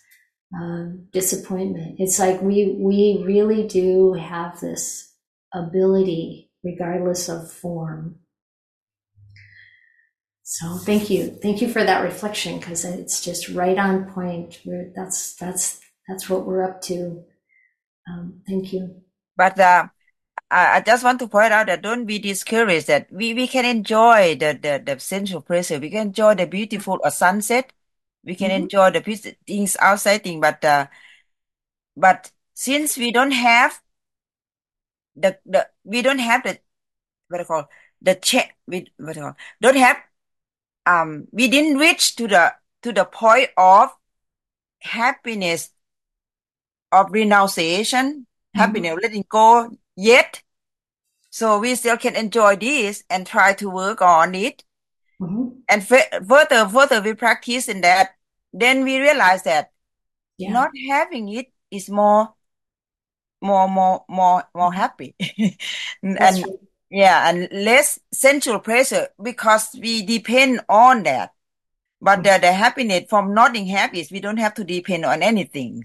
uh, 0.56 0.86
disappointment. 1.12 1.96
It's 2.00 2.20
like 2.20 2.42
we 2.42 2.78
we 2.80 3.24
really 3.26 3.68
do 3.68 4.14
have 4.14 4.60
this 4.60 5.14
ability, 5.54 6.52
regardless 6.64 7.30
of 7.30 7.52
form. 7.52 8.20
So 10.44 10.78
thank 10.78 11.10
you, 11.10 11.38
thank 11.42 11.62
you 11.62 11.68
for 11.68 11.84
that 11.84 12.04
reflection 12.04 12.60
because 12.60 12.86
it's 12.86 13.24
just 13.24 13.50
right 13.50 13.78
on 13.78 14.06
point. 14.12 14.62
We're, 14.64 14.92
that's 14.96 15.36
that's 15.36 15.80
that's 16.08 16.30
what 16.30 16.46
we're 16.46 16.64
up 16.64 16.82
to. 16.84 17.24
Um, 18.08 18.42
thank 18.48 18.72
you. 18.72 19.02
But 19.36 19.60
uh, 19.60 19.88
I, 20.56 20.78
I 20.78 20.82
just 20.82 21.04
want 21.04 21.20
to 21.20 21.28
point 21.28 21.52
out 21.54 21.68
that 21.68 21.82
don't 21.82 22.06
be 22.06 22.20
discouraged 22.20 22.88
that 22.88 23.12
we, 23.12 23.34
we 23.34 23.48
can 23.48 23.66
enjoy 23.66 24.36
the, 24.36 24.58
the, 24.62 24.82
the 24.86 25.00
sensual 25.00 25.42
pleasure. 25.42 25.80
We 25.80 25.90
can 25.90 26.08
enjoy 26.08 26.36
the 26.36 26.48
beautiful 26.48 27.00
uh, 27.04 27.10
sunset. 27.12 27.74
We 28.24 28.36
can 28.36 28.52
Mhm. 28.52 28.64
enjoy 28.64 28.92
the 28.92 29.02
things 29.48 29.78
outside 29.80 30.24
thing, 30.24 30.42
but 30.42 30.64
uh, 30.66 30.88
but 31.98 32.32
since 32.54 32.98
we 32.98 33.12
don't 33.12 33.32
have 33.32 33.82
the 35.16 35.38
the 35.46 35.68
we 35.84 36.02
don't 36.02 36.20
have 36.20 36.44
the 36.44 36.60
what 37.30 37.38
do 37.38 37.42
you 37.44 37.46
call 37.46 37.70
the 38.02 38.16
check 38.16 38.56
we 38.68 38.88
what 38.98 39.14
do 39.14 39.20
you 39.22 39.26
call 39.26 39.38
don't 39.62 39.78
have 39.78 39.98
um 40.88 41.28
we 41.32 41.48
didn't 41.48 41.78
reach 41.80 42.16
to 42.18 42.28
the 42.28 42.54
to 42.84 42.94
the 42.94 43.06
point 43.06 43.50
of 43.58 43.90
happiness 44.82 45.72
of 46.92 47.12
renunciation, 47.12 48.28
happiness 48.54 48.98
letting 49.02 49.26
go 49.30 49.70
yet. 49.96 50.42
So 51.36 51.60
we 51.60 51.76
still 51.76 51.98
can 51.98 52.16
enjoy 52.16 52.56
this 52.56 53.04
and 53.10 53.28
try 53.28 53.52
to 53.56 53.70
work 53.70 54.02
on 54.02 54.34
it. 54.36 54.64
Mhm. 55.20 55.66
And 55.68 55.82
f- 55.82 56.24
further, 56.26 56.64
further 56.70 57.02
we 57.02 57.14
practice 57.14 57.68
in 57.68 57.82
that, 57.82 58.16
then 58.54 58.86
we 58.86 59.00
realize 59.00 59.44
that 59.44 59.72
Yeah. 60.38 60.52
not 60.54 60.72
having 60.88 61.28
it 61.28 61.52
is 61.72 61.90
more, 61.90 62.34
more, 63.42 63.68
more, 63.68 64.06
more, 64.08 64.44
more 64.56 64.72
happy. 64.74 65.14
and 66.04 66.18
right. 66.20 66.46
yeah, 66.90 67.30
and 67.30 67.50
less 67.52 68.00
sensual 68.14 68.60
pressure 68.60 69.10
because 69.22 69.68
we 69.78 70.04
depend 70.06 70.62
on 70.70 71.04
that. 71.04 71.32
But 72.00 72.24
the, 72.24 72.38
the 72.40 72.54
happiness 72.54 73.06
from 73.10 73.34
not 73.34 73.52
being 73.54 73.68
happy 73.68 74.00
is 74.00 74.12
we 74.12 74.22
don't 74.22 74.38
have 74.38 74.54
to 74.56 74.64
depend 74.64 75.04
on 75.06 75.22
anything. 75.22 75.84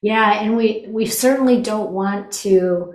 Yeah, 0.00 0.40
and 0.40 0.56
we 0.56 0.86
we 0.88 1.06
certainly 1.06 1.60
don't 1.60 1.90
want 1.90 2.30
to, 2.44 2.94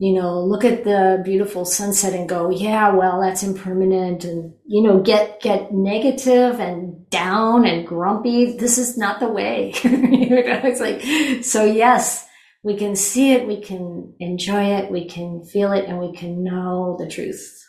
you 0.00 0.14
know, 0.14 0.42
look 0.42 0.64
at 0.64 0.84
the 0.84 1.20
beautiful 1.22 1.66
sunset 1.66 2.14
and 2.14 2.26
go, 2.26 2.48
yeah, 2.48 2.88
well, 2.88 3.20
that's 3.20 3.42
impermanent, 3.42 4.24
and 4.24 4.54
you 4.66 4.82
know, 4.82 4.98
get 5.00 5.42
get 5.42 5.74
negative 5.74 6.58
and 6.58 7.08
down 7.10 7.66
and 7.66 7.86
grumpy. 7.86 8.56
This 8.56 8.78
is 8.78 8.96
not 8.96 9.20
the 9.20 9.28
way. 9.28 9.74
You 9.84 10.44
know, 10.46 10.60
it's 10.64 10.80
like, 10.80 11.44
so 11.44 11.64
yes, 11.64 12.26
we 12.62 12.76
can 12.76 12.96
see 12.96 13.32
it, 13.32 13.46
we 13.46 13.60
can 13.60 14.14
enjoy 14.20 14.76
it, 14.76 14.90
we 14.90 15.06
can 15.06 15.44
feel 15.44 15.72
it, 15.72 15.84
and 15.84 15.98
we 15.98 16.16
can 16.16 16.44
know 16.44 16.96
the 16.98 17.08
truth 17.08 17.62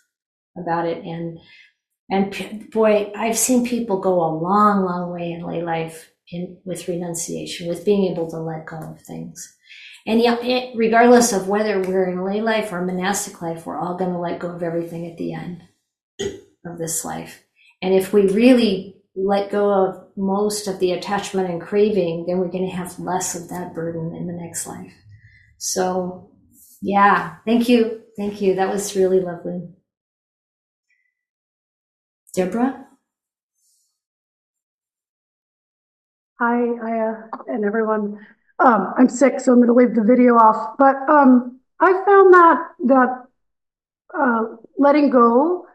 about 0.57 0.87
it. 0.87 1.03
And 1.03 1.37
and 2.09 2.71
boy, 2.71 3.11
I've 3.13 3.37
seen 3.37 3.65
people 3.65 3.99
go 3.99 4.13
a 4.13 4.31
long, 4.37 4.85
long 4.85 5.11
way 5.11 5.33
in 5.33 5.45
lay 5.45 5.61
life 5.63 6.11
in 6.29 6.57
with 6.63 6.87
renunciation, 6.87 7.67
with 7.67 7.83
being 7.83 8.09
able 8.09 8.29
to 8.29 8.37
let 8.37 8.67
go 8.67 8.77
of 8.77 9.01
things. 9.01 9.57
And 10.05 10.19
yeah, 10.19 10.37
eh, 10.41 10.71
regardless 10.75 11.31
of 11.31 11.47
whether 11.47 11.79
we're 11.79 12.09
in 12.09 12.25
lay 12.25 12.41
life 12.41 12.71
or 12.71 12.83
monastic 12.83 13.41
life, 13.41 13.65
we're 13.65 13.79
all 13.79 13.97
going 13.97 14.11
to 14.11 14.19
let 14.19 14.39
go 14.39 14.49
of 14.49 14.63
everything 14.63 15.07
at 15.07 15.17
the 15.17 15.33
end 15.33 15.63
of 16.65 16.77
this 16.77 17.05
life. 17.05 17.43
And 17.81 17.93
if 17.93 18.13
we 18.13 18.27
really 18.27 18.95
let 19.15 19.51
go 19.51 19.71
of 19.71 20.07
most 20.15 20.67
of 20.67 20.79
the 20.79 20.93
attachment 20.93 21.49
and 21.49 21.61
craving, 21.61 22.25
then 22.27 22.37
we're 22.37 22.47
going 22.47 22.69
to 22.69 22.75
have 22.75 22.99
less 22.99 23.35
of 23.35 23.49
that 23.49 23.73
burden 23.73 24.15
in 24.15 24.27
the 24.27 24.33
next 24.33 24.65
life. 24.65 24.93
So, 25.57 26.31
yeah, 26.81 27.35
thank 27.45 27.69
you. 27.69 28.01
Thank 28.17 28.41
you. 28.41 28.55
That 28.55 28.69
was 28.69 28.95
really 28.95 29.19
lovely. 29.19 29.69
Deborah? 32.33 32.87
Hi, 36.39 36.55
Ayya, 36.55 37.29
and 37.47 37.65
everyone. 37.65 38.25
Um, 38.63 38.93
I'm 38.97 39.09
sick, 39.09 39.39
so 39.39 39.53
I'm 39.53 39.57
going 39.57 39.67
to 39.67 39.73
leave 39.73 39.95
the 39.95 40.03
video 40.03 40.35
off. 40.35 40.77
But 40.77 40.95
um, 41.09 41.59
I 41.79 41.91
found 42.05 42.33
that 42.33 42.57
that 42.85 43.25
uh, 44.13 44.43
letting 44.77 45.09
go 45.09 45.65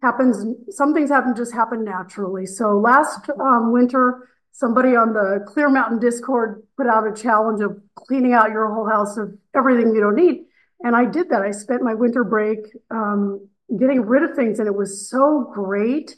happens. 0.00 0.44
Some 0.70 0.94
things 0.94 1.10
happen 1.10 1.34
just 1.36 1.52
happen 1.52 1.84
naturally. 1.84 2.46
So 2.46 2.78
last 2.78 3.28
um, 3.38 3.72
winter, 3.72 4.28
somebody 4.52 4.96
on 4.96 5.12
the 5.12 5.44
Clear 5.46 5.68
Mountain 5.68 5.98
Discord 5.98 6.62
put 6.76 6.86
out 6.86 7.06
a 7.06 7.14
challenge 7.14 7.60
of 7.60 7.80
cleaning 7.94 8.32
out 8.32 8.50
your 8.50 8.72
whole 8.72 8.88
house 8.88 9.16
of 9.18 9.36
everything 9.54 9.94
you 9.94 10.00
don't 10.00 10.16
need, 10.16 10.44
and 10.80 10.96
I 10.96 11.04
did 11.04 11.28
that. 11.30 11.42
I 11.42 11.50
spent 11.50 11.82
my 11.82 11.94
winter 11.94 12.24
break 12.24 12.60
um, 12.90 13.46
getting 13.78 14.02
rid 14.02 14.22
of 14.22 14.34
things, 14.34 14.58
and 14.58 14.66
it 14.66 14.74
was 14.74 15.08
so 15.08 15.50
great 15.52 16.16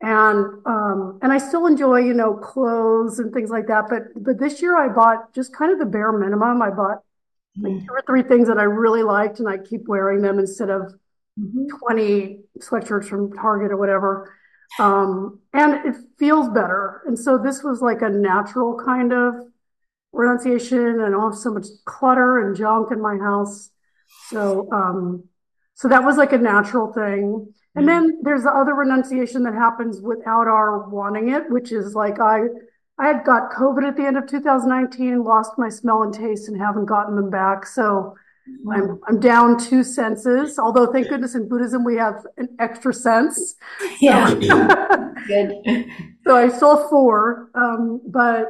and 0.00 0.64
um 0.66 1.18
and 1.22 1.32
I 1.32 1.38
still 1.38 1.66
enjoy 1.66 1.98
you 2.00 2.14
know 2.14 2.34
clothes 2.34 3.18
and 3.18 3.32
things 3.32 3.50
like 3.50 3.66
that. 3.68 3.86
But 3.88 4.22
but 4.22 4.38
this 4.38 4.62
year 4.62 4.76
I 4.76 4.88
bought 4.88 5.34
just 5.34 5.54
kind 5.54 5.72
of 5.72 5.78
the 5.78 5.86
bare 5.86 6.12
minimum. 6.12 6.62
I 6.62 6.70
bought 6.70 7.02
like 7.62 7.74
two 7.74 7.92
or 7.94 8.02
three 8.06 8.22
things 8.22 8.48
that 8.48 8.58
I 8.58 8.64
really 8.64 9.02
liked 9.02 9.40
and 9.40 9.48
I 9.48 9.58
keep 9.58 9.88
wearing 9.88 10.22
them 10.22 10.38
instead 10.38 10.70
of 10.70 10.92
Mhm. 11.36 11.68
20 11.80 12.40
sweatshirts 12.60 13.08
from 13.08 13.32
Target 13.32 13.72
or 13.72 13.76
whatever. 13.76 14.34
Um 14.78 15.40
and 15.52 15.86
it 15.86 15.96
feels 16.18 16.48
better. 16.48 17.02
And 17.06 17.18
so 17.18 17.38
this 17.38 17.62
was 17.62 17.82
like 17.82 18.02
a 18.02 18.08
natural 18.10 18.78
kind 18.84 19.12
of 19.12 19.34
renunciation 20.12 20.78
and 20.78 21.02
I 21.04 21.10
don't 21.10 21.32
have 21.32 21.38
so 21.38 21.52
much 21.52 21.66
clutter 21.84 22.38
and 22.46 22.56
junk 22.56 22.90
in 22.92 23.00
my 23.00 23.16
house. 23.18 23.70
So 24.16 24.68
um 24.72 25.24
so 25.74 25.88
that 25.88 26.04
was 26.04 26.16
like 26.16 26.32
a 26.32 26.38
natural 26.38 26.92
thing 26.92 27.52
and 27.78 27.88
then 27.88 28.18
there's 28.22 28.42
the 28.42 28.50
other 28.50 28.74
renunciation 28.74 29.42
that 29.44 29.54
happens 29.54 30.00
without 30.00 30.46
our 30.48 30.88
wanting 30.88 31.30
it, 31.30 31.50
which 31.50 31.72
is 31.72 31.94
like 31.94 32.20
I 32.20 32.42
I 32.98 33.06
had 33.06 33.24
got 33.24 33.52
COVID 33.52 33.86
at 33.86 33.96
the 33.96 34.04
end 34.04 34.16
of 34.16 34.26
2019, 34.26 35.22
lost 35.22 35.52
my 35.56 35.68
smell 35.68 36.02
and 36.02 36.12
taste 36.12 36.48
and 36.48 36.60
haven't 36.60 36.86
gotten 36.86 37.14
them 37.14 37.30
back. 37.30 37.64
So 37.66 38.16
I'm 38.70 38.98
I'm 39.06 39.20
down 39.20 39.58
two 39.58 39.84
senses. 39.84 40.58
Although 40.58 40.86
thank 40.92 41.08
goodness 41.08 41.34
in 41.34 41.48
Buddhism 41.48 41.84
we 41.84 41.96
have 41.96 42.26
an 42.36 42.48
extra 42.58 42.92
sense. 42.92 43.54
Yeah, 44.00 44.28
So, 44.28 45.14
good. 45.26 45.52
so 46.26 46.36
I 46.36 46.48
saw 46.48 46.88
four. 46.88 47.50
Um, 47.54 48.00
but 48.06 48.46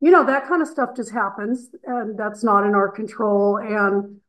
you 0.00 0.10
know, 0.10 0.24
that 0.24 0.48
kind 0.48 0.62
of 0.62 0.68
stuff 0.68 0.96
just 0.96 1.12
happens 1.12 1.68
and 1.84 2.18
that's 2.18 2.42
not 2.42 2.66
in 2.66 2.74
our 2.74 2.88
control. 2.88 3.58
And 3.58 4.20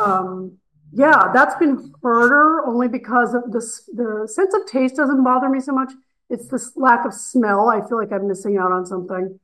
um, 0.00 0.58
yeah, 0.92 1.30
that's 1.32 1.54
been 1.56 1.92
harder 2.02 2.64
only 2.66 2.88
because 2.88 3.34
of 3.34 3.52
this, 3.52 3.88
the 3.92 4.28
sense 4.32 4.54
of 4.54 4.66
taste 4.66 4.96
doesn't 4.96 5.22
bother 5.22 5.48
me 5.48 5.60
so 5.60 5.72
much. 5.72 5.92
It's 6.30 6.48
this 6.48 6.76
lack 6.76 7.04
of 7.04 7.14
smell. 7.14 7.68
I 7.68 7.86
feel 7.86 7.98
like 7.98 8.12
I'm 8.12 8.28
missing 8.28 8.56
out 8.56 8.72
on 8.72 8.86
something, 8.86 9.38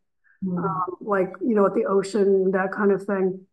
um, 0.46 0.96
like, 1.00 1.32
you 1.40 1.54
know, 1.54 1.66
at 1.66 1.74
the 1.74 1.84
ocean, 1.84 2.50
that 2.52 2.72
kind 2.72 2.90
of 2.90 3.04
thing. 3.04 3.46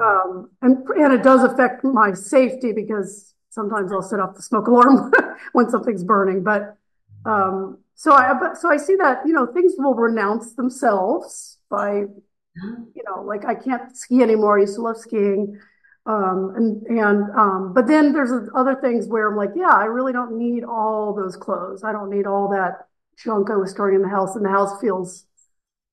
Um, 0.00 0.50
and, 0.62 0.78
and 0.88 1.12
it 1.12 1.22
does 1.22 1.44
affect 1.44 1.84
my 1.84 2.12
safety 2.12 2.72
because 2.72 3.34
sometimes 3.50 3.92
I'll 3.92 4.02
set 4.02 4.20
off 4.20 4.34
the 4.34 4.42
smoke 4.42 4.66
alarm 4.68 5.12
when 5.52 5.68
something's 5.68 6.04
burning. 6.04 6.42
But, 6.42 6.76
um, 7.24 7.78
so 7.94 8.12
I, 8.12 8.32
but, 8.34 8.56
so 8.56 8.70
I 8.70 8.78
see 8.78 8.96
that, 8.96 9.26
you 9.26 9.32
know, 9.32 9.46
things 9.46 9.74
will 9.76 9.94
renounce 9.94 10.54
themselves 10.54 11.58
by, 11.68 11.92
you 11.94 13.02
know, 13.06 13.22
like 13.22 13.44
I 13.44 13.54
can't 13.54 13.96
ski 13.96 14.22
anymore. 14.22 14.58
I 14.58 14.62
used 14.62 14.76
to 14.76 14.82
love 14.82 14.96
skiing. 14.96 15.58
Um, 16.06 16.52
and, 16.56 16.82
and, 16.86 17.30
um, 17.38 17.72
but 17.74 17.86
then 17.86 18.12
there's 18.12 18.32
other 18.54 18.76
things 18.80 19.06
where 19.06 19.28
I'm 19.28 19.36
like, 19.36 19.50
yeah, 19.54 19.72
I 19.72 19.84
really 19.84 20.12
don't 20.12 20.38
need 20.38 20.64
all 20.64 21.14
those 21.14 21.36
clothes. 21.36 21.84
I 21.84 21.92
don't 21.92 22.10
need 22.10 22.26
all 22.26 22.48
that 22.50 22.86
junk 23.22 23.50
I 23.50 23.56
was 23.56 23.70
storing 23.70 23.96
in 23.96 24.02
the 24.02 24.08
house 24.08 24.34
and 24.34 24.44
the 24.44 24.50
house 24.50 24.80
feels 24.80 25.26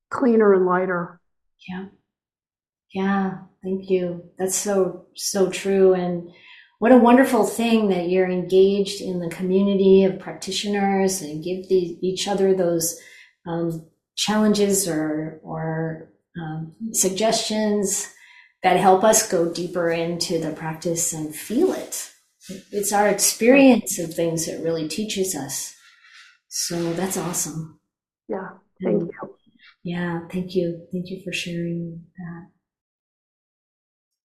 cleaner 0.10 0.54
and 0.54 0.66
lighter. 0.66 1.20
Yeah. 1.68 1.86
Yeah. 2.94 3.38
Thank 3.64 3.90
you. 3.90 4.24
That's 4.40 4.56
so, 4.56 5.08
so 5.16 5.50
true. 5.50 5.94
And 5.94 6.30
what 6.80 6.92
a 6.92 6.98
wonderful 6.98 7.46
thing 7.46 7.90
that 7.90 8.10
you're 8.10 8.30
engaged 8.30 9.02
in 9.02 9.20
the 9.20 9.30
community 9.30 10.04
of 10.04 10.20
practitioners 10.20 11.22
and 11.22 11.44
give 11.44 11.68
the, 11.68 11.98
each 12.02 12.28
other 12.28 12.54
those 12.54 12.98
um, 13.46 13.88
challenges 14.16 14.88
or 14.88 15.40
or 15.44 16.10
um, 16.40 16.74
suggestions 16.92 18.14
that 18.68 18.82
help 18.82 19.02
us 19.02 19.32
go 19.32 19.50
deeper 19.54 19.90
into 19.90 20.38
the 20.40 20.52
practice 20.52 21.14
and 21.14 21.34
feel 21.34 21.72
it. 21.72 22.12
It's 22.70 22.92
our 22.92 23.08
experience 23.08 23.98
of 23.98 24.14
things 24.14 24.46
that 24.46 24.62
really 24.62 24.90
teaches 24.90 25.34
us. 25.36 25.74
So 26.50 26.92
that's 26.92 27.16
awesome. 27.16 27.80
Yeah, 28.28 28.50
thank 28.84 29.02
And- 29.04 29.10
you. 29.10 29.36
Yeah, 29.84 30.28
thank 30.30 30.54
you. 30.54 30.86
Thank 30.92 31.10
you 31.10 31.22
for 31.24 31.32
sharing 31.32 32.08
that. 32.18 32.50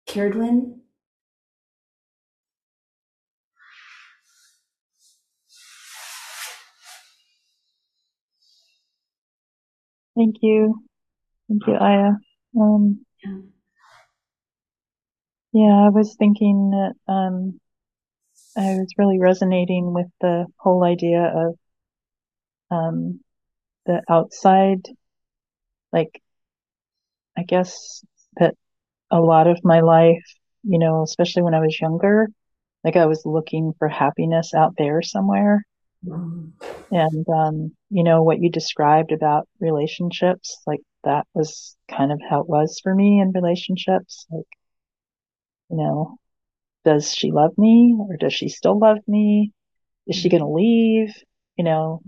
Caradwin? 0.07 0.79
Thank 10.15 10.37
you. 10.41 10.83
Thank 11.47 11.67
you, 11.67 11.73
Ayya. 11.73 12.15
Um, 12.59 13.05
Yeah. 13.23 13.37
Yeah, 15.53 15.85
I 15.85 15.89
was 15.89 16.15
thinking 16.17 16.71
that 16.71 16.93
um, 17.11 17.59
I 18.57 18.75
was 18.75 18.93
really 18.97 19.19
resonating 19.19 19.93
with 19.93 20.07
the 20.21 20.45
whole 20.57 20.83
idea 20.83 21.23
of 21.35 21.57
um, 22.69 23.19
the 23.85 24.01
outside. 24.09 24.81
Like, 25.93 26.21
I 27.37 27.43
guess 27.43 28.03
that 28.37 28.55
a 29.11 29.19
lot 29.21 29.47
of 29.47 29.59
my 29.63 29.81
life, 29.81 30.23
you 30.63 30.79
know, 30.79 31.03
especially 31.03 31.43
when 31.43 31.53
I 31.55 31.61
was 31.61 31.79
younger, 31.79 32.29
like 32.83 32.95
I 32.95 33.05
was 33.05 33.25
looking 33.25 33.73
for 33.79 33.87
happiness 33.89 34.53
out 34.53 34.75
there 34.77 35.01
somewhere. 35.01 35.65
Mm, 36.05 36.51
And, 36.91 37.25
um, 37.29 37.75
you 37.89 38.03
know, 38.03 38.23
what 38.23 38.39
you 38.39 38.49
described 38.51 39.11
about 39.11 39.47
relationships, 39.59 40.61
like 40.67 40.81
that 41.03 41.25
was 41.33 41.75
kind 41.89 42.11
of 42.11 42.21
how 42.29 42.41
it 42.41 42.49
was 42.49 42.79
for 42.83 42.93
me 42.93 43.19
in 43.21 43.31
relationships. 43.33 44.25
Like, 44.31 44.45
you 45.71 45.77
know, 45.77 46.17
does 46.83 47.13
she 47.13 47.31
love 47.31 47.57
me 47.57 47.95
or 47.97 48.17
does 48.17 48.33
she 48.33 48.49
still 48.49 48.77
love 48.77 48.99
me? 49.07 49.53
Is 50.07 50.15
she 50.15 50.29
going 50.29 50.43
to 50.43 50.49
leave? 50.49 51.13
You 51.55 51.63
know, 51.63 52.01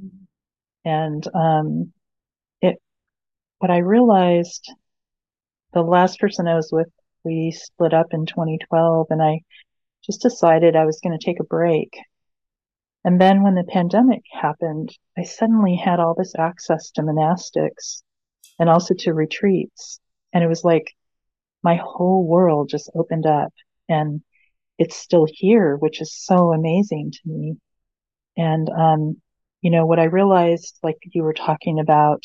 and, 0.84 1.26
um, 1.34 1.94
it, 2.62 2.78
what 3.60 3.72
I 3.72 3.78
realized 3.78 4.72
the 5.74 5.82
last 5.82 6.20
person 6.20 6.48
I 6.48 6.56
was 6.56 6.70
with, 6.72 6.88
we 7.24 7.52
split 7.52 7.94
up 7.94 8.08
in 8.12 8.26
2012 8.26 9.08
and 9.10 9.22
I 9.22 9.42
just 10.04 10.22
decided 10.22 10.76
I 10.76 10.86
was 10.86 11.00
going 11.02 11.18
to 11.18 11.26
take 11.26 11.40
a 11.40 11.46
break. 11.46 11.98
And 13.06 13.20
then 13.20 13.44
when 13.44 13.56
the 13.56 13.64
pandemic 13.64 14.24
happened, 14.32 14.90
I 15.18 15.24
suddenly 15.24 15.76
had 15.76 16.00
all 16.00 16.16
this 16.18 16.34
access 16.38 16.92
to 16.92 17.02
monastics 17.02 18.02
and 18.60 18.70
also 18.70 18.94
to 19.00 19.14
retreats. 19.14 20.00
And 20.34 20.44
it 20.44 20.48
was 20.48 20.64
like 20.64 20.94
my 21.64 21.80
whole 21.82 22.26
world 22.28 22.70
just 22.70 22.90
opened 22.96 23.26
up 23.26 23.54
and 23.90 24.22
it's 24.78 24.96
still 24.96 25.28
here, 25.30 25.76
which 25.78 26.02
is 26.02 26.14
so 26.16 26.52
amazing 26.52 27.12
to 27.12 27.20
me. 27.30 27.56
And, 28.38 28.70
um, 28.70 29.22
you 29.62 29.72
know, 29.72 29.86
what 29.86 30.00
I 30.00 30.06
realized, 30.06 30.78
like 30.84 30.98
you 31.14 31.24
were 31.24 31.34
talking 31.34 31.80
about 31.80 32.24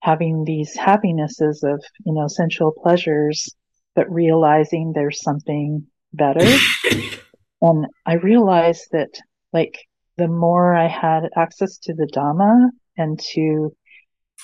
having 0.00 0.44
these 0.44 0.76
happinesses 0.76 1.62
of, 1.62 1.82
you 2.04 2.12
know, 2.12 2.26
sensual 2.26 2.72
pleasures, 2.72 3.54
but 3.94 4.10
realizing 4.10 4.92
there's 4.92 5.22
something 5.22 5.86
better. 6.12 6.44
And 7.62 7.86
I 8.04 8.14
realized 8.14 8.88
that 8.90 9.10
like 9.52 9.78
the 10.18 10.26
more 10.26 10.74
I 10.74 10.88
had 10.88 11.30
access 11.36 11.78
to 11.78 11.94
the 11.94 12.08
Dhamma 12.12 12.70
and 12.98 13.18
to 13.34 13.74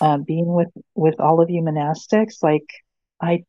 uh, 0.00 0.18
being 0.18 0.46
with 0.46 0.70
with 0.94 1.18
all 1.18 1.42
of 1.42 1.50
you 1.50 1.60
monastics, 1.60 2.42
like 2.42 2.66
I 3.20 3.42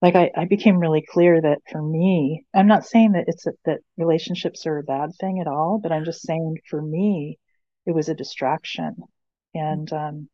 like 0.00 0.14
I, 0.14 0.30
I 0.36 0.44
became 0.44 0.78
really 0.78 1.04
clear 1.06 1.40
that 1.40 1.58
for 1.70 1.82
me, 1.82 2.44
I'm 2.54 2.68
not 2.68 2.86
saying 2.86 3.12
that 3.12 3.24
it's 3.26 3.46
a, 3.46 3.52
that 3.64 3.80
relationships 3.96 4.66
are 4.66 4.78
a 4.78 4.84
bad 4.84 5.10
thing 5.20 5.40
at 5.40 5.48
all, 5.48 5.80
but 5.82 5.92
I'm 5.92 6.04
just 6.04 6.22
saying 6.22 6.58
for 6.68 6.80
me, 6.80 7.38
it 7.86 7.94
was 7.94 8.08
a 8.08 8.14
distraction, 8.14 8.96
and 9.54 9.92
um, 9.92 10.28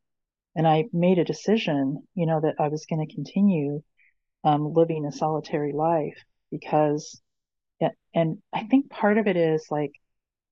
and 0.55 0.67
I 0.67 0.85
made 0.93 1.19
a 1.19 1.25
decision, 1.25 2.07
you 2.15 2.25
know, 2.25 2.41
that 2.41 2.55
I 2.59 2.69
was 2.69 2.85
going 2.85 3.05
to 3.05 3.13
continue 3.13 3.81
um, 4.43 4.73
living 4.73 5.05
a 5.05 5.11
solitary 5.11 5.73
life 5.73 6.17
because, 6.51 7.21
yeah, 7.81 7.89
and 8.13 8.37
I 8.53 8.63
think 8.65 8.89
part 8.89 9.17
of 9.17 9.27
it 9.27 9.35
is 9.37 9.67
like, 9.69 9.91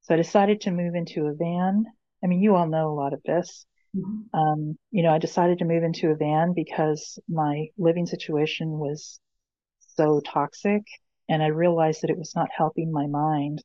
so 0.01 0.16
I 0.16 0.18
decided 0.18 0.61
to 0.61 0.72
move 0.72 0.95
into 0.95 1.28
a 1.28 1.34
van. 1.34 1.86
I 2.24 2.28
mean, 2.28 2.41
you 2.41 2.55
all 2.55 2.68
know 2.68 2.89
a 2.89 2.99
lot 2.99 3.14
of 3.14 3.22
this. 3.24 3.66
Mhm, 3.96 4.30
Um, 4.34 4.78
you 4.91 5.04
know, 5.04 5.12
I 5.14 5.20
decided 5.20 5.60
to 5.60 5.66
move 5.66 5.84
into 5.84 6.10
a 6.12 6.16
van 6.16 6.54
because 6.54 7.20
my 7.28 7.68
living 7.78 8.06
situation 8.06 8.72
was 8.80 9.20
so 9.80 10.22
toxic 10.22 10.84
and 11.30 11.44
I 11.44 11.48
realized 11.48 12.02
that 12.04 12.10
it 12.12 12.18
was 12.18 12.36
not 12.36 12.50
helping 12.56 12.91
my 12.91 13.08
mind 13.08 13.64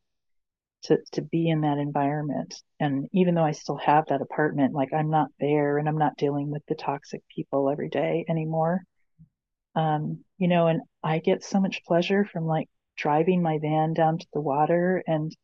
to, 0.85 0.99
to 1.13 1.23
be 1.23 1.49
in 1.51 1.63
that 1.63 1.79
environment. 1.79 2.55
And 2.81 3.09
even 3.13 3.35
though 3.35 3.45
I 3.45 3.53
still 3.53 3.79
have 3.79 4.07
that 4.09 4.23
apartment, 4.23 4.75
like 4.75 4.93
I'm 4.95 5.11
not 5.11 5.31
there 5.41 5.79
and 5.79 5.89
I'm 5.89 5.99
not 5.99 6.17
dealing 6.19 6.51
with 6.51 6.65
the 6.69 6.77
toxic 6.77 7.23
people 7.35 7.71
every 7.71 7.89
day 7.91 8.25
anymore. 8.29 8.85
Um, 9.75 10.25
you 10.39 10.49
know, 10.49 10.67
and 10.67 10.83
I 11.03 11.19
get 11.21 11.43
so 11.45 11.61
much 11.61 11.85
pleasure 11.85 12.25
from 12.25 12.47
like 12.47 12.69
driving 12.97 13.43
my 13.43 13.59
van 13.59 13.93
down 13.95 14.19
to 14.19 14.27
the 14.33 14.41
water 14.41 15.03
and, 15.07 15.35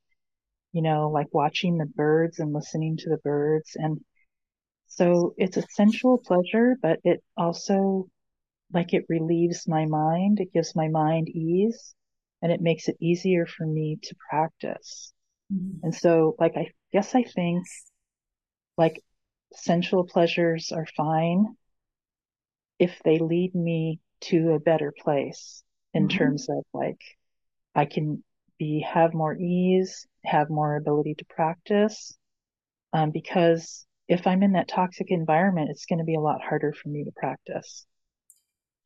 you 0.72 0.82
know, 0.82 1.10
like 1.10 1.28
watching 1.32 1.78
the 1.78 1.86
birds 1.86 2.38
and 2.40 2.52
listening 2.52 2.96
to 2.98 3.10
the 3.10 3.18
birds. 3.18 3.76
And 3.76 4.00
so 4.86 5.34
it's 5.38 5.56
a 5.56 5.62
sensual 5.70 6.18
pleasure, 6.18 6.76
but 6.82 7.00
it 7.04 7.22
also 7.36 8.08
like 8.72 8.94
it 8.94 9.06
relieves 9.08 9.68
my 9.68 9.86
mind. 9.86 10.40
It 10.40 10.52
gives 10.52 10.76
my 10.76 10.88
mind 10.88 11.28
ease 11.30 11.94
and 12.42 12.52
it 12.52 12.60
makes 12.62 12.88
it 12.88 12.96
easier 13.00 13.46
for 13.46 13.66
me 13.66 13.98
to 14.02 14.16
practice. 14.30 15.12
mhm. 15.50 15.84
And 15.84 15.94
so, 15.94 16.36
like, 16.40 16.56
I 16.56 16.72
guess 16.92 17.14
I 17.14 17.24
think 17.24 17.66
like 18.76 19.02
sensual 19.52 20.04
pleasures 20.04 20.70
are 20.70 20.86
fine 20.96 21.56
if 22.78 23.00
they 23.04 23.18
lead 23.18 23.54
me 23.54 24.00
to 24.20 24.52
a 24.52 24.60
better 24.60 24.92
place 25.02 25.62
in 25.92 26.08
Mhm. 26.08 26.08
terms 26.08 26.48
of 26.48 26.64
like 26.72 27.00
I 27.74 27.86
can 27.86 28.24
be 28.58 28.80
have 28.82 29.14
more 29.14 29.36
ease, 29.36 30.06
have 30.24 30.50
more 30.50 30.76
ability 30.76 31.14
to 31.16 31.24
practice. 31.26 32.16
Um, 32.92 33.10
because 33.12 33.86
if 34.08 34.26
I'm 34.26 34.42
in 34.42 34.52
that 34.52 34.68
toxic 34.68 35.10
environment, 35.10 35.70
it's 35.70 35.86
going 35.86 35.98
to 36.00 36.04
be 36.04 36.14
a 36.16 36.20
lot 36.20 36.42
harder 36.42 36.72
for 36.72 36.88
me 36.88 37.04
to 37.04 37.12
practice. 37.12 37.86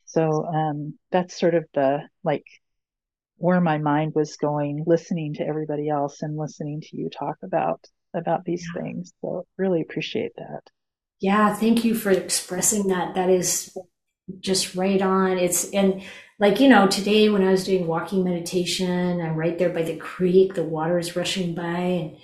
So 0.06 0.44
um, 0.46 0.98
that's 1.12 1.38
sort 1.38 1.54
of 1.54 1.64
the 1.74 2.08
like 2.24 2.44
where 3.38 3.60
my 3.60 3.78
mind 3.78 4.14
was 4.14 4.36
going, 4.36 4.84
listening 4.86 5.34
to 5.34 5.46
everybody 5.46 5.88
else 5.88 6.22
and 6.22 6.36
listening 6.36 6.82
to 6.82 6.96
you 6.96 7.10
talk 7.10 7.38
about 7.44 7.84
about 8.14 8.44
these 8.44 8.64
Yeah. 8.64 8.72
things. 8.74 9.12
So 9.22 9.46
really 9.58 9.82
appreciate 9.82 10.32
that. 10.36 10.62
Yeah, 11.20 11.54
thank 11.54 11.84
you 11.84 11.94
for 11.94 12.10
expressing 12.10 12.88
that. 12.88 13.14
That 13.14 13.30
is 13.30 13.76
just 14.40 14.74
right 14.76 15.02
on. 15.02 15.38
It's 15.38 15.70
and 15.72 16.02
like 16.38 16.60
you 16.60 16.68
know 16.68 16.86
today 16.86 17.28
when 17.28 17.42
I 17.46 17.50
was 17.50 17.64
doing 17.64 17.86
walking 17.86 18.24
meditation, 18.24 19.20
I'm 19.20 19.36
right 19.36 19.58
there 19.58 19.70
by 19.70 19.82
the 19.82 19.96
creek. 19.96 20.54
The 20.54 20.64
water 20.64 20.98
is 20.98 21.16
rushing 21.16 21.54
by, 21.54 21.62
and 21.64 22.16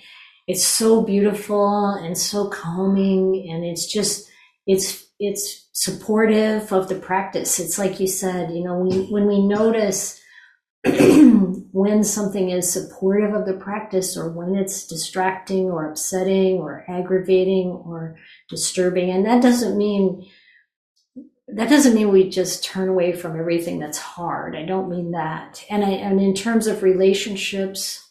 it's 0.47 0.65
so 0.65 1.01
beautiful 1.01 1.89
and 1.89 2.17
so 2.17 2.49
calming, 2.49 3.47
and 3.49 3.63
it's 3.63 3.91
just 3.91 4.29
it's 4.67 5.05
it's 5.19 5.67
supportive 5.73 6.71
of 6.71 6.87
the 6.89 6.95
practice. 6.95 7.59
It's 7.59 7.79
like 7.79 7.99
you 7.99 8.07
said, 8.07 8.51
you 8.51 8.63
know, 8.63 8.77
when 8.77 9.09
when 9.11 9.27
we 9.27 9.45
notice 9.45 10.21
when 10.85 12.03
something 12.03 12.51
is 12.51 12.71
supportive 12.71 13.33
of 13.33 13.47
the 13.47 13.53
practice 13.53 14.15
or 14.15 14.29
when 14.29 14.55
it's 14.55 14.85
distracting 14.85 15.65
or 15.65 15.89
upsetting 15.89 16.57
or 16.57 16.85
aggravating 16.87 17.69
or 17.69 18.15
disturbing 18.49 19.09
and 19.09 19.25
that 19.25 19.41
doesn't 19.41 19.75
mean 19.75 20.23
that 21.47 21.69
doesn't 21.69 21.95
mean 21.95 22.11
we 22.11 22.29
just 22.29 22.63
turn 22.63 22.87
away 22.87 23.13
from 23.13 23.39
everything 23.39 23.79
that's 23.79 23.97
hard 23.97 24.55
i 24.55 24.63
don't 24.63 24.89
mean 24.89 25.11
that 25.11 25.65
and 25.69 25.83
i 25.83 25.89
and 25.89 26.21
in 26.21 26.35
terms 26.35 26.67
of 26.67 26.83
relationships 26.83 28.04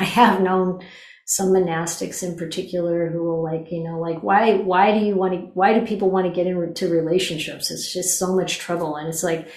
i 0.00 0.04
have 0.04 0.40
known 0.40 0.80
some 1.26 1.50
monastics 1.50 2.24
in 2.24 2.36
particular 2.36 3.08
who 3.08 3.22
will 3.22 3.40
like 3.40 3.70
you 3.70 3.84
know 3.84 4.00
like 4.00 4.20
why 4.20 4.56
why 4.56 4.98
do 4.98 5.04
you 5.04 5.14
want 5.14 5.32
to 5.32 5.38
why 5.54 5.78
do 5.78 5.86
people 5.86 6.10
want 6.10 6.26
to 6.26 6.32
get 6.32 6.48
into 6.48 6.88
relationships? 6.88 7.70
It's 7.70 7.92
just 7.92 8.18
so 8.18 8.34
much 8.34 8.58
trouble. 8.58 8.96
And 8.96 9.06
it's 9.06 9.22
like 9.22 9.48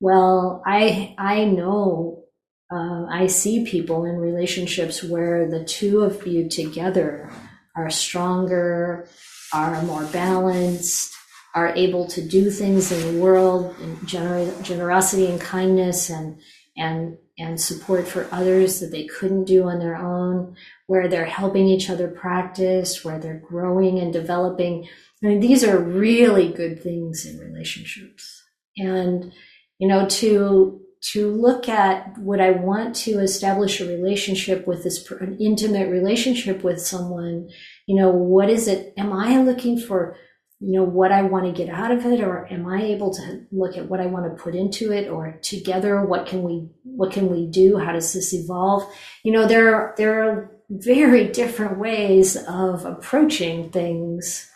well 0.00 0.62
i 0.66 1.14
i 1.18 1.44
know 1.44 2.24
uh, 2.72 3.04
i 3.10 3.26
see 3.26 3.64
people 3.64 4.04
in 4.04 4.16
relationships 4.16 5.02
where 5.02 5.50
the 5.50 5.64
two 5.64 6.02
of 6.02 6.24
you 6.26 6.48
together 6.48 7.30
are 7.76 7.90
stronger 7.90 9.08
are 9.52 9.82
more 9.82 10.04
balanced 10.06 11.14
are 11.54 11.74
able 11.74 12.06
to 12.06 12.22
do 12.22 12.50
things 12.50 12.92
in 12.92 13.14
the 13.16 13.20
world 13.20 13.74
in 13.80 13.96
gener- 13.98 14.62
generosity 14.62 15.26
and 15.26 15.40
kindness 15.40 16.10
and 16.10 16.38
and 16.78 17.18
and 17.38 17.60
support 17.60 18.08
for 18.08 18.26
others 18.32 18.80
that 18.80 18.90
they 18.90 19.04
couldn't 19.04 19.44
do 19.44 19.64
on 19.64 19.78
their 19.78 19.94
own, 19.94 20.56
where 20.86 21.06
they're 21.06 21.24
helping 21.24 21.66
each 21.66 21.88
other 21.88 22.08
practice, 22.08 23.04
where 23.04 23.18
they're 23.18 23.42
growing 23.48 23.98
and 23.98 24.12
developing. 24.12 24.88
I 25.22 25.26
mean, 25.26 25.40
these 25.40 25.62
are 25.62 25.78
really 25.78 26.52
good 26.52 26.82
things 26.82 27.26
in 27.26 27.38
relationships. 27.38 28.42
And, 28.76 29.32
you 29.78 29.86
know, 29.88 30.06
to 30.08 30.80
to 31.00 31.30
look 31.30 31.68
at 31.68 32.18
would 32.18 32.40
I 32.40 32.50
want 32.50 32.96
to 32.96 33.20
establish 33.20 33.80
a 33.80 33.86
relationship 33.86 34.66
with 34.66 34.82
this 34.82 35.08
an 35.12 35.36
intimate 35.40 35.90
relationship 35.90 36.64
with 36.64 36.80
someone, 36.80 37.48
you 37.86 37.94
know, 37.94 38.10
what 38.10 38.50
is 38.50 38.66
it? 38.66 38.94
Am 38.96 39.12
I 39.12 39.40
looking 39.40 39.78
for 39.78 40.16
you 40.60 40.72
know 40.72 40.82
what 40.82 41.12
I 41.12 41.22
want 41.22 41.46
to 41.46 41.52
get 41.52 41.72
out 41.72 41.92
of 41.92 42.04
it 42.04 42.20
or 42.20 42.52
am 42.52 42.66
I 42.66 42.82
able 42.82 43.14
to 43.14 43.46
look 43.52 43.76
at 43.76 43.88
what 43.88 44.00
I 44.00 44.06
want 44.06 44.24
to 44.24 44.42
put 44.42 44.56
into 44.56 44.92
it 44.92 45.08
or 45.08 45.38
together 45.40 46.02
what 46.02 46.26
can 46.26 46.42
we 46.42 46.68
what 46.82 47.12
can 47.12 47.30
we 47.30 47.46
do? 47.46 47.78
How 47.78 47.92
does 47.92 48.12
this 48.12 48.34
evolve? 48.34 48.84
You 49.22 49.32
know 49.32 49.46
there 49.46 49.74
are 49.74 49.94
there 49.96 50.22
are 50.22 50.50
very 50.68 51.28
different 51.32 51.78
ways 51.78 52.36
of 52.48 52.84
approaching 52.84 53.70
things 53.70 54.50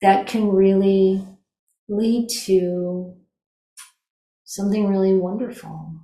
that 0.00 0.26
can 0.26 0.48
really 0.48 1.26
lead 1.88 2.28
to 2.28 3.16
something 4.44 4.86
really 4.86 5.14
wonderful. 5.14 6.00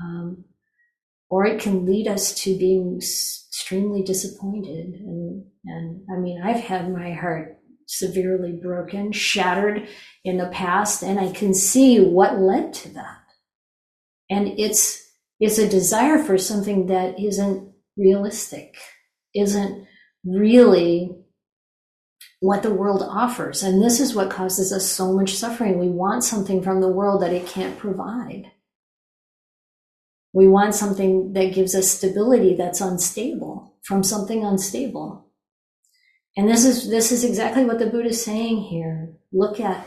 Um, 0.00 0.44
or 1.28 1.44
it 1.46 1.60
can 1.60 1.86
lead 1.86 2.08
us 2.08 2.34
to 2.34 2.58
being 2.58 2.96
extremely 2.96 4.02
disappointed 4.02 4.94
and 4.94 5.44
and 5.64 6.02
I 6.10 6.18
mean 6.18 6.42
I've 6.42 6.60
had 6.60 6.92
my 6.92 7.12
heart 7.12 7.59
severely 7.90 8.52
broken, 8.52 9.10
shattered 9.10 9.88
in 10.24 10.38
the 10.38 10.46
past, 10.48 11.02
and 11.02 11.18
I 11.18 11.32
can 11.32 11.52
see 11.52 11.98
what 12.00 12.38
led 12.38 12.72
to 12.74 12.88
that. 12.90 13.18
And 14.30 14.58
it's 14.58 15.08
it's 15.40 15.58
a 15.58 15.68
desire 15.68 16.22
for 16.22 16.38
something 16.38 16.86
that 16.86 17.18
isn't 17.18 17.72
realistic, 17.96 18.76
isn't 19.34 19.86
really 20.24 21.10
what 22.40 22.62
the 22.62 22.72
world 22.72 23.02
offers. 23.02 23.62
And 23.62 23.82
this 23.82 24.00
is 24.00 24.14
what 24.14 24.30
causes 24.30 24.72
us 24.72 24.86
so 24.86 25.12
much 25.12 25.34
suffering. 25.34 25.78
We 25.78 25.88
want 25.88 26.22
something 26.22 26.62
from 26.62 26.80
the 26.80 26.88
world 26.88 27.22
that 27.22 27.32
it 27.32 27.46
can't 27.46 27.78
provide. 27.78 28.52
We 30.32 30.46
want 30.46 30.74
something 30.74 31.32
that 31.32 31.54
gives 31.54 31.74
us 31.74 31.90
stability 31.90 32.54
that's 32.54 32.80
unstable 32.80 33.78
from 33.82 34.04
something 34.04 34.44
unstable. 34.44 35.29
And 36.36 36.48
this 36.48 36.64
is 36.64 36.88
this 36.88 37.12
is 37.12 37.24
exactly 37.24 37.64
what 37.64 37.78
the 37.78 37.86
Buddha 37.86 38.10
is 38.10 38.24
saying 38.24 38.62
here. 38.62 39.12
Look 39.32 39.60
at 39.60 39.86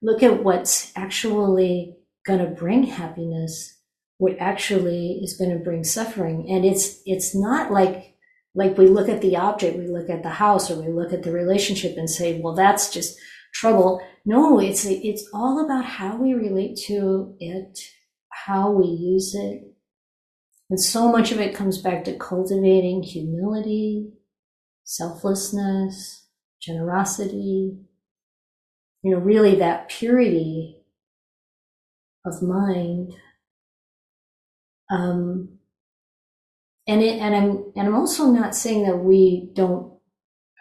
look 0.00 0.22
at 0.22 0.42
what's 0.42 0.92
actually 0.96 1.96
going 2.26 2.40
to 2.40 2.46
bring 2.46 2.84
happiness, 2.84 3.78
what 4.18 4.36
actually 4.38 5.20
is 5.22 5.36
going 5.36 5.50
to 5.50 5.64
bring 5.64 5.84
suffering. 5.84 6.46
And 6.48 6.64
it's 6.64 7.00
it's 7.04 7.34
not 7.34 7.72
like 7.72 8.14
like 8.54 8.76
we 8.76 8.86
look 8.86 9.08
at 9.08 9.20
the 9.22 9.36
object, 9.36 9.78
we 9.78 9.86
look 9.86 10.10
at 10.10 10.22
the 10.22 10.30
house, 10.30 10.70
or 10.70 10.80
we 10.80 10.92
look 10.92 11.12
at 11.12 11.22
the 11.22 11.32
relationship 11.32 11.96
and 11.96 12.08
say, 12.08 12.40
well, 12.40 12.54
that's 12.54 12.90
just 12.90 13.18
trouble. 13.54 14.02
No, 14.24 14.58
it's 14.58 14.84
it's 14.84 15.28
all 15.32 15.64
about 15.64 15.84
how 15.84 16.16
we 16.16 16.34
relate 16.34 16.76
to 16.86 17.34
it, 17.38 17.78
how 18.30 18.70
we 18.70 18.86
use 18.86 19.34
it. 19.34 19.62
And 20.70 20.80
so 20.80 21.10
much 21.10 21.32
of 21.32 21.40
it 21.40 21.54
comes 21.54 21.78
back 21.78 22.04
to 22.04 22.16
cultivating 22.16 23.02
humility, 23.02 24.10
selflessness, 24.84 26.26
generosity, 26.60 27.78
you 29.02 29.10
know, 29.10 29.18
really 29.18 29.56
that 29.56 29.88
purity 29.88 30.78
of 32.24 32.42
mind. 32.42 33.14
Um, 34.90 35.58
and 36.86 37.02
it, 37.02 37.20
and 37.20 37.34
I'm 37.34 37.72
and 37.76 37.88
I'm 37.88 37.94
also 37.94 38.26
not 38.26 38.54
saying 38.54 38.84
that 38.86 38.98
we 38.98 39.50
don't. 39.54 39.92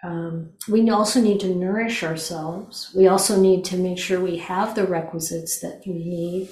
Um, 0.03 0.53
we 0.67 0.89
also 0.89 1.21
need 1.21 1.39
to 1.41 1.53
nourish 1.53 2.03
ourselves. 2.03 2.91
We 2.95 3.07
also 3.07 3.39
need 3.39 3.65
to 3.65 3.77
make 3.77 3.99
sure 3.99 4.19
we 4.19 4.37
have 4.37 4.73
the 4.73 4.85
requisites 4.85 5.59
that 5.59 5.81
we 5.85 5.93
need. 5.93 6.49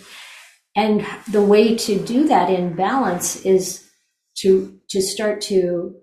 And 0.76 1.05
the 1.32 1.41
way 1.41 1.76
to 1.76 1.99
do 1.99 2.28
that 2.28 2.49
in 2.51 2.76
balance 2.76 3.43
is 3.45 3.89
to 4.38 4.80
to 4.89 5.01
start 5.01 5.41
to 5.41 5.99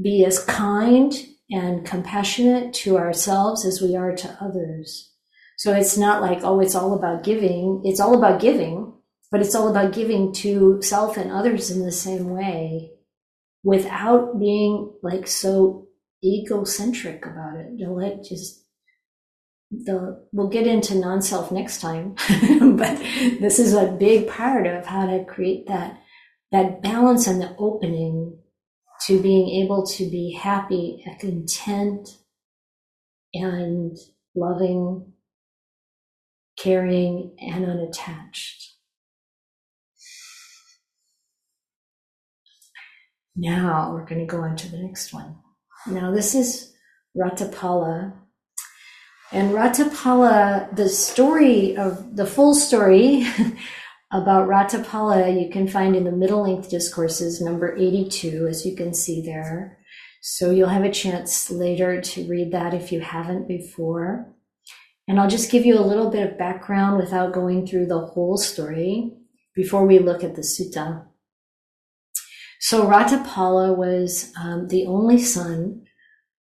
be 0.00 0.24
as 0.24 0.44
kind 0.44 1.14
and 1.50 1.86
compassionate 1.86 2.72
to 2.72 2.96
ourselves 2.96 3.64
as 3.64 3.80
we 3.80 3.94
are 3.96 4.14
to 4.14 4.36
others. 4.40 5.12
So 5.56 5.72
it's 5.72 5.96
not 5.96 6.20
like, 6.20 6.40
oh, 6.42 6.60
it's 6.60 6.74
all 6.74 6.94
about 6.94 7.22
giving. 7.22 7.82
It's 7.84 8.00
all 8.00 8.16
about 8.16 8.40
giving, 8.40 8.92
but 9.30 9.40
it's 9.40 9.54
all 9.54 9.68
about 9.68 9.92
giving 9.92 10.32
to 10.34 10.80
self 10.82 11.16
and 11.16 11.30
others 11.30 11.70
in 11.70 11.82
the 11.84 11.92
same 11.92 12.30
way 12.30 12.90
without 13.62 14.38
being 14.38 14.92
like 15.02 15.26
so 15.26 15.88
egocentric 16.24 17.24
about 17.24 17.56
it. 17.56 17.68
You'll 17.76 17.96
let 17.96 18.24
just 18.24 18.64
the 19.70 20.24
we'll 20.32 20.48
get 20.48 20.66
into 20.66 20.94
non-self 20.94 21.50
next 21.50 21.80
time 21.80 22.14
but 22.76 22.96
this 23.40 23.58
is 23.58 23.74
a 23.74 23.96
big 23.98 24.28
part 24.28 24.66
of 24.66 24.86
how 24.86 25.06
to 25.06 25.24
create 25.24 25.66
that 25.66 25.98
that 26.52 26.80
balance 26.80 27.26
and 27.26 27.40
the 27.40 27.56
opening 27.58 28.38
to 29.06 29.20
being 29.20 29.62
able 29.62 29.86
to 29.86 30.08
be 30.10 30.32
happy 30.32 31.02
and 31.04 31.18
content 31.18 32.08
and 33.34 33.96
loving, 34.34 35.12
caring, 36.56 37.36
and 37.40 37.64
unattached. 37.64 38.74
Now 43.36 43.92
we're 43.92 44.06
going 44.06 44.20
to 44.20 44.26
go 44.26 44.42
on 44.42 44.56
to 44.56 44.70
the 44.70 44.78
next 44.78 45.12
one. 45.12 45.36
Now, 45.86 46.12
this 46.12 46.34
is 46.34 46.72
Ratthapala. 47.16 48.14
And 49.32 49.52
Ratthapala, 49.52 50.74
the 50.76 50.88
story 50.88 51.76
of 51.76 52.16
the 52.16 52.26
full 52.26 52.54
story 52.54 53.26
about 54.14 54.48
Ratthapala 54.48 55.42
you 55.42 55.50
can 55.50 55.66
find 55.66 55.96
in 55.96 56.04
the 56.04 56.12
middle 56.12 56.42
length 56.42 56.70
discourses, 56.70 57.40
number 57.40 57.76
82, 57.76 58.46
as 58.46 58.64
you 58.64 58.76
can 58.76 58.94
see 58.94 59.20
there. 59.20 59.76
So 60.22 60.52
you'll 60.52 60.68
have 60.68 60.84
a 60.84 60.90
chance 60.90 61.50
later 61.50 62.00
to 62.00 62.28
read 62.28 62.52
that 62.52 62.74
if 62.74 62.92
you 62.92 63.00
haven't 63.00 63.48
before. 63.48 64.32
And 65.08 65.18
I'll 65.18 65.28
just 65.28 65.50
give 65.50 65.66
you 65.66 65.76
a 65.76 65.84
little 65.84 66.10
bit 66.10 66.30
of 66.30 66.38
background 66.38 66.96
without 66.98 67.34
going 67.34 67.66
through 67.66 67.86
the 67.86 68.06
whole 68.06 68.36
story 68.36 69.12
before 69.52 69.84
we 69.84 69.98
look 69.98 70.22
at 70.22 70.36
the 70.36 70.42
sutta. 70.42 71.04
So 72.60 72.86
Ratthapala 72.86 73.76
was 73.76 74.32
um, 74.40 74.68
the 74.68 74.86
only 74.86 75.18
son 75.18 75.82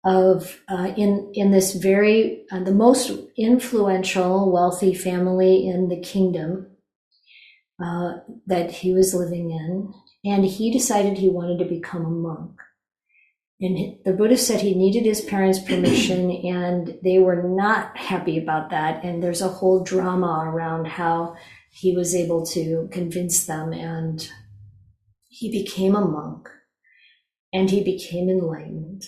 of 0.04 0.60
uh, 0.68 0.94
in 0.98 1.32
in 1.36 1.52
this 1.52 1.74
very 1.74 2.44
uh, 2.52 2.64
the 2.64 2.74
most 2.74 3.12
influential 3.38 4.52
wealthy 4.52 4.94
family 4.94 5.68
in 5.68 5.90
the 5.90 6.00
kingdom 6.02 6.71
uh, 7.84 8.20
that 8.48 8.72
he 8.72 8.94
was 8.94 9.14
living 9.14 9.52
in, 9.52 9.94
and 10.24 10.46
he 10.46 10.72
decided 10.72 11.18
he 11.18 11.30
wanted 11.30 11.60
to 11.60 11.66
become 11.66 12.06
a 12.06 12.10
monk. 12.10 12.60
And 13.60 13.98
the 14.04 14.14
Buddha 14.14 14.38
said 14.38 14.62
he 14.62 14.74
needed 14.74 15.06
his 15.06 15.22
parents' 15.22 15.60
permission, 15.68 16.32
and 16.32 16.98
they 17.04 17.20
were 17.20 17.44
not 17.44 17.98
happy 17.98 18.38
about 18.38 18.72
that. 18.72 19.04
And 19.04 19.22
there's 19.22 19.42
a 19.42 19.48
whole 19.48 19.84
drama 19.84 20.44
around 20.46 20.88
how 20.88 21.36
he 21.72 21.96
was 21.96 22.16
able 22.16 22.46
to 22.48 22.90
convince 22.92 23.46
them, 23.46 23.72
and 23.72 24.28
he 25.28 25.52
became 25.52 25.96
a 25.96 26.06
monk, 26.06 26.50
and 27.54 27.70
he 27.70 27.84
became 27.84 28.30
enlightened. 28.30 29.04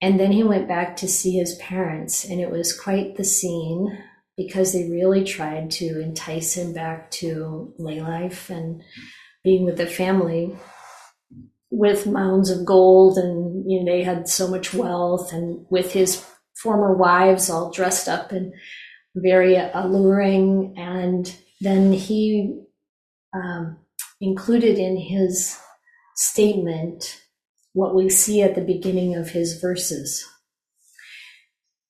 And 0.00 0.20
then 0.20 0.32
he 0.32 0.44
went 0.44 0.68
back 0.68 0.96
to 0.96 1.08
see 1.08 1.32
his 1.32 1.56
parents, 1.56 2.24
and 2.24 2.40
it 2.40 2.50
was 2.50 2.78
quite 2.78 3.16
the 3.16 3.24
scene 3.24 3.98
because 4.36 4.72
they 4.72 4.90
really 4.90 5.24
tried 5.24 5.70
to 5.70 6.00
entice 6.00 6.54
him 6.54 6.72
back 6.72 7.10
to 7.10 7.72
lay 7.78 8.00
life 8.00 8.50
and 8.50 8.82
being 9.42 9.64
with 9.64 9.76
the 9.76 9.86
family 9.86 10.56
with 11.70 12.06
mounds 12.06 12.50
of 12.50 12.64
gold 12.64 13.18
and 13.18 13.68
you 13.70 13.82
know 13.82 13.90
they 13.90 14.02
had 14.02 14.28
so 14.28 14.46
much 14.46 14.72
wealth 14.72 15.32
and 15.32 15.66
with 15.70 15.92
his 15.92 16.24
former 16.54 16.94
wives 16.94 17.50
all 17.50 17.70
dressed 17.70 18.08
up 18.08 18.30
and 18.30 18.52
very 19.16 19.56
alluring 19.56 20.74
and 20.76 21.36
then 21.60 21.92
he 21.92 22.60
um, 23.34 23.76
included 24.20 24.78
in 24.78 24.96
his 24.96 25.58
statement 26.14 27.20
what 27.72 27.94
we 27.94 28.08
see 28.08 28.40
at 28.42 28.54
the 28.54 28.60
beginning 28.60 29.16
of 29.16 29.30
his 29.30 29.60
verses. 29.60 30.24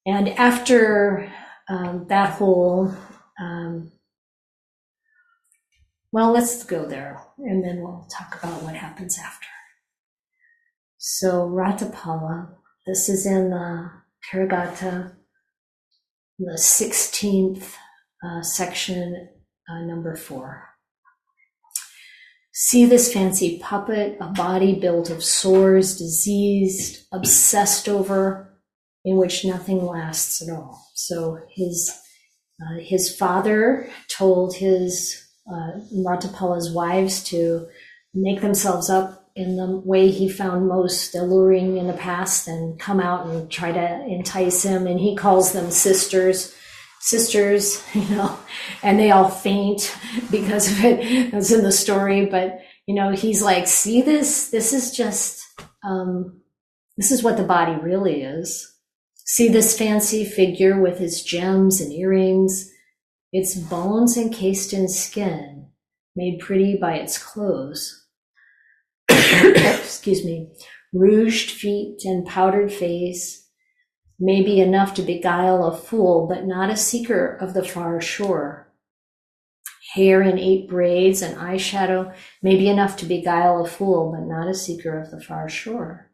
And 0.07 0.29
after 0.31 1.31
um, 1.69 2.07
that 2.09 2.31
whole 2.31 2.95
um, 3.41 3.91
well 6.13 6.33
let's 6.33 6.65
go 6.65 6.87
there 6.87 7.21
and 7.39 7.65
then 7.65 7.81
we'll 7.81 8.07
talk 8.11 8.37
about 8.43 8.63
what 8.63 8.75
happens 8.75 9.19
after. 9.19 9.49
So 10.99 11.49
Ratthapala 11.49 12.55
this 12.87 13.09
is 13.09 13.25
in 13.25 13.49
the 13.49 13.91
Therigatha, 14.31 15.15
the 16.39 16.59
16th 16.59 17.75
uh, 18.23 18.43
section 18.43 19.29
uh, 19.71 19.81
number 19.87 20.17
four. 20.17 20.69
See 22.53 22.85
this 22.85 23.13
fancy 23.13 23.59
puppet, 23.59 24.19
a 24.21 24.29
body 24.29 24.79
built 24.79 25.09
of 25.09 25.25
sores, 25.25 25.97
diseased, 25.97 27.07
obsessed 27.11 27.89
over, 27.89 28.54
in 29.05 29.17
which 29.17 29.45
nothing 29.45 29.85
lasts 29.85 30.43
at 30.43 30.55
all. 30.55 30.91
So 30.95 31.41
his 31.51 31.93
uh, 32.63 32.79
his 32.81 33.15
father 33.15 33.91
told 34.09 34.55
his 34.55 35.21
uh, 35.51 35.81
Ratthapala's 35.93 36.73
wives 36.73 37.23
to 37.25 37.67
make 38.15 38.41
themselves 38.41 38.89
up 38.89 39.29
in 39.35 39.57
the 39.57 39.67
way 39.85 40.11
he 40.11 40.29
found 40.29 40.69
most 40.69 41.17
alluring 41.17 41.77
in 41.77 41.89
the 41.89 41.93
past 41.93 42.47
and 42.47 42.79
come 42.79 43.01
out 43.01 43.27
and 43.27 43.51
try 43.51 43.73
to 43.73 44.07
entice 44.07 44.63
him. 44.63 44.87
And 44.87 45.01
he 45.01 45.17
calls 45.17 45.53
them 45.53 45.73
sisters 45.73 46.55
sisters, 47.05 47.83
you 47.95 48.09
know, 48.17 48.37
and 48.83 48.99
they 48.99 49.11
all 49.11 49.29
faint 49.29 49.97
because 50.31 50.73
of 50.73 50.85
it. 50.85 51.31
That's 51.31 51.53
in 51.53 51.63
the 51.63 51.73
story. 51.73 52.27
But, 52.27 52.61
you 52.87 52.95
know, 52.95 53.13
he's 53.13 53.43
like, 53.43 53.69
see 53.69 54.03
this? 54.03 54.51
This 54.51 54.73
is 54.73 54.91
just, 54.91 55.45
um, 55.85 56.41
this 56.97 57.13
is 57.13 57.23
what 57.23 57.37
the 57.37 57.45
body 57.45 57.75
really 57.75 58.23
is. 58.23 58.71
See 59.25 59.49
this 59.49 59.77
fancy 59.77 60.25
figure 60.25 60.79
with 60.81 60.99
his 60.99 61.23
gems 61.23 61.81
and 61.81 61.91
earrings, 61.93 62.71
its 63.33 63.55
bones 63.55 64.19
encased 64.19 64.75
in 64.75 64.87
skin, 64.87 65.71
made 66.15 66.41
pretty 66.41 66.77
by 66.77 66.97
its 66.97 67.17
clothes. 67.17 68.07
Excuse 69.09 70.25
me. 70.25 70.53
Rouged 70.93 71.51
feet 71.51 72.05
and 72.05 72.27
powdered 72.27 72.71
face, 72.71 73.49
may 74.21 74.43
be 74.43 74.61
enough 74.61 74.95
to 74.95 75.03
beguile 75.03 75.65
a 75.65 75.77
fool, 75.77 76.29
but 76.29 76.45
not 76.45 76.71
a 76.71 76.77
seeker 76.77 77.35
of 77.41 77.55
the 77.55 77.65
far 77.65 78.01
shore. 78.01 78.73
Hair 79.95 80.23
in 80.23 80.39
eight 80.39 80.69
braids 80.69 81.23
and 81.23 81.37
eyeshadow 81.37 82.15
may 82.43 82.57
be 82.57 82.69
enough 82.69 82.97
to 82.99 83.07
beguile 83.07 83.65
a 83.65 83.69
fool, 83.69 84.13
but 84.13 84.27
not 84.27 84.49
a 84.49 84.55
seeker 84.55 84.99
of 84.99 85.11
the 85.11 85.21
far 85.21 85.49
shore. 85.49 86.11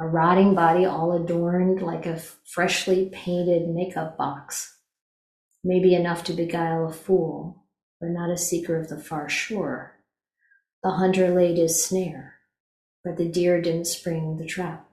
A 0.00 0.06
rotting 0.06 0.54
body 0.54 0.86
all 0.86 1.12
adorned 1.12 1.82
like 1.82 2.06
a 2.06 2.16
freshly 2.16 3.10
painted 3.12 3.68
makeup 3.68 4.16
box 4.16 4.78
may 5.62 5.78
be 5.78 5.94
enough 5.94 6.24
to 6.24 6.32
beguile 6.32 6.86
a 6.86 6.92
fool, 6.92 7.66
but 8.00 8.08
not 8.08 8.30
a 8.30 8.38
seeker 8.38 8.80
of 8.80 8.88
the 8.88 8.98
far 8.98 9.28
shore. 9.28 9.98
The 10.82 10.92
hunter 10.92 11.28
laid 11.28 11.58
his 11.58 11.84
snare, 11.84 12.36
but 13.04 13.18
the 13.18 13.28
deer 13.28 13.60
didn't 13.60 13.86
spring 13.86 14.38
the 14.38 14.46
trap. 14.46 14.88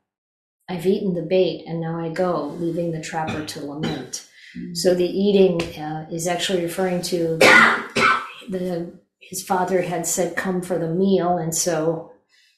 I've 0.67 0.85
eaten 0.85 1.13
the 1.13 1.21
bait 1.21 1.63
and 1.65 1.79
now 1.79 1.97
I 1.97 2.09
go, 2.09 2.47
leaving 2.59 2.91
the 2.91 3.01
trapper 3.01 3.45
to 3.45 3.65
lament. 3.65 4.27
So 4.73 4.93
the 4.93 5.05
eating 5.05 5.61
uh, 5.79 6.07
is 6.11 6.27
actually 6.27 6.63
referring 6.63 7.01
to 7.03 7.37
the 8.49 8.91
his 9.19 9.43
father 9.43 9.81
had 9.81 10.07
said 10.07 10.37
come 10.37 10.61
for 10.61 10.79
the 10.79 10.87
meal, 10.87 11.37
and 11.37 11.53
so 11.53 12.13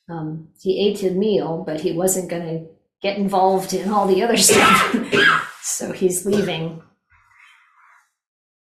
um, 0.10 0.50
he 0.60 0.88
ate 0.88 1.00
the 1.00 1.12
meal, 1.12 1.64
but 1.66 1.82
he 1.82 1.92
wasn't 1.92 2.30
going 2.30 2.46
to 2.46 2.66
get 3.02 3.18
involved 3.18 3.74
in 3.74 3.90
all 3.92 4.08
the 4.08 4.24
other 4.24 4.38
stuff. 4.38 4.96
so 5.62 5.92
he's 5.92 6.26
leaving. 6.26 6.82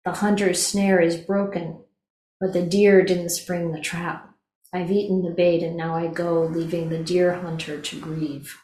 The 0.05 0.11
hunter's 0.11 0.65
snare 0.65 0.99
is 0.99 1.17
broken, 1.17 1.83
but 2.39 2.53
the 2.53 2.61
deer 2.61 3.03
didn't 3.03 3.29
spring 3.29 3.71
the 3.71 3.81
trap. 3.81 4.29
I've 4.73 4.91
eaten 4.91 5.23
the 5.23 5.31
bait 5.31 5.63
and 5.63 5.75
now 5.75 5.95
I 5.95 6.07
go, 6.07 6.43
leaving 6.43 6.89
the 6.89 6.99
deer 6.99 7.33
hunter 7.33 7.81
to 7.81 7.99
grieve. 7.99 8.55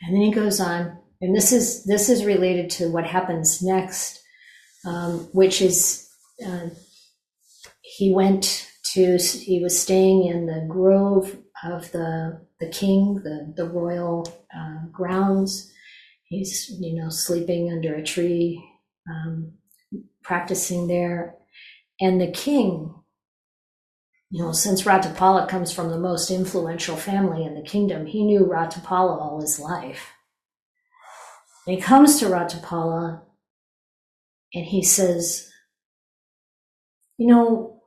And 0.00 0.14
then 0.14 0.22
he 0.22 0.32
goes 0.32 0.60
on, 0.60 0.98
and 1.20 1.36
this 1.36 1.52
is 1.52 1.84
this 1.84 2.08
is 2.08 2.24
related 2.24 2.70
to 2.70 2.90
what 2.90 3.06
happens 3.06 3.62
next, 3.62 4.20
um, 4.84 5.28
which 5.32 5.62
is 5.62 6.08
uh, 6.44 6.70
he 7.82 8.12
went 8.12 8.71
to 8.92 9.18
he 9.18 9.60
was 9.62 9.80
staying 9.80 10.26
in 10.26 10.46
the 10.46 10.66
grove 10.68 11.36
of 11.64 11.90
the 11.92 12.40
the 12.60 12.68
king, 12.68 13.20
the 13.22 13.52
the 13.56 13.68
royal 13.68 14.26
uh, 14.56 14.86
grounds. 14.90 15.72
He's 16.24 16.70
you 16.80 16.94
know 16.94 17.08
sleeping 17.08 17.72
under 17.72 17.94
a 17.94 18.02
tree, 18.02 18.62
um, 19.08 19.52
practicing 20.22 20.88
there, 20.88 21.34
and 22.00 22.20
the 22.20 22.30
king 22.30 22.94
you 24.32 24.42
know, 24.42 24.52
since 24.52 24.84
Ratthapala 24.84 25.46
comes 25.46 25.70
from 25.70 25.90
the 25.90 25.98
most 25.98 26.30
influential 26.30 26.96
family 26.96 27.44
in 27.44 27.54
the 27.54 27.60
kingdom, 27.60 28.06
he 28.06 28.24
knew 28.24 28.46
Ratthapala 28.46 29.20
all 29.20 29.42
his 29.42 29.60
life. 29.60 30.08
And 31.66 31.76
he 31.76 31.82
comes 31.82 32.18
to 32.18 32.26
Ratthapala 32.26 33.20
and 34.54 34.64
he 34.64 34.82
says, 34.82 35.50
You 37.18 37.26
know, 37.26 37.81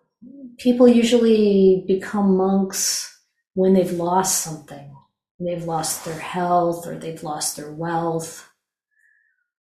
people 0.57 0.87
usually 0.87 1.83
become 1.87 2.37
monks 2.37 3.11
when 3.53 3.73
they've 3.73 3.91
lost 3.91 4.41
something. 4.41 4.95
They've 5.39 5.63
lost 5.63 6.05
their 6.05 6.19
health 6.19 6.87
or 6.87 6.95
they've 6.95 7.21
lost 7.23 7.57
their 7.57 7.71
wealth 7.71 8.47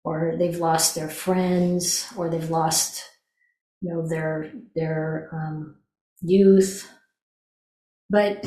or 0.03 0.35
they've 0.37 0.57
lost 0.57 0.95
their 0.95 1.09
friends 1.09 2.11
or 2.17 2.29
they've 2.29 2.49
lost, 2.49 3.03
you 3.81 3.93
know, 3.93 4.07
their, 4.07 4.51
their, 4.75 5.29
um, 5.31 5.77
youth, 6.21 6.89
but 8.09 8.45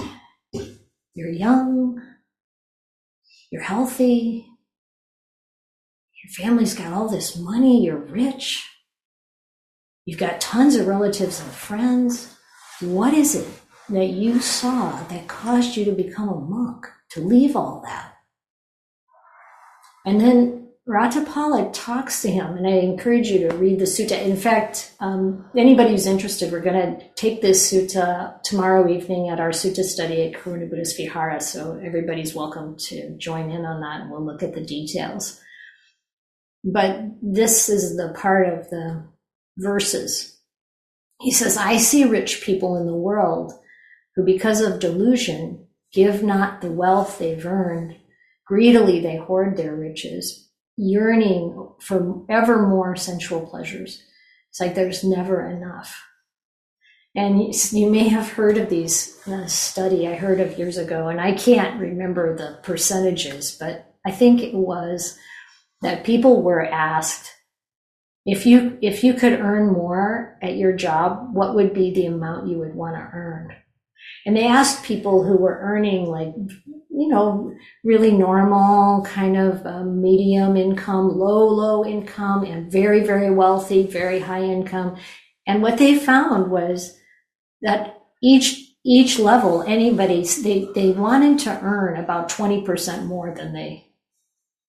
you're 1.15 1.31
young, 1.31 2.01
you're 3.51 3.63
healthy, 3.63 4.47
your 6.23 6.31
family's 6.33 6.75
got 6.75 6.93
all 6.93 7.09
this 7.09 7.37
money, 7.37 7.85
you're 7.85 7.97
rich, 7.97 8.65
you've 10.05 10.21
got 10.21 10.41
tons 10.41 10.77
of 10.77 10.87
relatives 10.87 11.41
and 11.41 11.51
friends. 11.51 12.34
What 12.81 13.15
is 13.15 13.35
it 13.35 13.47
that 13.89 14.09
you 14.09 14.41
saw 14.41 15.03
that 15.05 15.29
caused 15.29 15.77
you 15.77 15.85
to 15.85 15.93
become 15.93 16.29
a 16.29 16.41
monk, 16.41 16.87
to 17.11 17.21
leave 17.21 17.55
all 17.55 17.83
that? 17.85 18.15
And 20.05 20.21
then 20.21 20.69
Ratthapala 20.87 21.71
talks 21.73 22.21
to 22.23 22.31
him, 22.31 22.59
and 22.59 22.67
I 22.67 22.73
encourage 22.73 23.29
you 23.29 23.49
to 23.49 23.57
read 23.57 23.79
the 23.79 23.87
sutta. 23.87 24.21
In 24.21 24.37
fact, 24.37 24.93
um, 25.01 25.47
anybody 25.57 25.93
who's 25.93 26.07
interested, 26.07 26.53
we're 26.53 26.61
going 26.61 26.99
to 26.99 27.09
take 27.15 27.41
this 27.41 27.73
sutta 27.73 28.43
tomorrow 28.43 28.87
evening 28.93 29.31
at 29.31 29.41
our 29.41 29.49
sutta 29.49 29.83
study 29.83 30.23
at 30.23 30.35
Karuna 30.35 30.69
Buddhist 30.69 30.99
Vihara. 30.99 31.41
So 31.41 31.81
everybody's 31.83 32.35
welcome 32.35 32.77
to 32.89 33.17
join 33.17 33.51
in 33.51 33.65
on 33.65 33.81
that, 33.81 34.03
and 34.03 34.11
we'll 34.11 34.27
look 34.27 34.43
at 34.43 34.55
the 34.55 34.61
details. 34.61 35.41
But 36.65 37.01
this 37.23 37.71
is 37.71 37.97
the 37.97 38.13
part 38.15 38.47
of 38.49 38.69
the 38.69 39.07
verses. 39.57 40.34
He 41.21 41.31
says, 41.31 41.57
I 41.57 41.77
see 41.77 42.05
rich 42.05 42.43
people 42.43 42.77
in 42.77 42.87
the 42.87 42.95
world 42.95 43.53
who, 44.15 44.25
because 44.25 44.61
of 44.61 44.81
delusion, 44.81 45.67
give 45.93 46.23
not 46.23 46.61
the 46.61 46.71
wealth 46.71 47.19
they've 47.19 47.47
earned. 47.47 47.97
Greedily 48.47 49.01
they 49.01 49.17
hoard 49.17 49.57
their 49.57 49.75
riches 49.75 50.49
yearning 50.77 51.69
for 51.81 52.25
ever 52.29 52.67
more 52.67 52.97
sensual 52.97 53.47
pleasures. 53.47 54.03
It's 54.51 54.61
like 54.61 54.75
there's 54.75 55.05
never 55.05 55.49
enough. 55.49 56.03
And 57.17 57.55
you 57.73 57.91
may 57.91 58.09
have 58.09 58.29
heard 58.29 58.59
of 58.59 58.69
these 58.69 59.17
uh, 59.29 59.47
study 59.47 60.09
I 60.09 60.17
heard 60.17 60.41
of 60.41 60.59
years 60.59 60.77
ago, 60.77 61.09
and 61.09 61.21
I 61.21 61.33
can't 61.33 61.81
remember 61.81 62.37
the 62.37 62.59
percentages, 62.65 63.57
but 63.59 63.95
I 64.05 64.11
think 64.11 64.43
it 64.43 64.55
was 64.55 65.17
that 65.83 66.05
people 66.05 66.43
were 66.43 66.65
asked 66.65 67.31
if 68.27 68.47
you 68.47 68.79
if 68.81 69.05
you 69.05 69.15
could 69.15 69.35
earn 69.35 69.73
more 69.73 70.39
at 70.43 70.57
your 70.57 70.73
job, 70.73 71.35
what 71.35 71.55
would 71.55 71.75
be 71.75 71.93
the 71.93 72.07
amount 72.07 72.49
you 72.49 72.59
would 72.59 72.75
want 72.75 72.97
to 72.97 73.11
earn? 73.13 73.55
And 74.27 74.37
they 74.37 74.47
asked 74.47 74.85
people 74.85 75.25
who 75.25 75.37
were 75.37 75.59
earning 75.61 76.07
like 76.07 76.35
you 76.97 77.09
know, 77.09 77.53
really 77.83 78.13
normal 78.13 79.05
kind 79.05 79.37
of 79.37 79.67
um, 79.67 80.01
medium 80.01 80.57
income, 80.57 81.19
low, 81.19 81.49
low 81.49 81.85
income, 81.85 82.45
and 82.45 82.71
very, 82.71 83.05
very 83.05 83.33
wealthy, 83.33 83.85
very 83.85 84.21
high 84.21 84.43
income. 84.43 84.97
And 85.45 85.61
what 85.61 85.77
they 85.79 85.99
found 85.99 86.51
was 86.51 86.97
that 87.63 87.99
each 88.23 88.61
each 88.87 89.19
level, 89.19 89.63
anybody 89.63 90.25
they 90.43 90.69
they 90.75 90.91
wanted 90.91 91.41
to 91.41 91.61
earn 91.63 91.99
about 91.99 92.29
twenty 92.29 92.63
percent 92.63 93.07
more 93.07 93.35
than 93.35 93.53
they 93.53 93.89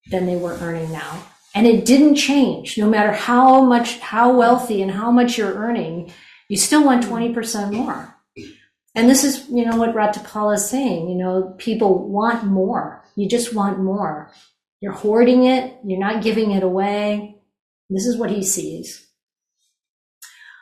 than 0.10 0.26
they 0.26 0.36
were 0.36 0.58
earning 0.62 0.91
now, 0.91 1.24
and 1.56 1.66
it 1.66 1.86
didn't 1.86 2.16
change. 2.16 2.78
No 2.78 2.88
matter 2.88 3.14
how 3.14 3.64
much, 3.64 3.97
how 3.99 4.38
wealthy, 4.38 4.82
and 4.84 4.91
how 4.91 5.10
much 5.10 5.38
you're 5.38 5.56
earning, 5.56 6.12
you 6.49 6.58
still 6.58 6.86
want 6.86 7.06
twenty 7.06 7.34
percent 7.34 7.74
more. 7.74 8.16
And 8.93 9.10
this 9.10 9.24
is, 9.24 9.49
you 9.49 9.66
know, 9.66 9.76
what 9.76 9.95
Ratthapala 9.95 10.56
is 10.56 10.70
saying. 10.70 11.10
You 11.10 11.16
know, 11.16 11.56
people 11.58 12.08
want 12.08 12.45
more. 12.45 13.03
You 13.16 13.28
just 13.28 13.53
want 13.53 13.80
more. 13.80 14.32
You're 14.80 14.93
hoarding 14.93 15.45
it. 15.45 15.78
You're 15.84 15.99
not 15.99 16.24
giving 16.24 16.51
it 16.51 16.64
away. 16.64 17.38
This 17.89 18.06
is 18.06 18.18
what 18.18 18.32
he 18.32 18.43
sees. 18.43 19.01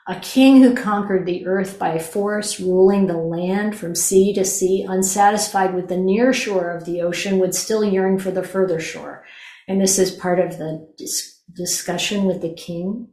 A 0.07 0.19
king 0.19 0.61
who 0.61 0.75
conquered 0.75 1.25
the 1.25 1.45
earth 1.45 1.79
by 1.79 1.97
force, 1.97 2.59
ruling 2.59 3.07
the 3.07 3.17
land 3.17 3.77
from 3.77 3.95
sea 3.95 4.33
to 4.33 4.43
sea, 4.43 4.85
unsatisfied 4.87 5.73
with 5.73 5.87
the 5.87 5.97
near 5.97 6.33
shore 6.33 6.71
of 6.71 6.85
the 6.85 7.01
ocean, 7.01 7.39
would 7.39 7.55
still 7.55 7.85
yearn 7.85 8.19
for 8.19 8.29
the 8.29 8.43
further 8.43 8.79
shore. 8.79 9.23
And 9.67 9.81
this 9.81 9.97
is 9.99 10.11
part 10.11 10.39
of 10.39 10.57
the 10.57 10.87
dis- 10.97 11.41
discussion 11.55 12.25
with 12.25 12.41
the 12.41 12.53
king. 12.53 13.09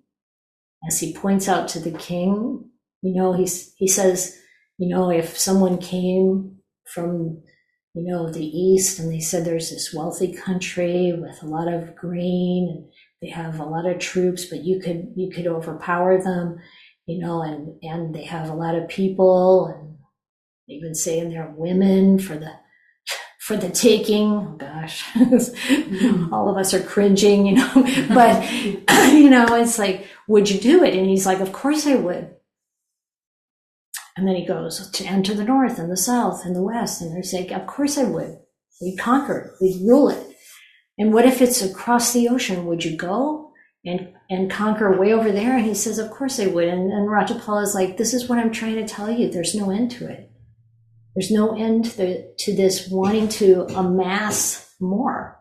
As 0.88 1.00
he 1.00 1.12
points 1.12 1.48
out 1.48 1.68
to 1.68 1.78
the 1.78 1.96
king 1.96 2.70
You 3.02 3.14
know, 3.14 3.32
he's, 3.32 3.72
he 3.76 3.88
says, 3.88 4.38
you 4.78 4.88
know, 4.88 5.10
if 5.10 5.38
someone 5.38 5.78
came 5.78 6.58
from, 6.84 7.42
you 7.94 8.04
know, 8.04 8.30
the 8.30 8.44
East 8.44 8.98
and 8.98 9.10
they 9.10 9.20
said 9.20 9.44
there's 9.44 9.70
this 9.70 9.92
wealthy 9.94 10.32
country 10.32 11.12
with 11.12 11.42
a 11.42 11.46
lot 11.46 11.72
of 11.72 11.96
grain 11.96 12.68
and 12.70 12.84
they 13.22 13.30
have 13.30 13.58
a 13.58 13.64
lot 13.64 13.86
of 13.86 13.98
troops, 13.98 14.44
but 14.46 14.64
you 14.64 14.80
could, 14.80 15.12
you 15.16 15.30
could 15.30 15.46
overpower 15.46 16.22
them, 16.22 16.58
you 17.06 17.18
know, 17.18 17.42
and, 17.42 17.78
and 17.82 18.14
they 18.14 18.24
have 18.24 18.48
a 18.50 18.54
lot 18.54 18.74
of 18.74 18.88
people 18.88 19.66
and 19.66 19.96
even 20.68 20.94
saying 20.94 21.30
they're 21.30 21.54
women 21.56 22.18
for 22.18 22.36
the, 22.36 22.50
for 23.50 23.56
the 23.56 23.68
taking. 23.68 24.30
Oh 24.30 24.54
gosh, 24.58 25.02
mm-hmm. 25.06 26.32
all 26.32 26.48
of 26.48 26.56
us 26.56 26.72
are 26.72 26.80
cringing, 26.80 27.46
you 27.46 27.56
know, 27.56 27.72
but 28.14 28.48
you 29.12 29.28
know, 29.28 29.44
it's 29.56 29.76
like, 29.76 30.06
would 30.28 30.48
you 30.48 30.60
do 30.60 30.84
it? 30.84 30.94
And 30.94 31.08
he's 31.08 31.26
like, 31.26 31.40
of 31.40 31.52
course 31.52 31.84
I 31.84 31.96
would. 31.96 32.30
And 34.16 34.28
then 34.28 34.36
he 34.36 34.46
goes 34.46 34.88
to 34.88 35.22
to 35.22 35.34
the 35.34 35.42
north 35.42 35.80
and 35.80 35.90
the 35.90 35.96
south 35.96 36.44
and 36.44 36.54
the 36.54 36.62
west, 36.62 37.02
and 37.02 37.12
they're 37.12 37.24
saying, 37.24 37.52
of 37.52 37.66
course 37.66 37.98
I 37.98 38.04
would. 38.04 38.38
We'd 38.80 38.98
conquer 38.98 39.38
it. 39.38 39.50
We'd 39.60 39.84
rule 39.84 40.10
it. 40.10 40.24
And 40.96 41.12
what 41.12 41.26
if 41.26 41.42
it's 41.42 41.60
across 41.60 42.12
the 42.12 42.28
ocean? 42.28 42.66
Would 42.66 42.84
you 42.84 42.96
go 42.96 43.52
and 43.84 44.14
and 44.30 44.48
conquer 44.48 44.96
way 44.96 45.12
over 45.12 45.32
there? 45.32 45.56
And 45.56 45.66
he 45.66 45.74
says, 45.74 45.98
of 45.98 46.12
course 46.12 46.38
I 46.38 46.46
would. 46.46 46.68
And, 46.68 46.92
and 46.92 47.08
Ratthapala 47.08 47.64
is 47.64 47.74
like, 47.74 47.96
this 47.96 48.14
is 48.14 48.28
what 48.28 48.38
I'm 48.38 48.52
trying 48.52 48.76
to 48.76 48.86
tell 48.86 49.10
you. 49.10 49.28
There's 49.28 49.56
no 49.56 49.72
end 49.72 49.90
to 49.92 50.08
it. 50.08 50.29
There's 51.14 51.30
no 51.30 51.56
end 51.56 51.86
to, 51.92 52.32
to 52.34 52.54
this 52.54 52.88
wanting 52.88 53.28
to 53.28 53.64
amass 53.76 54.74
more. 54.80 55.40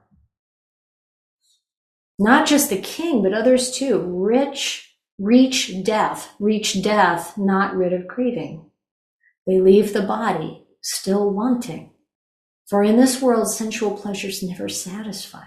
Not 2.17 2.47
just 2.47 2.69
the 2.69 2.81
king, 2.81 3.23
but 3.23 3.33
others 3.33 3.71
too. 3.71 4.01
Rich 4.05 4.93
reach 5.17 5.83
death, 5.83 6.33
reach 6.39 6.81
death, 6.81 7.37
not 7.37 7.75
rid 7.75 7.93
of 7.93 8.07
grieving. 8.07 8.69
They 9.47 9.61
leave 9.61 9.93
the 9.93 10.01
body 10.01 10.65
still 10.81 11.31
wanting. 11.31 11.91
For 12.67 12.83
in 12.83 12.97
this 12.97 13.21
world, 13.21 13.49
sensual 13.49 13.97
pleasures 13.97 14.43
never 14.43 14.69
satisfy. 14.69 15.45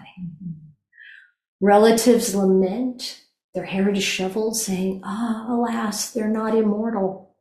Relatives 1.60 2.34
lament, 2.34 3.20
their 3.54 3.64
hair 3.64 3.92
disheveled, 3.92 4.56
saying, 4.56 5.02
Ah, 5.04 5.46
alas, 5.48 6.10
they're 6.10 6.28
not 6.28 6.56
immortal. 6.56 7.31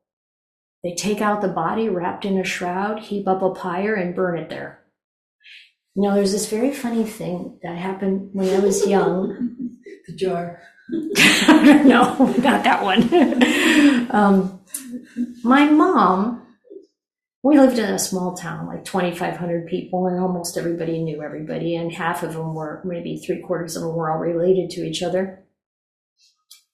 They 0.84 0.96
take 0.96 1.22
out 1.22 1.42
the 1.42 1.48
body 1.48 1.90
wrapped 1.90 2.26
in 2.26 2.40
a 2.40 2.44
shroud, 2.44 3.00
heap 3.00 3.28
up 3.28 3.42
a 3.42 3.52
pyre, 3.52 3.94
and 3.94 4.16
burn 4.16 4.40
it 4.40 4.50
there. 4.50 4.80
You 5.96 6.04
know, 6.04 6.16
there's 6.16 6.32
this 6.32 6.50
very 6.50 6.74
funny 6.74 7.04
thing 7.04 7.60
that 7.64 7.78
happened 7.78 8.30
when 8.34 8.50
I 8.50 8.60
was 8.60 8.88
young. 8.88 9.58
The 10.08 10.16
jar. 10.16 10.60
no, 10.90 12.34
not 12.40 12.64
that 12.64 12.82
one. 12.82 13.04
um, 14.12 14.60
my 15.44 15.66
mom, 15.66 16.42
we 17.44 17.60
lived 17.60 17.78
in 17.78 17.86
a 17.86 18.00
small 18.00 18.36
town, 18.36 18.66
like 18.66 18.84
2,500 18.84 19.68
people, 19.68 20.08
and 20.08 20.20
almost 20.20 20.58
everybody 20.58 21.04
knew 21.04 21.22
everybody, 21.22 21.76
and 21.76 21.92
half 21.92 22.24
of 22.24 22.34
them 22.34 22.56
were, 22.56 22.82
maybe 22.84 23.18
three 23.18 23.42
quarters 23.42 23.76
of 23.76 23.84
them 23.84 23.96
were 23.96 24.12
all 24.12 24.18
related 24.18 24.72
to 24.72 24.82
each 24.82 25.04
other. 25.04 25.44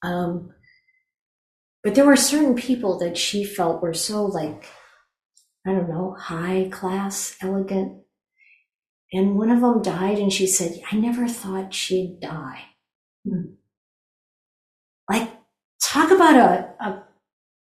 Um, 0.04 0.54
but 1.88 1.96
there 1.96 2.06
were 2.06 2.18
certain 2.18 2.54
people 2.54 3.00
that 3.00 3.18
she 3.18 3.46
felt 3.46 3.82
were 3.82 3.94
so, 3.94 4.26
like, 4.26 4.66
I 5.66 5.72
don't 5.72 5.88
know, 5.88 6.18
high 6.20 6.68
class, 6.70 7.38
elegant. 7.42 8.02
And 9.14 9.38
one 9.38 9.50
of 9.50 9.62
them 9.62 9.82
died, 9.82 10.18
and 10.18 10.34
she 10.34 10.48
said, 10.48 10.82
I 10.92 10.98
never 10.98 11.30
thought 11.30 11.74
she'd 11.74 12.20
die. 12.20 12.60
Hmm. 13.26 13.54
Like, 15.10 15.30
talk 15.82 16.12
about 16.12 16.36
a, 16.36 16.74
a 16.84 17.04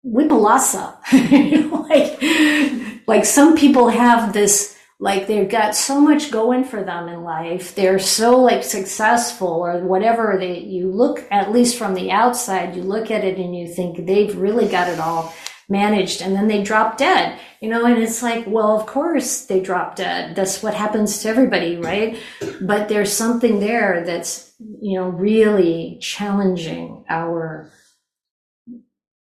vipallasa. 0.05 0.95
like, 1.89 3.07
like 3.07 3.25
some 3.25 3.57
people 3.57 3.89
have 3.89 4.31
this, 4.31 4.74
like 4.99 5.27
they've 5.27 5.49
got 5.49 5.75
so 5.75 5.99
much 5.99 6.31
going 6.31 6.63
for 6.63 6.83
them 6.83 7.09
in 7.09 7.23
life. 7.23 7.75
They're 7.75 7.99
so 7.99 8.39
like 8.39 8.63
successful 8.63 9.47
or 9.47 9.79
whatever 9.79 10.37
they, 10.39 10.59
you 10.59 10.89
look, 10.89 11.27
at 11.31 11.51
least 11.51 11.77
from 11.77 11.93
the 11.93 12.11
outside, 12.11 12.75
you 12.75 12.81
look 12.81 13.11
at 13.11 13.25
it 13.25 13.37
and 13.37 13.55
you 13.55 13.67
think 13.67 14.05
they've 14.05 14.35
really 14.37 14.67
got 14.67 14.87
it 14.87 14.99
all 14.99 15.33
managed 15.67 16.21
and 16.21 16.35
then 16.35 16.47
they 16.47 16.63
drop 16.63 16.97
dead, 16.97 17.39
you 17.59 17.69
know, 17.69 17.85
and 17.85 18.01
it's 18.01 18.23
like, 18.23 18.45
well, 18.47 18.79
of 18.79 18.85
course 18.85 19.45
they 19.45 19.59
drop 19.59 19.95
dead. 19.95 20.35
That's 20.35 20.63
what 20.63 20.73
happens 20.73 21.19
to 21.19 21.29
everybody, 21.29 21.75
right? 21.75 22.17
But 22.61 22.87
there's 22.87 23.11
something 23.11 23.59
there 23.59 24.05
that's, 24.05 24.53
you 24.59 24.97
know, 24.97 25.09
really 25.09 25.97
challenging 25.99 27.03
our 27.09 27.69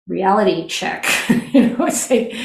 reality 0.08 0.68
check. 0.68 1.08
you 1.54 1.70
know, 1.70 1.86
it's 1.88 2.10
like, 2.12 2.36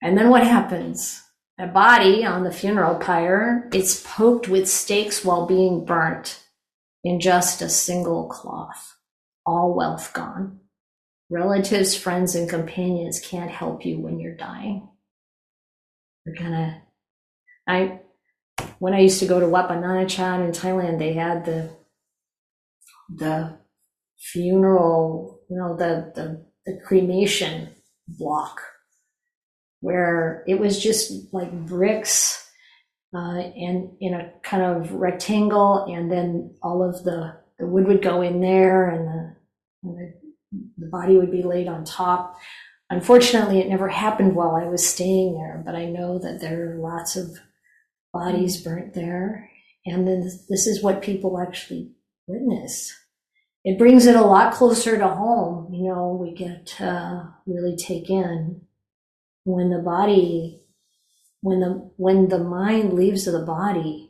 and 0.00 0.16
then 0.16 0.30
what 0.30 0.46
happens? 0.46 1.20
A 1.60 1.66
body 1.66 2.24
on 2.24 2.44
the 2.44 2.52
funeral 2.52 2.94
pyre, 2.94 3.68
it's 3.72 4.00
poked 4.06 4.46
with 4.46 4.68
stakes 4.68 5.24
while 5.24 5.44
being 5.44 5.84
burnt 5.84 6.44
in 7.02 7.18
just 7.18 7.60
a 7.62 7.68
single 7.68 8.28
cloth. 8.28 8.94
All 9.44 9.74
wealth 9.74 10.12
gone. 10.12 10.60
Relatives, 11.30 11.96
friends, 11.96 12.36
and 12.36 12.48
companions 12.48 13.18
can't 13.18 13.50
help 13.50 13.84
you 13.84 13.98
when 13.98 14.20
you're 14.20 14.36
dying. 14.36 14.88
They're 16.24 16.36
gonna, 16.36 16.82
I, 17.66 18.00
when 18.78 18.94
I 18.94 19.00
used 19.00 19.18
to 19.20 19.26
go 19.26 19.40
to 19.40 19.48
Wat 19.48 19.68
Nanachat 19.68 20.44
in 20.44 20.52
Thailand, 20.52 21.00
they 21.00 21.14
had 21.14 21.44
the, 21.44 21.70
the 23.08 23.58
funeral, 24.16 25.40
you 25.50 25.56
know, 25.56 25.76
the, 25.76 26.12
the, 26.14 26.46
the 26.64 26.80
cremation 26.86 27.70
block 28.06 28.60
where 29.80 30.44
it 30.46 30.58
was 30.58 30.82
just 30.82 31.32
like 31.32 31.52
bricks 31.66 32.50
uh, 33.14 33.38
and 33.38 33.90
in 34.00 34.14
a 34.14 34.32
kind 34.42 34.62
of 34.62 34.92
rectangle, 34.92 35.84
and 35.88 36.10
then 36.10 36.54
all 36.62 36.82
of 36.82 37.04
the, 37.04 37.36
the 37.58 37.66
wood 37.66 37.86
would 37.86 38.02
go 38.02 38.20
in 38.22 38.40
there, 38.40 38.90
and 38.90 39.06
the, 39.06 39.36
and 39.84 39.98
the 39.98 40.14
the 40.78 40.86
body 40.86 41.16
would 41.16 41.30
be 41.30 41.42
laid 41.42 41.68
on 41.68 41.84
top. 41.84 42.36
Unfortunately, 42.90 43.60
it 43.60 43.68
never 43.68 43.88
happened 43.88 44.34
while 44.34 44.54
I 44.54 44.64
was 44.64 44.86
staying 44.86 45.34
there, 45.34 45.62
but 45.64 45.74
I 45.74 45.84
know 45.86 46.18
that 46.18 46.40
there 46.40 46.72
are 46.72 46.78
lots 46.78 47.16
of 47.16 47.38
bodies 48.14 48.62
burnt 48.62 48.94
there, 48.94 49.50
and 49.84 50.08
then 50.08 50.22
this 50.48 50.66
is 50.66 50.82
what 50.82 51.02
people 51.02 51.38
actually 51.38 51.90
witness. 52.26 52.94
It 53.64 53.78
brings 53.78 54.06
it 54.06 54.16
a 54.16 54.22
lot 54.22 54.54
closer 54.54 54.96
to 54.96 55.08
home. 55.08 55.72
You 55.74 55.88
know, 55.88 56.18
we 56.18 56.34
get 56.34 56.66
to 56.78 57.34
really 57.46 57.76
take 57.76 58.08
in 58.08 58.62
when 59.56 59.70
the 59.70 59.78
body 59.78 60.60
when 61.40 61.60
the 61.60 61.90
when 61.96 62.28
the 62.28 62.38
mind 62.38 62.92
leaves 62.92 63.24
the 63.24 63.44
body 63.44 64.08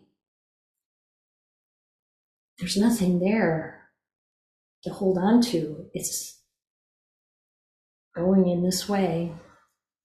there's 2.59 2.77
nothing 2.77 3.20
there 3.20 3.89
to 4.82 4.90
hold 4.90 5.19
on 5.19 5.40
to. 5.43 5.86
It's 5.94 6.40
going 8.16 8.48
in 8.48 8.65
this 8.65 8.89
way. 8.89 9.32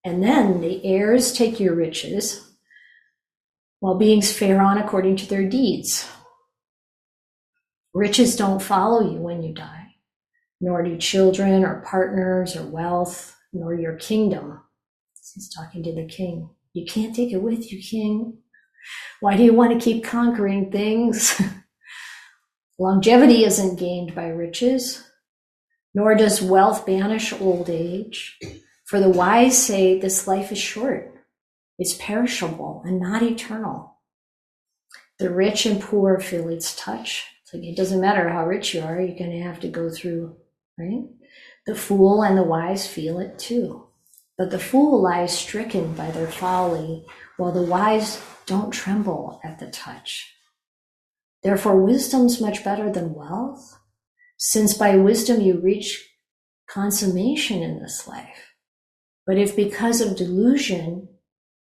And 0.06 0.22
then 0.22 0.62
the 0.62 0.86
heirs 0.86 1.32
take 1.32 1.60
your 1.60 1.74
riches 1.74 2.52
while 3.80 3.98
beings 3.98 4.32
fare 4.32 4.62
on 4.62 4.78
according 4.78 5.16
to 5.18 5.28
their 5.28 5.48
deeds. 5.48 6.08
Riches 7.94 8.36
don't 8.36 8.62
follow 8.62 9.02
you 9.12 9.20
when 9.20 9.42
you 9.42 9.54
die 9.54 9.80
nor 10.62 10.82
do 10.82 10.98
children 10.98 11.66
or 11.66 11.84
partners 11.86 12.56
or 12.56 12.64
wealth 12.64 13.36
nor 13.52 13.74
your 13.74 13.96
kingdom 13.98 14.63
he's 15.34 15.54
talking 15.54 15.84
to 15.84 15.94
the 15.94 16.06
king 16.06 16.50
you 16.74 16.86
can't 16.86 17.16
take 17.16 17.32
it 17.32 17.42
with 17.42 17.72
you, 17.72 17.82
King. 17.82 18.40
Why 19.20 19.38
do 19.38 19.44
you 19.44 19.54
want 19.54 19.80
to 19.80 19.84
keep 19.84 20.04
conquering 20.04 20.72
things? 20.72 21.40
Longevity 22.80 23.46
isn't 23.46 23.80
gained 23.80 24.16
by 24.16 24.28
riches, 24.28 25.08
nor 25.94 26.16
does 26.16 26.42
wealth 26.42 26.86
banish 26.86 27.32
old 27.40 27.70
age. 27.70 28.38
For 28.86 29.00
the 29.00 29.10
wise 29.10 29.58
say 29.58 30.00
this 30.00 30.28
life 30.28 30.52
is 30.52 30.58
short, 30.58 31.14
it's 31.78 31.94
perishable 31.94 32.82
and 32.86 33.00
not 33.00 33.22
eternal. 33.22 34.00
The 35.20 35.30
rich 35.30 35.66
and 35.66 35.80
poor 35.80 36.20
feel 36.20 36.50
its 36.50 36.76
touch. 36.76 37.26
It's 37.44 37.54
like 37.54 37.64
it 37.64 37.78
doesn't 37.78 38.02
matter 38.02 38.28
how 38.30 38.46
rich 38.46 38.74
you 38.74 38.82
are, 38.82 39.00
you're 39.00 39.18
going 39.18 39.32
to 39.32 39.44
have 39.44 39.60
to 39.62 39.68
go 39.68 39.90
through, 39.92 40.36
right? 40.78 41.04
The 41.68 41.76
fool 41.76 42.24
and 42.24 42.38
the 42.38 42.44
wise 42.44 42.88
feel 42.88 43.20
it 43.20 43.38
too. 43.38 43.88
But 44.38 44.52
the 44.52 44.60
fool 44.60 45.02
lies 45.02 45.38
stricken 45.38 45.94
by 45.94 46.12
their 46.12 46.28
folly, 46.28 47.06
while 47.38 47.52
the 47.52 47.62
wise 47.62 48.22
don't 48.46 48.72
tremble 48.72 49.40
at 49.44 49.60
the 49.60 49.70
touch. 49.70 50.34
Therefore, 51.44 51.82
wisdom's 51.82 52.42
much 52.42 52.64
better 52.64 52.92
than 52.92 53.14
wealth, 53.14 53.78
since 54.38 54.74
by 54.74 54.96
wisdom 54.96 55.42
you 55.42 55.60
reach 55.60 56.10
consummation 56.70 57.62
in 57.62 57.80
this 57.80 58.08
life. 58.08 58.54
But 59.28 59.38
if 59.38 59.56
because 59.56 60.02
of 60.02 60.18
delusion 60.18 61.10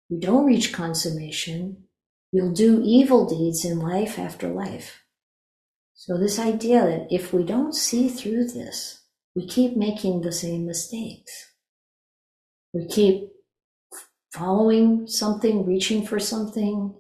you 0.10 0.20
don't 0.20 0.46
reach 0.46 0.74
consummation, 0.74 1.86
you'll 2.32 2.52
do 2.54 2.82
evil 2.84 3.26
deeds 3.26 3.66
in 3.66 3.80
life 3.80 4.20
after 4.20 4.48
life. 4.48 5.02
So, 5.96 6.18
this 6.18 6.38
idea 6.38 6.82
that 6.82 7.08
if 7.10 7.34
we 7.34 7.44
don't 7.44 7.74
see 7.74 8.10
through 8.10 8.50
this, 8.50 9.02
we 9.36 9.48
keep 9.48 9.78
making 9.78 10.22
the 10.22 10.32
same 10.32 10.66
mistakes. 10.66 11.53
We 12.74 12.88
keep 12.88 13.30
following 14.34 15.08
something, 15.08 15.66
reaching 15.66 16.06
for 16.06 16.20
something, 16.20 16.96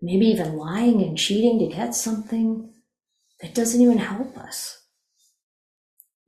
maybe 0.00 0.26
even 0.26 0.56
lying 0.56 1.02
and 1.02 1.18
cheating 1.18 1.58
to 1.58 1.74
get 1.74 1.94
something 1.94 2.72
that 3.40 3.54
doesn't 3.54 3.80
even 3.80 3.98
help 3.98 4.38
us. 4.38 4.80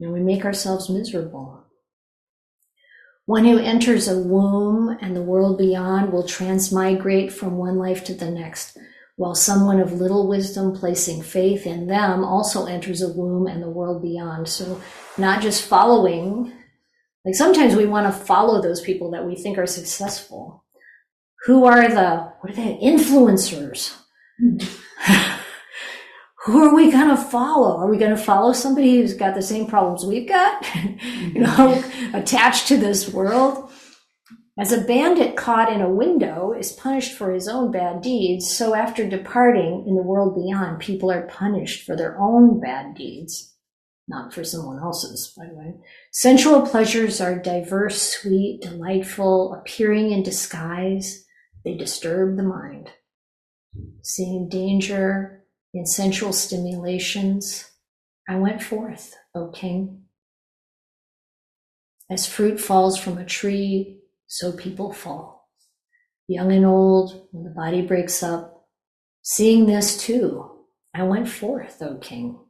And 0.01 0.13
we 0.13 0.21
make 0.21 0.45
ourselves 0.45 0.91
miserable. 0.91 1.65
One 3.27 3.45
who 3.45 3.59
enters 3.59 4.09
a 4.09 4.19
womb 4.19 4.97
and 5.01 5.15
the 5.15 5.23
world 5.23 5.59
beyond 5.59 6.13
will 6.13 6.27
transmigrate 6.27 7.33
from 7.33 7.59
one 7.59 7.79
life 7.79 8.03
to 8.05 8.15
the 8.15 8.29
next, 8.29 8.77
while 9.15 9.37
someone 9.37 9.79
of 9.79 9.93
little 9.93 10.27
wisdom 10.27 10.75
placing 10.75 11.23
faith 11.23 11.65
in 11.65 11.87
them 11.87 12.25
also 12.25 12.67
enters 12.67 13.03
a 13.03 13.13
womb 13.13 13.47
and 13.47 13.63
the 13.63 13.71
world 13.71 14.03
beyond. 14.03 14.49
So, 14.49 14.81
not 15.17 15.43
just 15.43 15.65
following, 15.65 16.53
like 17.25 17.35
sometimes 17.35 17.77
we 17.77 17.87
want 17.87 18.07
to 18.07 18.25
follow 18.25 18.63
those 18.63 18.81
people 18.81 19.11
that 19.11 19.27
we 19.27 19.37
think 19.37 19.59
are 19.59 19.67
successful. 19.67 20.65
Who 21.45 21.65
are 21.65 21.89
the, 21.89 22.33
what 22.41 22.53
are 22.53 22.57
they, 22.57 22.79
influencers? 22.83 23.97
who 26.45 26.63
are 26.63 26.75
we 26.75 26.91
going 26.91 27.09
to 27.09 27.17
follow? 27.17 27.77
Are 27.79 27.91
we 27.91 27.99
going 27.99 28.17
to 28.17 28.23
follow 28.23 28.53
somebody 28.53 28.97
who's 28.97 29.15
got 29.15 29.35
the 29.35 29.43
same 29.43 29.67
problems 29.67 30.05
we've 30.05 30.29
got, 30.29 30.67
you 30.75 31.41
know, 31.41 31.49
mm-hmm. 31.49 32.15
attached 32.15 32.69
to 32.69 32.77
this 32.77 33.13
world? 33.13 33.71
As 34.59 34.73
a 34.73 34.83
bandit 34.83 35.37
caught 35.37 35.73
in 35.73 35.81
a 35.81 35.89
window 35.89 36.53
is 36.53 36.73
punished 36.73 37.13
for 37.13 37.33
his 37.33 37.49
own 37.49 37.71
bad 37.71 38.03
deeds, 38.03 38.51
so 38.51 38.75
after 38.75 39.09
departing 39.09 39.85
in 39.87 39.95
the 39.95 40.03
world 40.03 40.35
beyond, 40.35 40.81
people 40.81 41.11
are 41.11 41.27
punished 41.29 41.87
for 41.87 41.97
their 41.97 42.19
own 42.21 42.61
bad 42.61 42.95
deeds, 42.95 43.50
not 44.11 44.35
for 44.35 44.45
someone 44.45 44.81
else's, 44.81 45.33
by 45.39 45.47
the 45.47 45.55
way. 45.55 45.75
Sensual 46.11 46.63
pleasures 46.67 47.21
are 47.21 47.39
diverse, 47.39 48.03
sweet, 48.03 48.61
delightful, 48.61 49.55
appearing 49.55 50.11
in 50.11 50.23
disguise. 50.23 51.25
They 51.65 51.77
disturb 51.77 52.37
the 52.37 52.43
mind. 52.43 52.91
Seeing 54.03 54.49
danger, 54.49 55.45
in 55.73 55.87
sensual 55.87 56.33
stimulations, 56.33 57.71
I 58.29 58.37
went 58.37 58.63
forth, 58.63 59.15
O 59.35 59.49
king. 59.49 60.03
As 62.11 62.27
fruit 62.27 62.61
falls 62.61 62.99
from 62.99 63.17
a 63.17 63.25
tree, 63.25 64.01
so 64.27 64.51
people 64.51 64.93
fall. 64.93 65.49
Young 66.27 66.51
and 66.51 66.67
old, 66.67 67.29
when 67.31 67.45
the 67.45 67.51
body 67.51 67.83
breaks 67.83 68.23
up, 68.25 68.67
seeing 69.23 69.67
this 69.67 69.97
too, 69.97 70.51
I 70.93 71.05
went 71.05 71.29
forth, 71.29 71.81
O 71.81 71.99
king. 71.99 72.41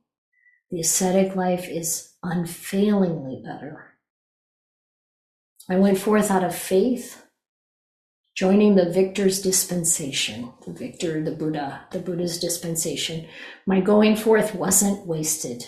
The 0.70 0.80
ascetic 0.80 1.34
life 1.34 1.68
is 1.68 2.14
unfailingly 2.22 3.42
better. 3.44 3.96
I 5.68 5.76
went 5.76 5.98
forth 5.98 6.30
out 6.30 6.44
of 6.44 6.54
faith, 6.54 7.24
joining 8.36 8.76
the 8.76 8.90
victor's 8.90 9.42
dispensation, 9.42 10.52
the 10.66 10.72
victor, 10.72 11.22
the 11.22 11.32
Buddha, 11.32 11.82
the 11.90 11.98
Buddha's 11.98 12.38
dispensation. 12.38 13.26
My 13.66 13.80
going 13.80 14.16
forth 14.16 14.54
wasn't 14.54 15.06
wasted. 15.06 15.64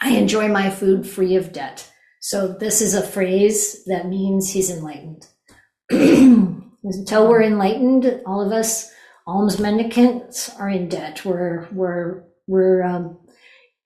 I 0.00 0.10
enjoy 0.10 0.48
my 0.48 0.70
food 0.70 1.08
free 1.08 1.36
of 1.36 1.52
debt. 1.52 1.90
So 2.20 2.56
this 2.58 2.80
is 2.80 2.94
a 2.94 3.06
phrase 3.06 3.84
that 3.86 4.08
means 4.08 4.50
he's 4.50 4.70
enlightened. 4.70 5.26
Until 5.90 7.28
we're 7.28 7.42
enlightened, 7.42 8.20
all 8.26 8.44
of 8.44 8.52
us 8.52 8.90
alms 9.26 9.60
mendicants 9.60 10.50
are 10.58 10.68
in 10.68 10.88
debt. 10.88 11.24
We're 11.24 11.68
we're 11.72 12.24
we're 12.46 12.82
um, 12.82 13.18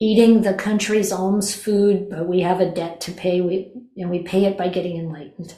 eating 0.01 0.43
the 0.43 0.55
country's 0.55 1.13
alms 1.13 1.55
food, 1.55 2.09
but 2.09 2.27
we 2.27 2.41
have 2.41 2.61
a 2.61 2.71
debt 2.71 3.01
to 3.03 3.13
pay. 3.13 3.41
We 3.41 3.73
and 3.97 4.11
we 4.11 4.23
pay 4.23 4.47
it 4.47 4.57
by 4.57 4.69
getting 4.69 4.97
enlightened. 4.97 5.55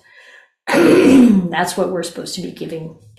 That's 1.51 1.77
what 1.77 1.91
we're 1.91 2.03
supposed 2.03 2.35
to 2.37 2.43
be 2.43 2.53
giving. 2.53 2.99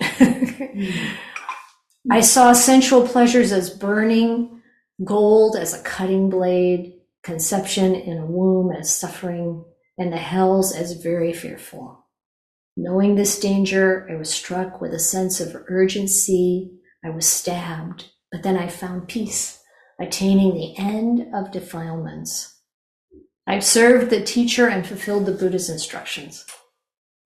I 2.10 2.20
saw 2.20 2.52
sensual 2.52 3.08
pleasures 3.08 3.52
as 3.52 3.70
burning, 3.70 4.60
gold 5.02 5.56
as 5.56 5.72
a 5.72 5.82
cutting 5.82 6.28
blade, 6.28 6.94
conception 7.22 7.94
in 7.94 8.18
a 8.18 8.26
womb 8.26 8.72
as 8.72 8.94
suffering, 8.94 9.64
and 9.96 10.12
the 10.12 10.18
hells 10.18 10.74
as 10.74 11.02
very 11.02 11.32
fearful. 11.32 12.06
Knowing 12.76 13.14
this 13.14 13.38
danger, 13.38 14.06
I 14.10 14.16
was 14.16 14.28
struck 14.28 14.80
with 14.80 14.92
a 14.92 14.98
sense 14.98 15.40
of 15.40 15.56
urgency. 15.68 16.72
I 17.04 17.10
was 17.10 17.26
stabbed, 17.26 18.10
but 18.30 18.42
then 18.42 18.58
I 18.58 18.68
found 18.68 19.08
peace, 19.08 19.62
attaining 20.00 20.54
the 20.54 20.76
end 20.76 21.34
of 21.34 21.52
defilements. 21.52 22.60
I've 23.46 23.64
served 23.64 24.10
the 24.10 24.24
teacher 24.24 24.68
and 24.68 24.86
fulfilled 24.86 25.26
the 25.26 25.32
Buddha's 25.32 25.68
instructions. 25.68 26.46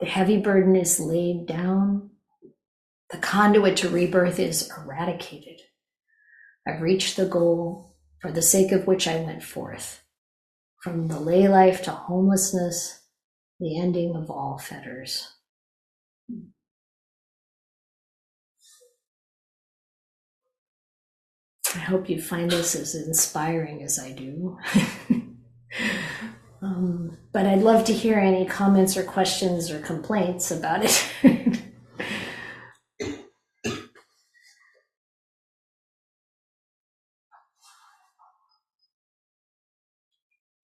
The 0.01 0.07
heavy 0.07 0.39
burden 0.39 0.77
is 0.77 1.01
laid 1.01 1.47
down. 1.47 2.11
The 3.11 3.19
conduit 3.19 3.77
to 3.79 3.89
rebirth 3.89 4.39
is 4.39 4.71
eradicated. 4.77 5.61
I've 6.67 6.83
reached 6.83 7.17
the 7.17 7.27
goal 7.27 7.97
for 8.21 8.33
the 8.33 8.43
sake 8.43 8.73
of 8.73 8.87
which 8.87 9.09
I 9.09 9.21
went 9.21 9.43
forth. 9.43 10.03
From 10.83 11.09
the 11.09 11.21
lay 11.21 11.49
life 11.49 11.83
to 11.83 11.91
homelessness, 11.91 13.01
the 13.59 13.81
ending 13.81 14.15
of 14.15 14.31
all 14.31 14.59
fetters. 14.59 15.33
I 21.75 21.79
hope 21.79 22.09
you 22.09 22.21
find 22.21 22.51
this 22.51 22.75
as 22.75 22.95
inspiring 22.95 23.83
as 23.83 23.99
I 23.99 24.13
do. 24.13 24.59
Um, 26.61 27.17
but 27.33 27.47
I'd 27.47 27.63
love 27.63 27.85
to 27.85 27.93
hear 27.93 28.19
any 28.19 28.45
comments 28.45 28.97
or 28.97 29.05
questions 29.05 29.71
or 29.71 29.79
complaints 29.81 30.51
about 30.51 30.85
it. 30.85 31.13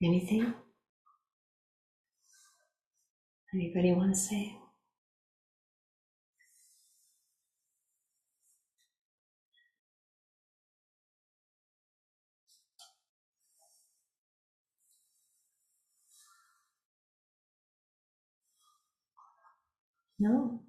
Anything? 0.02 0.52
Anybody 3.55 3.93
want 3.93 4.12
to 4.12 4.18
say? 4.18 4.56
No? 20.24 20.60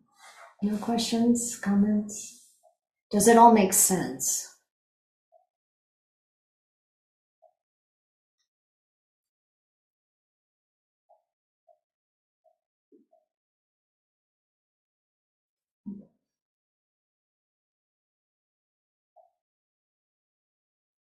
No 0.64 0.78
questions, 0.78 1.58
comments? 1.58 2.50
Does 3.12 3.28
it 3.28 3.38
all 3.38 3.54
make 3.54 3.74
sense? 3.74 4.48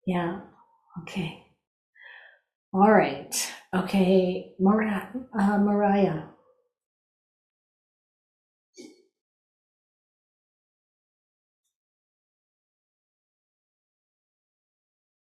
Yeah, 0.08 0.42
okay. 1.02 1.46
All 2.74 2.92
right. 2.92 3.36
Okay, 3.76 4.54
Mariah, 4.60 5.08
uh, 5.38 5.58
Mariah. 5.60 6.24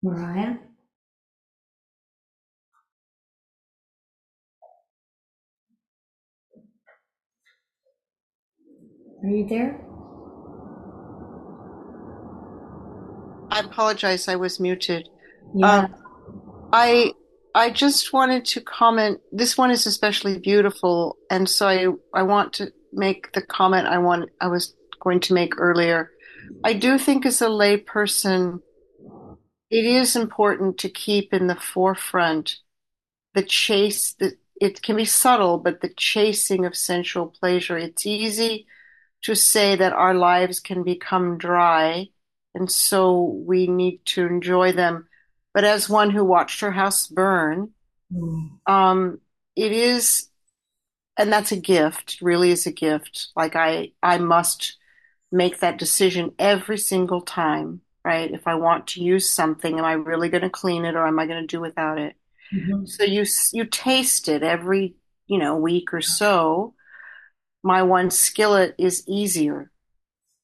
Mariah? 0.03 0.57
Are 9.23 9.29
you 9.29 9.47
there? 9.47 9.81
I 13.51 13.61
apologize, 13.61 14.29
I 14.29 14.37
was 14.37 14.59
muted. 14.59 15.09
Yeah. 15.55 15.71
Um, 15.81 15.95
I 16.73 17.13
I 17.55 17.71
just 17.71 18.13
wanted 18.13 18.45
to 18.47 18.61
comment. 18.61 19.21
This 19.33 19.59
one 19.59 19.71
is 19.71 19.87
especially 19.87 20.39
beautiful, 20.39 21.17
and 21.29 21.49
so 21.49 21.67
I 21.67 21.87
I 22.15 22.23
want 22.23 22.55
to 22.55 22.73
make 22.93 23.33
the 23.33 23.43
comment 23.43 23.87
I 23.87 23.99
want 23.99 24.31
I 24.41 24.47
was 24.47 24.75
going 25.01 25.21
to 25.21 25.35
make 25.35 25.59
earlier. 25.59 26.11
I 26.65 26.73
do 26.73 26.97
think 26.97 27.27
as 27.27 27.43
a 27.43 27.47
layperson, 27.47 28.61
it 29.71 29.85
is 29.85 30.17
important 30.17 30.79
to 30.79 30.89
keep 30.89 31.33
in 31.33 31.47
the 31.47 31.57
forefront 31.57 32.57
the 33.35 33.43
chase 33.43 34.15
that 34.15 34.35
it 34.61 34.83
can 34.83 34.97
be 34.97 35.05
subtle, 35.05 35.59
but 35.59 35.81
the 35.81 35.93
chasing 35.97 36.65
of 36.67 36.77
sensual 36.77 37.27
pleasure. 37.29 37.79
It's 37.79 38.07
easy 38.07 38.67
to 39.23 39.35
say 39.35 39.77
that 39.77 39.93
our 39.93 40.15
lives 40.15 40.61
can 40.61 40.83
become 40.83 41.39
dry, 41.39 42.09
and 42.55 42.71
so 42.71 43.43
we 43.47 43.67
need 43.67 44.05
to 44.07 44.27
enjoy 44.27 44.73
them. 44.73 45.09
But 45.55 45.65
as 45.65 45.89
one 45.89 46.11
who 46.11 46.25
watched 46.25 46.61
her 46.61 46.73
house 46.73 47.07
burn, 47.07 47.71
Mm. 48.13 48.61
um, 48.67 49.21
it 49.57 49.73
is 49.73 50.29
and 51.17 51.33
that's 51.33 51.53
a 51.53 51.57
gift, 51.57 52.19
really 52.23 52.51
is 52.51 52.67
a 52.67 52.73
gift. 52.73 53.29
Like 53.37 53.57
I, 53.57 53.93
I 54.03 54.19
must 54.19 54.77
make 55.33 55.61
that 55.61 55.79
decision 55.79 56.33
every 56.39 56.79
single 56.79 57.21
time, 57.21 57.83
right? 58.05 58.31
If 58.31 58.47
I 58.47 58.55
want 58.55 58.89
to 58.89 59.03
use 59.03 59.29
something, 59.29 59.79
am 59.79 59.85
I 59.85 59.93
really 59.93 60.29
going 60.29 60.43
to 60.43 60.51
clean 60.51 60.85
it 60.85 60.95
or 60.97 61.07
am 61.07 61.19
I 61.19 61.27
going 61.27 61.43
to 61.43 61.47
do 61.47 61.61
without 61.61 61.99
it? 61.99 62.17
Mhm. 62.53 62.89
So 62.89 63.05
you 63.05 63.25
you 63.53 63.65
taste 63.67 64.29
it 64.29 64.43
every, 64.43 64.97
you 65.27 65.39
know, 65.39 65.57
week 65.57 65.93
or 65.93 66.01
so. 66.01 66.75
My 67.63 67.83
one 67.83 68.11
skillet 68.11 68.75
is 68.79 69.05
easier, 69.07 69.71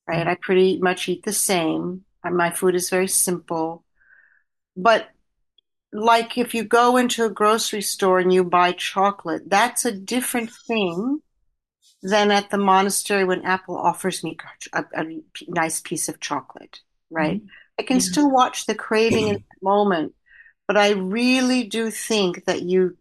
right? 0.08 0.26
I 0.26 0.36
pretty 0.36 0.78
much 0.78 1.08
eat 1.08 1.24
the 1.24 1.32
same. 1.32 2.04
My 2.24 2.50
food 2.50 2.74
is 2.74 2.90
very 2.90 3.08
simple. 3.08 3.84
But 4.76 5.08
like 5.92 6.38
if 6.38 6.54
you 6.54 6.64
go 6.64 6.96
into 6.96 7.24
a 7.24 7.30
grocery 7.30 7.82
store 7.82 8.18
and 8.18 8.32
you 8.32 8.44
buy 8.44 8.72
chocolate, 8.72 9.48
that's 9.48 9.84
a 9.84 9.92
different 9.92 10.50
thing 10.66 11.22
than 12.02 12.30
at 12.30 12.50
the 12.50 12.58
monastery 12.58 13.24
when 13.24 13.42
Apple 13.44 13.76
offers 13.76 14.24
me 14.24 14.36
a, 14.72 14.84
a 14.94 15.04
nice 15.48 15.80
piece 15.80 16.08
of 16.08 16.20
chocolate, 16.20 16.80
right? 17.10 17.42
I 17.78 17.82
can 17.82 17.96
Yeah. 17.96 18.00
still 18.00 18.30
watch 18.30 18.66
the 18.66 18.74
craving 18.74 19.28
in 19.28 19.34
that 19.34 19.62
moment, 19.62 20.14
but 20.66 20.76
I 20.76 20.90
really 20.90 21.64
do 21.64 21.90
think 21.90 22.44
that 22.46 22.62
you 22.62 22.96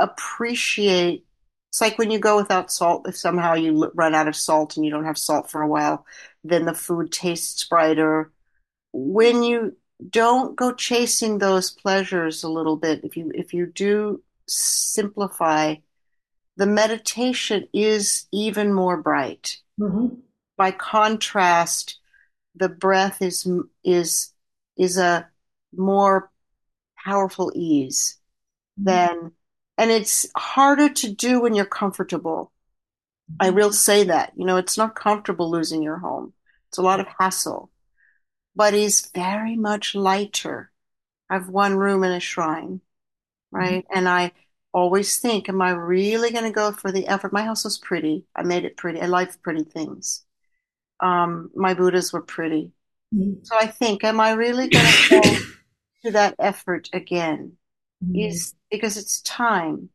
appreciate. 0.00 1.24
It's 1.70 1.80
like 1.80 1.98
when 1.98 2.10
you 2.10 2.18
go 2.18 2.36
without 2.36 2.72
salt, 2.72 3.08
if 3.08 3.16
somehow 3.16 3.54
you 3.54 3.90
run 3.94 4.14
out 4.14 4.28
of 4.28 4.36
salt 4.36 4.76
and 4.76 4.84
you 4.84 4.90
don't 4.92 5.04
have 5.04 5.18
salt 5.18 5.50
for 5.50 5.62
a 5.62 5.68
while, 5.68 6.06
then 6.44 6.64
the 6.66 6.74
food 6.74 7.12
tastes 7.12 7.64
brighter. 7.64 8.32
When 8.92 9.42
you 9.42 9.76
don't 10.10 10.56
go 10.56 10.72
chasing 10.72 11.38
those 11.38 11.70
pleasures 11.70 12.42
a 12.44 12.48
little 12.48 12.76
bit, 12.76 13.04
if 13.04 13.16
you 13.16 13.30
if 13.34 13.54
you 13.54 13.66
do 13.66 14.22
simplify, 14.46 15.76
the 16.56 16.66
meditation 16.66 17.68
is 17.72 18.26
even 18.32 18.72
more 18.72 18.96
bright. 18.96 19.58
Mhm. 19.78 20.22
By 20.56 20.70
contrast, 20.70 21.98
the 22.54 22.68
breath 22.68 23.20
is 23.22 23.48
is 23.84 24.32
is 24.76 24.98
a 24.98 25.28
more 25.76 26.30
powerful 27.04 27.52
ease 27.54 28.18
mm-hmm. 28.78 28.90
than, 28.90 29.32
and 29.78 29.90
it's 29.90 30.26
harder 30.36 30.88
to 30.88 31.12
do 31.12 31.40
when 31.40 31.54
you're 31.54 31.64
comfortable. 31.64 32.52
I 33.40 33.48
mm-hmm. 33.48 33.56
will 33.56 33.72
say 33.72 34.04
that. 34.04 34.32
You 34.36 34.44
know, 34.44 34.56
it's 34.56 34.78
not 34.78 34.94
comfortable 34.94 35.50
losing 35.50 35.82
your 35.82 35.98
home. 35.98 36.32
It's 36.68 36.78
a 36.78 36.82
lot 36.82 37.00
of 37.00 37.06
hassle, 37.18 37.70
but 38.54 38.74
it's 38.74 39.10
very 39.10 39.56
much 39.56 39.94
lighter. 39.94 40.70
I 41.30 41.34
have 41.34 41.48
one 41.48 41.76
room 41.76 42.04
in 42.04 42.12
a 42.12 42.20
shrine, 42.20 42.80
mm-hmm. 42.80 43.56
right? 43.56 43.84
And 43.94 44.08
I 44.08 44.32
always 44.72 45.18
think, 45.18 45.48
am 45.48 45.62
I 45.62 45.70
really 45.70 46.30
going 46.30 46.44
to 46.44 46.50
go 46.50 46.72
for 46.72 46.92
the 46.92 47.06
effort? 47.06 47.32
My 47.32 47.44
house 47.44 47.64
was 47.64 47.78
pretty. 47.78 48.26
I 48.34 48.42
made 48.42 48.64
it 48.64 48.76
pretty. 48.76 49.00
I 49.00 49.06
like 49.06 49.40
pretty 49.42 49.64
things. 49.64 50.24
Um, 51.04 51.50
my 51.54 51.74
Buddhas 51.74 52.12
were 52.12 52.22
pretty. 52.22 52.72
Mhm. 53.14 53.46
So 53.46 53.56
I 53.60 53.66
think, 53.66 54.04
am 54.04 54.20
I 54.20 54.32
really 54.32 54.68
going 54.68 54.86
to 54.86 55.10
go 55.10 55.22
to 56.04 56.10
that 56.12 56.34
effort 56.38 56.88
again? 56.92 57.56
Is 58.14 58.54
because 58.70 58.96
it's 58.96 59.20
time 59.22 59.90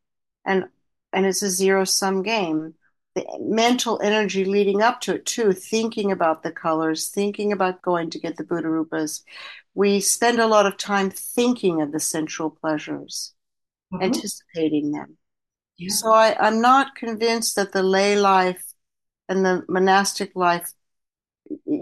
and 0.46 0.66
and 1.14 1.26
it's 1.26 1.42
a 1.42 1.50
zero 1.50 1.86
sum 1.86 2.22
game. 2.24 2.76
The 3.16 3.26
mental 3.40 4.00
energy 4.02 4.46
leading 4.46 4.82
up 4.82 5.02
to 5.02 5.16
it 5.16 5.26
too, 5.26 5.54
thinking 5.54 6.12
about 6.12 6.44
the 6.44 6.52
colors, 6.52 7.10
thinking 7.10 7.52
about 7.52 7.82
going 7.82 8.10
to 8.12 8.20
get 8.20 8.38
the 8.38 8.44
Buddha 8.44 8.68
Rupas. 8.68 9.24
We 9.74 10.00
spend 10.00 10.40
a 10.40 10.48
lot 10.48 10.66
of 10.66 10.78
time 10.78 11.10
thinking 11.10 11.82
of 11.82 11.92
the 11.92 12.00
sensual 12.00 12.50
pleasures, 12.50 13.34
Mhm. 13.94 14.04
anticipating 14.04 14.92
them. 14.92 15.18
Yeah. 15.78 15.90
So 15.90 16.12
I, 16.14 16.36
I'm 16.40 16.62
not 16.62 16.96
convinced 16.96 17.56
that 17.56 17.72
the 17.72 17.84
lay 17.84 18.20
life 18.20 18.66
and 19.30 19.46
the 19.46 19.66
monastic 19.70 20.36
life, 20.36 20.74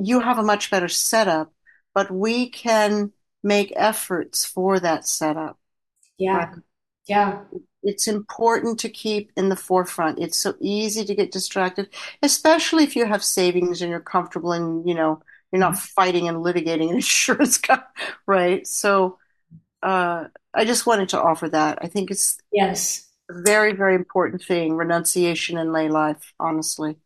you 0.03 0.19
have 0.21 0.37
a 0.39 0.43
much 0.43 0.71
better 0.71 0.87
setup, 0.87 1.53
but 1.93 2.11
we 2.11 2.49
can 2.49 3.13
make 3.43 3.73
efforts 3.75 4.45
for 4.45 4.79
that 4.79 5.07
setup. 5.07 5.59
Yeah. 6.17 6.55
Yeah. 7.07 7.45
It's 7.83 8.07
important 8.07 8.79
to 8.81 8.89
keep 8.89 9.31
in 9.37 9.49
the 9.49 9.55
forefront. 9.55 10.19
It's 10.19 10.37
so 10.39 10.55
easy 10.59 11.05
to 11.05 11.15
get 11.15 11.31
distracted, 11.31 11.89
especially 12.21 12.83
if 12.83 12.95
you 12.95 13.05
have 13.05 13.23
savings 13.23 13.81
and 13.81 13.89
you're 13.91 13.99
comfortable 13.99 14.51
and, 14.51 14.87
you 14.87 14.93
know, 14.95 15.21
you're 15.51 15.59
not 15.59 15.77
fighting 15.77 16.27
and 16.27 16.37
litigating 16.37 16.89
an 16.89 16.95
insurance 16.95 17.57
co- 17.57 17.77
right? 18.25 18.65
So, 18.67 19.19
uh, 19.83 20.25
I 20.53 20.65
just 20.65 20.87
wanted 20.87 21.09
to 21.09 21.21
offer 21.21 21.49
that. 21.49 21.79
I 21.81 21.87
think 21.87 22.11
it's 22.11 22.39
Yes. 22.51 23.07
very, 23.31 23.73
very 23.73 23.95
important 23.95 24.43
thing, 24.43 24.75
renunciation 24.75 25.57
in 25.57 25.71
lay 25.73 25.89
life, 25.89 26.33
honestly. 26.39 26.97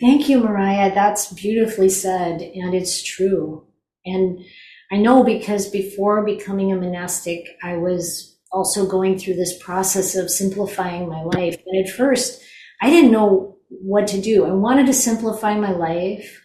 Thank 0.00 0.28
you, 0.28 0.40
Mariah. 0.40 0.94
That's 0.94 1.32
beautifully 1.32 1.88
said, 1.88 2.42
and 2.42 2.74
it's 2.74 3.02
true. 3.02 3.66
And 4.04 4.44
I 4.90 4.96
know 4.96 5.22
because 5.22 5.68
before 5.68 6.24
becoming 6.24 6.72
a 6.72 6.76
monastic, 6.76 7.46
I 7.62 7.76
was 7.76 8.36
also 8.52 8.86
going 8.86 9.18
through 9.18 9.34
this 9.34 9.56
process 9.62 10.14
of 10.14 10.30
simplifying 10.30 11.08
my 11.08 11.22
life. 11.22 11.56
And 11.66 11.86
at 11.86 11.92
first, 11.92 12.42
I 12.82 12.90
didn't 12.90 13.12
know 13.12 13.56
what 13.68 14.06
to 14.08 14.20
do. 14.20 14.44
I 14.44 14.52
wanted 14.52 14.86
to 14.86 14.92
simplify 14.92 15.54
my 15.54 15.72
life, 15.72 16.44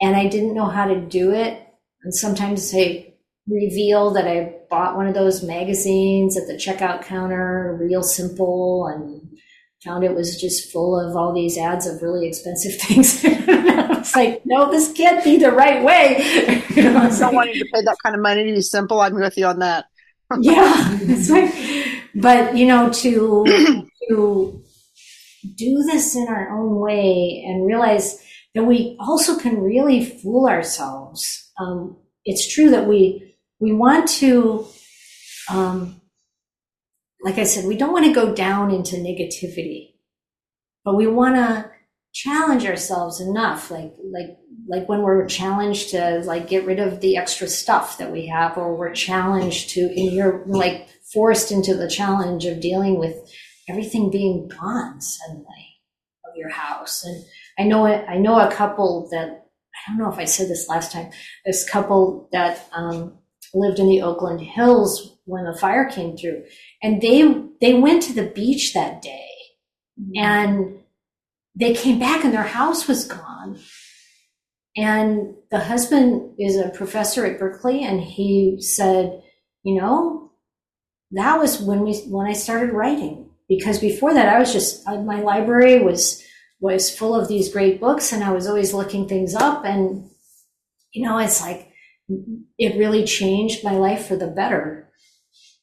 and 0.00 0.16
I 0.16 0.26
didn't 0.28 0.54
know 0.54 0.66
how 0.66 0.86
to 0.86 1.00
do 1.00 1.32
it. 1.32 1.64
And 2.02 2.14
sometimes 2.14 2.72
I 2.74 3.14
reveal 3.46 4.10
that 4.12 4.28
I 4.28 4.56
bought 4.68 4.96
one 4.96 5.06
of 5.06 5.14
those 5.14 5.42
magazines 5.42 6.36
at 6.36 6.46
the 6.46 6.54
checkout 6.54 7.02
counter, 7.02 7.78
real 7.80 8.02
simple, 8.02 8.86
and 8.86 9.27
found 9.84 10.04
it 10.04 10.14
was 10.14 10.40
just 10.40 10.72
full 10.72 10.98
of 10.98 11.16
all 11.16 11.32
these 11.32 11.56
ads 11.56 11.86
of 11.86 12.02
really 12.02 12.26
expensive 12.26 12.74
things. 12.80 13.20
It's 13.24 14.14
like, 14.16 14.42
no, 14.44 14.70
this 14.70 14.92
can't 14.92 15.22
be 15.22 15.36
the 15.38 15.52
right 15.52 15.82
way. 15.82 16.64
You 16.78 16.84
know, 16.84 16.98
I 16.98 17.08
don't 17.08 17.20
like- 17.20 17.32
want 17.32 17.54
you 17.54 17.64
to 17.64 17.70
pay 17.72 17.82
that 17.82 17.96
kind 18.04 18.14
of 18.14 18.22
money 18.22 18.44
to 18.44 18.52
be 18.52 18.60
simple. 18.60 19.00
I'm 19.00 19.14
with 19.14 19.36
you 19.36 19.46
on 19.46 19.58
that. 19.58 19.86
yeah, 20.40 20.98
like, 21.30 21.52
but 22.14 22.56
you 22.56 22.66
know, 22.66 22.90
to 22.92 23.44
to 24.08 24.62
do 25.56 25.82
this 25.84 26.14
in 26.14 26.28
our 26.28 26.50
own 26.56 26.78
way 26.80 27.42
and 27.46 27.66
realize 27.66 28.22
that 28.54 28.64
we 28.64 28.96
also 29.00 29.36
can 29.38 29.60
really 29.60 30.04
fool 30.04 30.46
ourselves. 30.46 31.50
Um, 31.58 31.96
it's 32.24 32.46
true 32.52 32.70
that 32.70 32.86
we 32.86 33.36
we 33.58 33.72
want 33.72 34.08
to, 34.20 34.66
um, 35.50 35.97
like 37.22 37.38
I 37.38 37.44
said, 37.44 37.64
we 37.64 37.76
don't 37.76 37.92
want 37.92 38.06
to 38.06 38.12
go 38.12 38.34
down 38.34 38.70
into 38.70 38.96
negativity, 38.96 39.94
but 40.84 40.96
we 40.96 41.06
want 41.06 41.36
to 41.36 41.70
challenge 42.12 42.64
ourselves 42.64 43.20
enough, 43.20 43.70
like 43.70 43.92
like 44.12 44.38
like 44.68 44.88
when 44.88 45.02
we're 45.02 45.26
challenged 45.26 45.90
to 45.90 46.20
like 46.24 46.48
get 46.48 46.64
rid 46.64 46.78
of 46.78 47.00
the 47.00 47.16
extra 47.16 47.48
stuff 47.48 47.98
that 47.98 48.12
we 48.12 48.26
have, 48.26 48.56
or 48.56 48.76
we're 48.76 48.92
challenged 48.92 49.70
to, 49.70 49.80
and 49.80 50.12
you're 50.12 50.44
like 50.46 50.88
forced 51.12 51.50
into 51.50 51.74
the 51.74 51.88
challenge 51.88 52.44
of 52.44 52.60
dealing 52.60 52.98
with 52.98 53.16
everything 53.68 54.10
being 54.10 54.48
gone 54.48 55.00
suddenly 55.00 55.80
of 56.24 56.36
your 56.36 56.50
house. 56.50 57.04
And 57.04 57.24
I 57.58 57.64
know 57.64 57.86
I 57.86 58.18
know 58.18 58.38
a 58.38 58.52
couple 58.52 59.08
that 59.10 59.46
I 59.86 59.90
don't 59.90 59.98
know 59.98 60.12
if 60.12 60.18
I 60.18 60.24
said 60.24 60.48
this 60.48 60.68
last 60.68 60.92
time. 60.92 61.10
This 61.44 61.68
couple 61.68 62.28
that 62.32 62.66
um, 62.72 63.18
lived 63.54 63.78
in 63.78 63.88
the 63.88 64.02
Oakland 64.02 64.40
Hills 64.40 65.18
when 65.24 65.44
the 65.44 65.56
fire 65.56 65.88
came 65.88 66.16
through, 66.16 66.42
and 66.82 67.00
they 67.00 67.22
they 67.60 67.74
went 67.74 68.02
to 68.04 68.12
the 68.12 68.30
beach 68.30 68.74
that 68.74 69.02
day, 69.02 69.30
and 70.16 70.80
they 71.54 71.74
came 71.74 71.98
back 71.98 72.24
and 72.24 72.32
their 72.32 72.42
house 72.42 72.86
was 72.86 73.06
gone. 73.06 73.58
And 74.76 75.34
the 75.50 75.58
husband 75.58 76.34
is 76.38 76.56
a 76.56 76.68
professor 76.68 77.26
at 77.26 77.38
Berkeley, 77.38 77.82
and 77.82 78.00
he 78.00 78.58
said, 78.60 79.22
you 79.64 79.80
know, 79.80 80.30
that 81.12 81.38
was 81.38 81.60
when 81.60 81.80
we 81.80 81.96
when 82.08 82.26
I 82.26 82.32
started 82.32 82.72
writing. 82.72 83.30
Because 83.48 83.78
before 83.78 84.12
that 84.12 84.28
I 84.28 84.38
was 84.38 84.52
just 84.52 84.86
uh, 84.86 85.00
my 85.00 85.20
library 85.20 85.82
was 85.82 86.22
was 86.60 86.94
full 86.94 87.14
of 87.14 87.28
these 87.28 87.52
great 87.52 87.80
books 87.80 88.12
and 88.12 88.22
I 88.22 88.32
was 88.32 88.46
always 88.46 88.74
looking 88.74 89.08
things 89.08 89.34
up. 89.34 89.64
And 89.64 90.10
you 90.92 91.04
know 91.04 91.18
it's 91.18 91.40
like 91.40 91.72
it 92.58 92.78
really 92.78 93.04
changed 93.04 93.64
my 93.64 93.72
life 93.72 94.06
for 94.06 94.16
the 94.16 94.26
better 94.26 94.77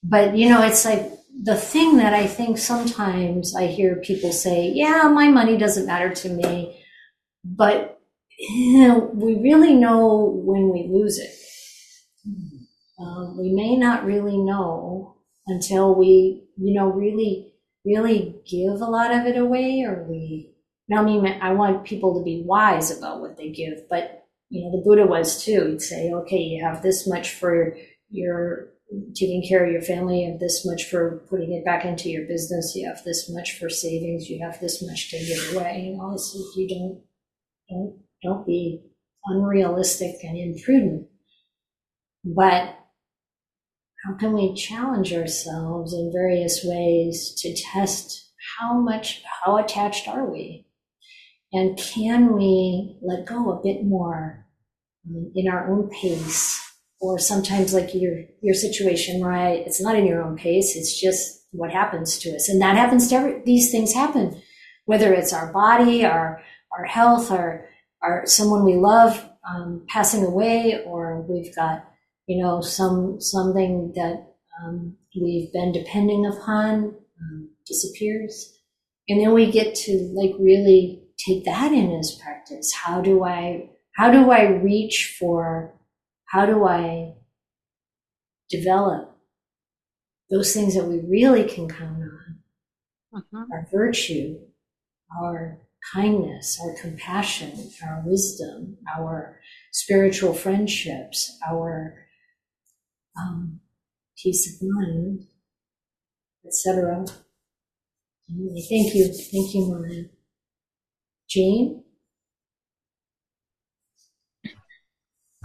but 0.08 0.36
you 0.38 0.50
know 0.50 0.62
it's 0.64 0.86
like 0.86 1.12
the 1.44 1.56
thing 1.56 1.98
that 1.98 2.14
I 2.14 2.28
think 2.28 2.58
sometimes 2.58 3.56
I 3.56 3.68
hear 3.68 3.98
people 3.98 4.32
say 4.32 4.72
yeah 4.74 5.04
my 5.04 5.28
money 5.28 5.58
doesn't 5.58 5.86
matter 5.86 6.14
to 6.14 6.30
me 6.30 6.82
but 7.44 8.00
you 8.38 8.88
know, 8.88 9.00
we 9.14 9.36
really 9.36 9.76
know 9.76 10.42
when 10.44 10.72
we 10.72 10.90
lose 10.92 11.18
it 11.20 11.34
um, 13.00 13.38
we 13.38 13.52
may 13.52 13.76
not 13.76 14.06
really 14.06 14.38
know 14.38 15.18
until 15.48 15.96
we, 15.96 16.48
you 16.58 16.74
know, 16.74 16.88
really, 16.88 17.54
really 17.84 18.36
give 18.50 18.82
a 18.82 18.86
lot 18.86 19.14
of 19.14 19.26
it 19.26 19.38
away, 19.38 19.84
or 19.86 20.06
we. 20.10 20.52
Now, 20.88 21.02
I 21.02 21.06
mean, 21.06 21.26
I 21.26 21.54
want 21.54 21.84
people 21.84 22.18
to 22.18 22.24
be 22.24 22.44
wise 22.46 22.96
about 22.96 23.20
what 23.20 23.38
they 23.38 23.50
give, 23.50 23.90
but 23.90 24.28
you 24.50 24.64
know, 24.64 24.72
the 24.72 24.84
Buddha 24.84 25.06
was 25.06 25.44
too. 25.44 25.72
He'd 25.72 25.82
say, 25.82 26.12
okay, 26.12 26.38
you 26.38 26.64
have 26.64 26.82
this 26.82 27.08
much 27.08 27.34
for 27.34 27.76
your 28.10 28.70
taking 29.16 29.44
care 29.48 29.66
of 29.66 29.72
your 29.72 29.82
family, 29.82 30.24
you 30.24 30.32
have 30.32 30.40
this 30.40 30.66
much 30.66 30.86
for 30.86 31.26
putting 31.30 31.54
it 31.54 31.66
back 31.66 31.86
into 31.86 32.10
your 32.10 32.28
business, 32.28 32.74
you 32.76 32.88
have 32.88 33.04
this 33.04 33.30
much 33.30 33.58
for 33.58 33.70
savings, 33.70 34.30
you 34.30 34.44
have 34.44 34.60
this 34.60 34.86
much 34.86 35.10
to 35.10 35.18
give 35.18 35.56
away. 35.56 35.90
You 35.90 35.98
know, 35.98 36.18
so 36.18 36.40
you 36.56 36.68
don't 36.70 37.02
don't 37.70 38.00
don't 38.24 38.46
be 38.46 38.82
unrealistic 39.26 40.16
and 40.24 40.38
imprudent. 40.38 41.08
But 42.24 42.78
how 44.06 44.16
can 44.20 44.34
we 44.34 44.54
challenge 44.54 45.14
ourselves 45.14 45.94
in 45.94 46.12
various 46.14 46.64
ways 46.64 47.34
to 47.40 47.56
test 47.56 48.34
how 48.60 48.80
much 48.80 49.24
how 49.44 49.58
attached 49.58 50.08
are 50.08 50.30
we? 50.30 50.68
And 51.52 51.78
can 51.78 52.36
we 52.36 52.98
let 53.02 53.26
go 53.26 53.52
a 53.52 53.64
bit 53.64 53.84
more 53.84 54.46
um, 55.08 55.32
in 55.36 55.48
our 55.48 55.72
own 55.72 55.90
pace 55.90 56.65
or 57.06 57.20
sometimes 57.20 57.74
like 57.74 57.94
your 57.94 58.24
your 58.42 58.54
situation 58.54 59.24
right 59.24 59.66
it's 59.66 59.82
not 59.82 59.96
in 59.96 60.06
your 60.06 60.24
own 60.24 60.36
pace 60.36 60.76
it's 60.76 61.00
just 61.00 61.36
what 61.56 61.72
happens 61.72 62.18
to 62.20 62.36
us. 62.36 62.50
And 62.50 62.62
that 62.62 62.76
happens 62.76 63.08
to 63.10 63.16
every 63.16 63.42
these 63.46 63.72
things 63.72 63.94
happen. 63.94 64.42
Whether 64.86 65.14
it's 65.14 65.34
our 65.34 65.52
body 65.52 66.06
our 66.06 66.42
our 66.78 66.86
health 66.86 67.32
our 67.32 67.68
our 68.02 68.26
someone 68.26 68.66
we 68.66 68.76
love 68.76 69.30
um, 69.48 69.86
passing 69.88 70.26
away 70.26 70.84
or 70.86 71.22
we've 71.22 71.56
got 71.56 71.86
you 72.28 72.44
know 72.44 72.62
some 72.62 73.20
something 73.20 73.94
that 73.96 74.28
um, 74.62 74.96
we've 75.20 75.52
been 75.54 75.72
depending 75.72 76.26
upon 76.26 76.96
um, 77.22 77.50
disappears. 77.66 78.52
And 79.08 79.22
then 79.22 79.34
we 79.34 79.52
get 79.52 79.76
to 79.76 80.12
like 80.16 80.34
really 80.40 81.04
take 81.18 81.46
that 81.46 81.72
in 81.72 81.98
as 81.98 82.20
practice. 82.22 82.74
How 82.74 83.02
do 83.02 83.24
i 83.24 83.70
how 83.96 84.12
do 84.12 84.30
i 84.30 84.44
reach 84.44 85.16
for 85.18 85.75
how 86.26 86.46
do 86.46 86.66
I 86.66 87.14
develop 88.50 89.18
those 90.30 90.54
things 90.54 90.76
that 90.76 90.86
we 90.86 91.00
really 91.02 91.44
can 91.44 91.68
count 91.70 92.02
on? 92.02 92.40
Uh-huh. 93.16 93.46
Our 93.52 93.68
virtue, 93.72 94.40
our 95.22 95.60
kindness, 95.94 96.60
our 96.64 96.76
compassion, 96.82 97.70
our 97.84 98.04
wisdom, 98.06 98.78
our 98.98 99.40
spiritual 99.72 100.34
friendships, 100.34 101.38
our 101.48 101.96
um, 103.18 103.62
peace 104.18 104.54
of 104.62 104.68
mind, 104.68 105.28
etc. 106.46 107.06
Thank 108.28 108.96
you. 108.96 109.08
Thank 109.08 109.54
you, 109.54 109.68
Maya. 109.68 110.04
Jane? 111.30 111.85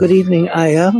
Good 0.00 0.12
evening, 0.12 0.46
Ayya. 0.46 0.94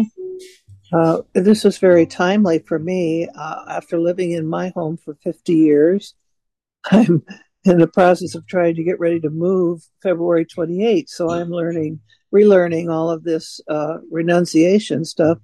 Uh, 0.93 1.23
this 1.33 1.65
is 1.65 1.79
very 1.79 2.05
timely 2.05 2.59
for 2.59 2.79
me. 2.79 3.27
Uh, 3.35 3.65
after 3.67 3.99
living 3.99 4.33
in 4.33 4.47
my 4.47 4.75
home 4.77 4.99
for 4.99 5.15
50 5.25 5.55
years, 5.55 6.15
I'm 6.91 7.23
in 7.65 7.79
the 7.79 7.87
process 7.87 8.35
of 8.35 8.47
trying 8.47 8.75
to 8.75 8.85
get 8.85 9.01
ready 9.01 9.19
to 9.21 9.31
move 9.31 9.81
February 10.03 10.45
28th. 10.45 11.09
So 11.09 11.31
I'm 11.31 11.49
learning, 11.49 12.01
relearning 12.31 12.93
all 12.93 13.09
of 13.09 13.25
this 13.25 13.63
uh, 13.71 14.01
renunciation 14.11 15.07
stuff. 15.07 15.39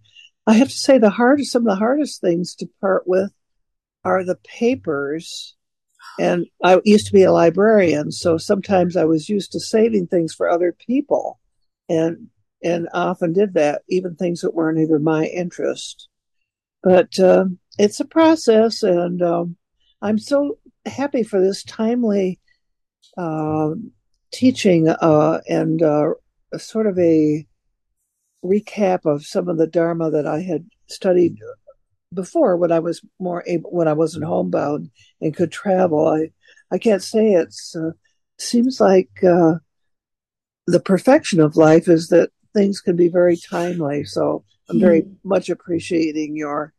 I 0.47 0.53
have 0.53 0.69
to 0.69 0.77
say, 0.77 0.99
the 0.99 1.09
hardest, 1.09 1.51
some 1.51 1.67
of 1.67 1.73
the 1.73 1.77
hardest 1.77 2.21
things 2.21 2.55
to 2.57 2.69
part 2.83 3.05
with 3.09 3.33
are 4.05 4.23
the 4.23 4.37
papers. 4.37 5.57
And 6.21 6.45
I 6.63 6.79
used 6.85 7.07
to 7.07 7.13
be 7.15 7.23
a 7.23 7.33
librarian, 7.33 8.13
so 8.13 8.37
sometimes 8.37 8.99
I 8.99 9.07
was 9.07 9.31
used 9.31 9.53
to 9.53 9.61
saving 9.61 10.09
things 10.09 10.35
for 10.35 10.47
other 10.47 10.73
people. 10.73 11.41
And 11.89 12.29
and 12.63 12.89
often 12.93 13.33
did 13.33 13.55
that, 13.55 13.83
even 13.89 14.15
things 14.15 14.41
that 14.41 14.55
weren't 14.55 14.79
even 14.79 15.03
my 15.03 15.27
interest. 15.27 16.09
But 16.83 17.19
uh, 17.19 17.47
it's 17.79 18.01
a 18.01 18.05
process, 18.05 18.83
and 18.83 19.23
um, 19.23 19.57
I'm 20.01 20.19
so 20.19 20.59
happy 20.85 21.23
for 21.23 21.41
this 21.41 21.65
timely 21.65 22.41
uh, 23.17 23.71
teaching 24.33 24.89
uh, 24.89 25.41
and 25.49 25.83
uh, 25.83 26.11
sort 26.59 26.87
of 26.87 26.99
a 26.99 27.47
recap 28.45 29.05
of 29.05 29.27
some 29.27 29.49
of 29.49 29.59
the 29.59 29.67
Dharma 29.67 30.11
that 30.11 30.27
I 30.27 30.41
had 30.41 30.67
studied 30.87 31.39
before 32.15 32.57
when 32.57 32.73
I 32.73 32.79
was 32.79 33.03
more 33.19 33.43
able, 33.47 33.71
when 33.71 33.89
I 33.89 33.93
wasn't 33.93 34.25
homebound 34.25 34.91
and 35.21 35.35
could 35.37 35.53
travel. 35.53 36.07
I 36.07 36.31
I 36.71 36.79
can't 36.79 37.03
say 37.03 37.33
it's 37.33 37.75
uh, 37.77 37.93
seems 38.39 38.81
like 38.81 39.11
uh, 39.25 39.55
the 40.67 40.81
perfection 40.81 41.41
of 41.41 41.57
life 41.57 41.89
is 41.89 42.09
that 42.09 42.31
things 42.57 42.81
can 42.81 42.97
be 42.97 43.09
very 43.09 43.37
timely. 43.37 44.05
So 44.05 44.45
I'm 44.69 44.81
very 44.81 45.03
mm. 45.03 45.17
much 45.25 45.51
appreciating 45.51 46.37
your 46.37 46.73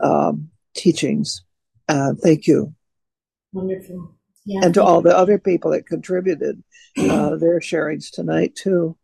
um, 0.00 0.50
teachings. 0.74 1.44
Uh, 1.88 2.14
thank 2.22 2.46
you. 2.46 2.74
Wonderful. 3.52 4.16
Yeah, 4.44 4.60
and 4.64 4.74
to 4.74 4.82
all 4.82 5.02
the 5.02 5.16
other 5.16 5.38
people 5.38 5.70
that 5.72 5.86
contributed 5.86 6.62
uh, 6.98 7.36
their 7.36 7.60
sharings 7.60 8.10
tonight, 8.10 8.56
too. 8.56 8.96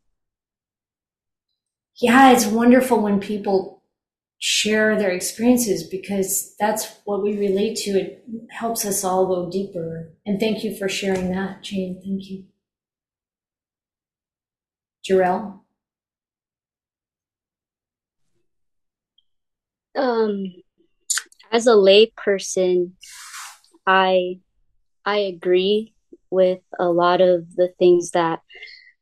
Yeah, 2.00 2.32
it's 2.32 2.46
wonderful 2.46 3.00
when 3.00 3.20
people 3.20 3.82
share 4.38 4.98
their 4.98 5.10
experiences 5.10 5.86
because 5.88 6.54
that's 6.58 6.96
what 7.04 7.22
we 7.22 7.36
relate 7.36 7.76
to. 7.76 7.90
It 7.90 8.24
helps 8.50 8.84
us 8.84 9.04
all 9.04 9.26
go 9.26 9.50
deeper. 9.50 10.12
And 10.24 10.40
thank 10.40 10.64
you 10.64 10.76
for 10.76 10.88
sharing 10.88 11.30
that, 11.32 11.62
Jane. 11.62 12.00
Thank 12.02 12.30
you. 12.30 12.44
Jarell? 15.08 15.60
Um 19.96 20.44
as 21.52 21.66
a 21.66 21.70
layperson 21.70 22.92
i 23.86 24.38
i 25.04 25.18
agree 25.18 25.94
with 26.30 26.60
a 26.78 26.88
lot 26.88 27.20
of 27.20 27.54
the 27.56 27.72
things 27.78 28.10
that 28.12 28.40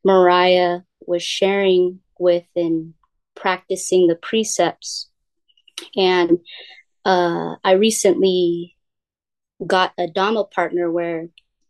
mariah 0.05 0.81
was 1.07 1.23
sharing 1.23 2.01
with 2.19 2.45
and 2.55 2.95
practicing 3.35 4.07
the 4.07 4.17
precepts 4.17 5.09
and 5.97 6.39
uh, 7.05 7.57
i 7.65 7.73
recently 7.73 8.77
got 9.67 9.93
a 9.99 10.07
dhamma 10.07 10.51
partner 10.51 10.91
where 10.91 11.29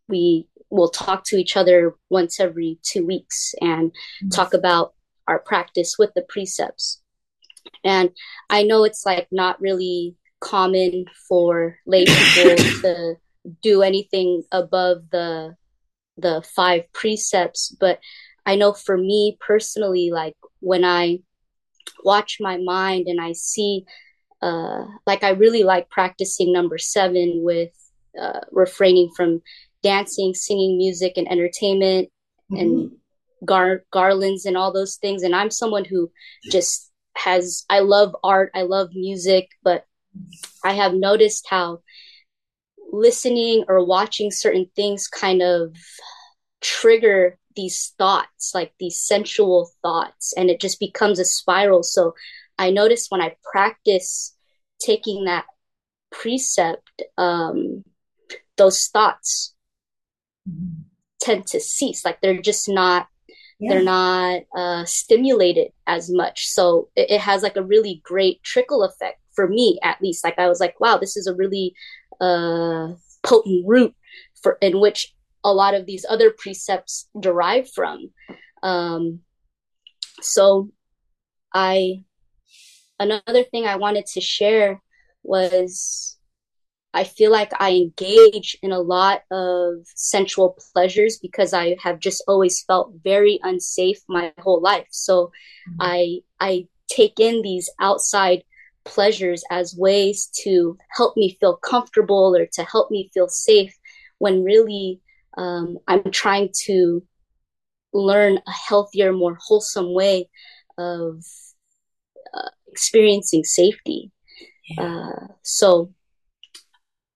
we 0.08 0.46
will 0.70 0.90
talk 0.90 1.24
to 1.24 1.36
each 1.36 1.56
other 1.56 1.94
once 2.10 2.40
every 2.40 2.78
two 2.82 3.06
weeks 3.06 3.54
and 3.60 3.90
mm-hmm. 3.90 4.28
talk 4.28 4.54
about 4.54 4.92
our 5.26 5.38
practice 5.38 5.96
with 5.98 6.12
the 6.14 6.22
precepts 6.28 7.00
and 7.84 8.10
I 8.50 8.62
know 8.62 8.84
it's 8.84 9.04
like 9.04 9.28
not 9.30 9.60
really 9.60 10.16
common 10.40 11.06
for 11.28 11.78
lay 11.86 12.04
people 12.04 12.56
to 12.82 13.14
do 13.62 13.82
anything 13.82 14.42
above 14.52 15.10
the 15.10 15.56
the 16.16 16.44
five 16.54 16.84
precepts, 16.92 17.74
but 17.80 17.98
I 18.46 18.56
know 18.56 18.72
for 18.72 18.96
me 18.96 19.36
personally, 19.40 20.10
like 20.12 20.36
when 20.60 20.84
I 20.84 21.20
watch 22.04 22.38
my 22.40 22.58
mind 22.58 23.08
and 23.08 23.20
I 23.20 23.32
see, 23.32 23.84
uh, 24.40 24.84
like 25.06 25.24
I 25.24 25.30
really 25.30 25.64
like 25.64 25.90
practicing 25.90 26.52
number 26.52 26.78
seven 26.78 27.40
with 27.42 27.70
uh, 28.20 28.40
refraining 28.52 29.10
from 29.16 29.42
dancing, 29.82 30.34
singing 30.34 30.78
music, 30.78 31.14
and 31.16 31.30
entertainment, 31.30 32.10
mm-hmm. 32.50 32.56
and 32.56 32.90
gar- 33.44 33.82
garlands 33.90 34.46
and 34.46 34.56
all 34.56 34.72
those 34.72 34.96
things. 34.96 35.22
And 35.22 35.34
I'm 35.34 35.50
someone 35.50 35.84
who 35.84 36.10
just 36.50 36.90
has 37.24 37.64
I 37.70 37.80
love 37.80 38.14
art, 38.22 38.50
I 38.54 38.62
love 38.62 38.90
music, 38.92 39.48
but 39.62 39.86
I 40.62 40.74
have 40.74 40.94
noticed 40.94 41.46
how 41.48 41.80
listening 42.92 43.64
or 43.66 43.84
watching 43.84 44.30
certain 44.30 44.70
things 44.76 45.08
kind 45.08 45.42
of 45.42 45.74
trigger 46.60 47.38
these 47.56 47.94
thoughts, 47.98 48.52
like 48.54 48.72
these 48.78 49.00
sensual 49.00 49.70
thoughts, 49.82 50.34
and 50.36 50.50
it 50.50 50.60
just 50.60 50.78
becomes 50.78 51.18
a 51.18 51.24
spiral. 51.24 51.82
So 51.82 52.14
I 52.58 52.70
notice 52.70 53.06
when 53.08 53.22
I 53.22 53.36
practice 53.50 54.36
taking 54.78 55.24
that 55.24 55.46
precept, 56.10 57.02
um, 57.16 57.84
those 58.56 58.86
thoughts 58.88 59.54
tend 61.20 61.46
to 61.48 61.60
cease. 61.60 62.04
Like 62.04 62.20
they're 62.20 62.40
just 62.40 62.68
not 62.68 63.08
yeah. 63.58 63.74
they're 63.74 63.84
not 63.84 64.42
uh, 64.56 64.84
stimulated 64.84 65.72
as 65.86 66.10
much. 66.10 66.48
So 66.48 66.88
it, 66.96 67.10
it, 67.10 67.20
has 67.20 67.42
like 67.42 67.56
a 67.56 67.62
really 67.62 68.00
great 68.04 68.42
trickle 68.42 68.82
effect 68.82 69.20
for 69.34 69.48
me 69.48 69.78
at 69.82 70.00
least. 70.02 70.24
Like 70.24 70.38
i 70.38 70.48
was 70.48 70.60
like 70.60 70.78
wow 70.80 70.96
this 70.96 71.16
is 71.16 71.26
a 71.26 71.34
really 71.34 71.74
uh, 72.20 72.88
potent 73.22 73.64
root 73.66 73.94
for 74.42 74.58
in 74.60 74.80
which 74.80 75.14
a 75.42 75.52
lot 75.52 75.74
of 75.74 75.86
these 75.86 76.06
other 76.08 76.30
precepts 76.30 77.08
derive 77.18 77.70
from. 77.70 78.10
Um, 78.62 79.20
so 80.20 80.70
i 81.52 82.02
another 82.98 83.42
thing 83.42 83.66
i 83.66 83.76
wanted 83.76 84.06
to 84.06 84.20
share 84.20 84.80
was 85.22 86.13
I 86.94 87.04
feel 87.04 87.32
like 87.32 87.52
I 87.58 87.72
engage 87.72 88.56
in 88.62 88.70
a 88.70 88.80
lot 88.80 89.22
of 89.30 89.84
sensual 89.96 90.56
pleasures 90.72 91.18
because 91.18 91.52
I 91.52 91.76
have 91.82 91.98
just 91.98 92.22
always 92.28 92.62
felt 92.62 92.94
very 93.02 93.40
unsafe 93.42 93.98
my 94.08 94.32
whole 94.38 94.60
life. 94.62 94.86
So 94.90 95.32
mm-hmm. 95.68 95.76
I 95.80 96.20
I 96.40 96.68
take 96.88 97.18
in 97.18 97.42
these 97.42 97.68
outside 97.80 98.44
pleasures 98.84 99.42
as 99.50 99.74
ways 99.76 100.30
to 100.44 100.78
help 100.96 101.16
me 101.16 101.36
feel 101.40 101.56
comfortable 101.56 102.36
or 102.36 102.46
to 102.52 102.64
help 102.64 102.90
me 102.90 103.10
feel 103.12 103.28
safe 103.28 103.74
when 104.18 104.44
really 104.44 105.00
um, 105.36 105.78
I'm 105.88 106.10
trying 106.12 106.50
to 106.66 107.02
learn 107.92 108.38
a 108.46 108.50
healthier, 108.50 109.12
more 109.12 109.36
wholesome 109.40 109.92
way 109.92 110.28
of 110.78 111.24
uh, 112.32 112.50
experiencing 112.68 113.44
safety. 113.44 114.12
Yeah. 114.68 114.84
Uh, 114.84 115.26
so 115.42 115.92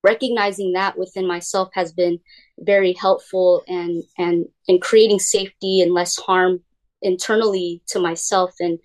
recognizing 0.08 0.72
that 0.72 0.98
within 0.98 1.26
myself 1.26 1.68
has 1.74 1.92
been 1.92 2.18
very 2.58 2.92
helpful 2.94 3.62
and 3.68 4.02
and 4.16 4.46
in 4.66 4.80
creating 4.80 5.18
safety 5.18 5.80
and 5.82 5.92
less 5.92 6.16
harm 6.16 6.60
internally 7.02 7.82
to 7.86 7.98
myself 8.00 8.52
and 8.60 8.78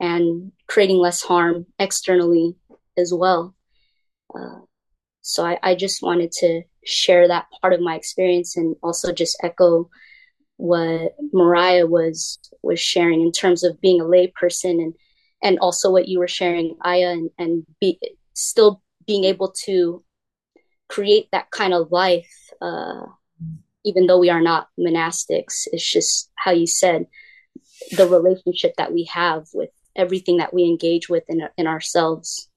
and 0.00 0.52
creating 0.66 0.98
less 0.98 1.22
harm 1.22 1.66
externally 1.78 2.56
as 2.96 3.14
well. 3.14 3.54
Uh, 4.34 4.60
so 5.22 5.46
I, 5.46 5.58
I 5.62 5.74
just 5.74 6.02
wanted 6.02 6.32
to 6.42 6.62
share 6.84 7.28
that 7.28 7.46
part 7.60 7.72
of 7.72 7.80
my 7.80 7.94
experience 7.94 8.56
and 8.56 8.76
also 8.82 9.12
just 9.12 9.38
echo 9.42 9.88
what 10.56 11.14
Mariah 11.32 11.86
was 11.86 12.38
was 12.62 12.80
sharing 12.80 13.20
in 13.22 13.32
terms 13.32 13.64
of 13.64 13.80
being 13.80 14.00
a 14.00 14.04
layperson 14.04 14.82
and 14.84 14.94
and 15.42 15.58
also 15.58 15.90
what 15.90 16.08
you 16.08 16.18
were 16.18 16.34
sharing, 16.40 16.76
Ayya, 16.84 17.12
and, 17.12 17.30
and 17.38 17.66
be 17.80 18.00
still 18.32 18.82
being 19.06 19.24
able 19.24 19.52
to 19.66 20.02
create 20.94 21.28
that 21.32 21.50
kind 21.50 21.74
of 21.74 21.90
life, 21.90 22.32
uh, 22.62 23.06
even 23.84 24.06
though 24.06 24.20
we 24.20 24.30
are 24.30 24.40
not 24.40 24.68
monastics. 24.78 25.66
It's 25.72 25.92
just 25.92 26.30
how 26.36 26.52
you 26.52 26.68
said 26.68 27.06
the 27.96 28.08
relationship 28.08 28.74
that 28.78 28.92
we 28.92 29.04
have 29.12 29.48
with 29.52 29.70
everything 29.96 30.36
that 30.36 30.54
we 30.54 30.62
engage 30.64 31.08
with 31.08 31.24
in, 31.28 31.42
in 31.56 31.66
ourselves. 31.66 32.48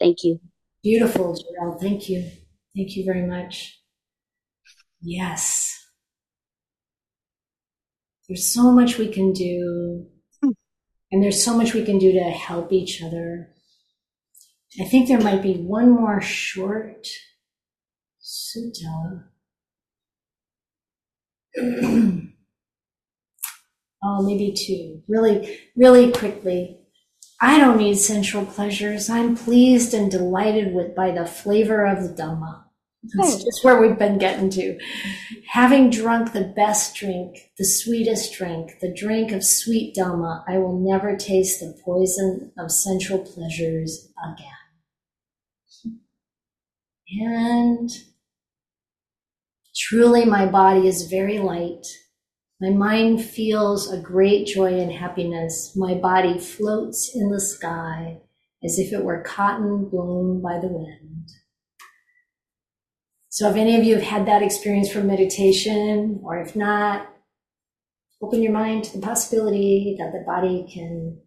Thank 0.00 0.24
you. 0.24 0.40
Beautiful, 0.82 1.34
Jarell. 1.34 1.78
Thank 1.78 2.08
you. 2.08 2.30
Thank 2.74 2.96
you 2.96 3.04
very 3.04 3.26
much. 3.26 3.80
Yes. 5.02 5.72
There's 8.28 8.50
so 8.50 8.72
much 8.72 8.98
we 8.98 9.08
can 9.08 9.32
do, 9.32 10.06
and 11.12 11.22
there's 11.22 11.44
so 11.44 11.56
much 11.56 11.74
we 11.74 11.84
can 11.84 11.98
do 11.98 12.12
to 12.12 12.20
help 12.20 12.72
each 12.72 13.02
other. 13.02 13.50
I 14.80 14.84
think 14.84 15.08
there 15.08 15.20
might 15.20 15.42
be 15.42 15.54
one 15.54 15.90
more 15.90 16.20
short 16.20 17.08
sutta. 18.22 19.24
oh, 24.02 24.22
maybe 24.22 24.52
two. 24.52 25.02
Really, 25.08 25.60
really 25.74 26.12
quickly. 26.12 26.78
I 27.40 27.58
don't 27.58 27.78
need 27.78 27.96
sensual 27.96 28.46
pleasures. 28.46 29.10
I'm 29.10 29.36
pleased 29.36 29.94
and 29.94 30.10
delighted 30.10 30.74
with 30.74 30.94
by 30.94 31.10
the 31.10 31.26
flavor 31.26 31.86
of 31.86 32.02
the 32.02 32.14
Dhamma. 32.14 32.64
That's 33.14 33.34
hmm. 33.34 33.44
just 33.44 33.62
where 33.62 33.80
we've 33.80 33.98
been 33.98 34.18
getting 34.18 34.50
to. 34.50 34.78
Having 35.48 35.90
drunk 35.90 36.32
the 36.32 36.52
best 36.56 36.96
drink, 36.96 37.50
the 37.58 37.64
sweetest 37.64 38.34
drink, 38.34 38.80
the 38.80 38.92
drink 38.92 39.32
of 39.32 39.44
sweet 39.44 39.94
Dhamma, 39.94 40.44
I 40.48 40.58
will 40.58 40.78
never 40.78 41.16
taste 41.16 41.60
the 41.60 41.78
poison 41.84 42.52
of 42.58 42.72
sensual 42.72 43.18
pleasures 43.18 44.08
again. 44.22 44.55
And 47.08 47.90
truly, 49.76 50.24
my 50.24 50.46
body 50.46 50.88
is 50.88 51.08
very 51.08 51.38
light. 51.38 51.86
My 52.60 52.70
mind 52.70 53.24
feels 53.24 53.92
a 53.92 54.00
great 54.00 54.46
joy 54.46 54.78
and 54.80 54.90
happiness. 54.90 55.76
My 55.76 55.94
body 55.94 56.38
floats 56.38 57.14
in 57.14 57.30
the 57.30 57.40
sky 57.40 58.18
as 58.64 58.78
if 58.78 58.92
it 58.92 59.04
were 59.04 59.22
cotton 59.22 59.88
blown 59.88 60.40
by 60.40 60.58
the 60.58 60.68
wind. 60.68 61.30
So 63.28 63.50
if 63.50 63.56
any 63.56 63.76
of 63.76 63.84
you 63.84 63.94
have 63.94 64.02
had 64.02 64.26
that 64.26 64.42
experience 64.42 64.90
from 64.90 65.06
meditation, 65.06 66.20
or 66.24 66.40
if 66.40 66.56
not, 66.56 67.06
open 68.22 68.42
your 68.42 68.52
mind 68.52 68.84
to 68.84 68.98
the 68.98 69.06
possibility 69.06 69.94
that 69.98 70.12
the 70.12 70.24
body 70.26 70.66
can 70.72 71.20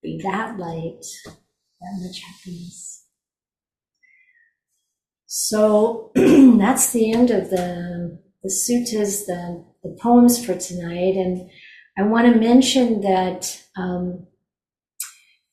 be 0.00 0.20
that 0.22 0.56
light, 0.56 1.02
that 1.24 2.00
much 2.00 2.20
happiness. 2.20 3.03
So 5.36 6.12
that's 6.14 6.92
the 6.92 7.10
end 7.10 7.32
of 7.32 7.50
the, 7.50 8.20
the 8.44 8.48
suttas, 8.48 9.26
the, 9.26 9.64
the 9.82 9.98
poems 10.00 10.38
for 10.44 10.54
tonight. 10.54 11.16
And 11.16 11.50
I 11.98 12.02
want 12.02 12.32
to 12.32 12.38
mention 12.38 13.00
that 13.00 13.60
um, 13.76 14.28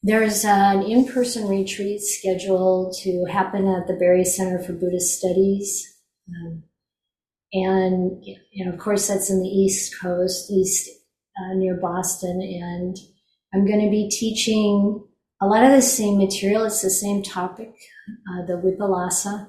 there's 0.04 0.46
an 0.46 0.84
in 0.84 1.08
person 1.08 1.48
retreat 1.48 2.02
scheduled 2.02 2.96
to 3.02 3.26
happen 3.26 3.68
at 3.68 3.88
the 3.88 3.96
Barre 3.96 4.24
Center 4.24 4.60
for 4.60 4.74
Buddhist 4.74 5.18
Studies. 5.18 5.84
Um, 6.30 6.62
and, 7.52 8.24
and 8.54 8.72
of 8.72 8.80
course, 8.80 9.08
that's 9.08 9.32
in 9.32 9.42
the 9.42 9.50
East 9.50 9.96
Coast, 10.00 10.52
east 10.52 10.92
uh, 11.42 11.56
near 11.56 11.76
Boston. 11.76 12.40
And 12.40 12.98
I'm 13.52 13.66
going 13.66 13.84
to 13.84 13.90
be 13.90 14.12
teaching 14.12 15.04
a 15.42 15.48
lot 15.48 15.64
of 15.64 15.72
the 15.72 15.82
same 15.82 16.20
material. 16.20 16.66
It's 16.66 16.84
the 16.84 16.92
same 16.92 17.24
topic, 17.24 17.74
uh, 18.32 18.46
the 18.46 18.62
Vipallasa. 18.62 19.48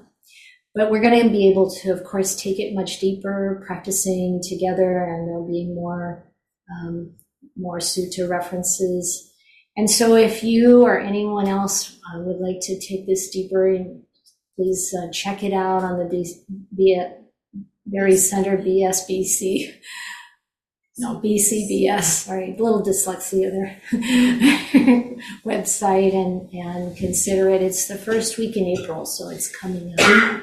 But 0.75 0.89
we're 0.89 1.01
going 1.01 1.21
to 1.21 1.29
be 1.29 1.49
able 1.49 1.69
to, 1.81 1.91
of 1.91 2.03
course, 2.03 2.35
take 2.35 2.59
it 2.59 2.73
much 2.73 2.99
deeper, 2.99 3.63
practicing 3.67 4.41
together, 4.41 5.03
and 5.03 5.27
there'll 5.27 5.47
be 5.47 5.65
more 5.65 6.31
um, 6.71 7.13
more 7.55 7.77
sutta 7.77 8.27
references 8.27 9.33
and 9.75 9.89
so, 9.89 10.15
if 10.15 10.43
you 10.43 10.83
or 10.83 10.99
anyone 10.99 11.47
else 11.47 11.97
uh, 12.13 12.19
would 12.19 12.37
like 12.37 12.59
to 12.61 12.79
take 12.79 13.07
this 13.07 13.29
deeper, 13.29 13.75
please 14.55 14.93
uh, 14.95 15.11
check 15.11 15.43
it 15.43 15.51
out 15.51 15.83
on 15.83 15.97
the 15.97 16.05
B- 16.05 17.05
B- 17.89 18.15
Center 18.15 18.57
BSBC. 18.57 19.73
No, 20.97 21.19
BCBS, 21.19 22.25
sorry, 22.25 22.55
a 22.55 22.61
little 22.61 22.83
dyslexia 22.83 23.49
there. 23.51 23.81
website 25.43 26.13
and, 26.13 26.47
and 26.53 26.95
consider 26.95 27.49
it. 27.49 27.63
It's 27.63 27.87
the 27.87 27.97
first 27.97 28.37
week 28.37 28.55
in 28.55 28.65
April, 28.65 29.05
so 29.05 29.29
it's 29.29 29.55
coming 29.55 29.95
up. 29.97 30.41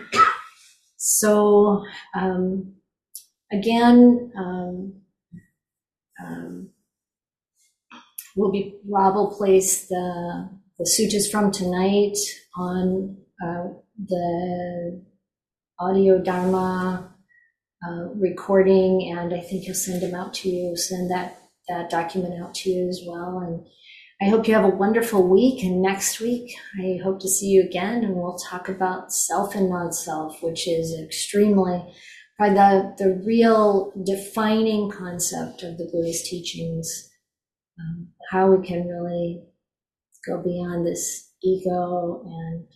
So, 0.96 1.84
um, 2.14 2.74
again, 3.52 4.32
um, 4.36 5.00
um, 6.20 6.70
will 8.36 8.50
be 8.50 8.78
Rob 8.88 9.14
will 9.14 9.34
place 9.34 9.86
the 9.86 10.50
the 10.78 10.86
sutras 10.86 11.30
from 11.30 11.50
tonight 11.50 12.16
on 12.56 13.16
uh, 13.44 13.68
the 14.06 15.02
audio 15.78 16.18
dharma 16.18 17.09
uh, 17.86 18.08
recording, 18.14 19.14
and 19.16 19.34
I 19.34 19.40
think 19.40 19.64
he'll 19.64 19.74
send 19.74 20.02
them 20.02 20.14
out 20.14 20.34
to 20.34 20.48
you. 20.48 20.76
Send 20.76 21.10
that 21.10 21.38
that 21.68 21.90
document 21.90 22.42
out 22.42 22.54
to 22.56 22.70
you 22.70 22.88
as 22.88 23.02
well, 23.06 23.38
and. 23.38 23.66
I 24.22 24.28
hope 24.28 24.46
you 24.46 24.52
have 24.52 24.64
a 24.64 24.68
wonderful 24.68 25.26
week. 25.26 25.64
And 25.64 25.80
next 25.80 26.20
week, 26.20 26.54
I 26.78 26.98
hope 27.02 27.20
to 27.20 27.28
see 27.28 27.46
you 27.46 27.62
again, 27.62 28.04
and 28.04 28.16
we'll 28.16 28.36
talk 28.36 28.68
about 28.68 29.14
self 29.14 29.54
and 29.54 29.70
non 29.70 29.94
self, 29.94 30.42
which 30.42 30.68
is 30.68 30.94
extremely 31.02 31.82
probably 32.36 32.54
the, 32.54 32.94
the 32.98 33.22
real 33.26 33.92
defining 34.04 34.90
concept 34.90 35.62
of 35.62 35.78
the 35.78 35.88
Buddhist 35.90 36.26
teachings 36.26 37.10
um, 37.80 38.08
how 38.30 38.50
we 38.50 38.66
can 38.66 38.86
really 38.86 39.42
go 40.26 40.42
beyond 40.42 40.86
this 40.86 41.32
ego 41.42 42.22
and 42.24 42.66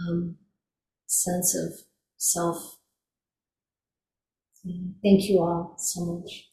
um, 0.00 0.36
sense 1.06 1.54
of 1.54 1.72
self. 2.16 2.78
Thank 5.02 5.28
you 5.28 5.40
all 5.40 5.74
so 5.78 6.04
much. 6.04 6.48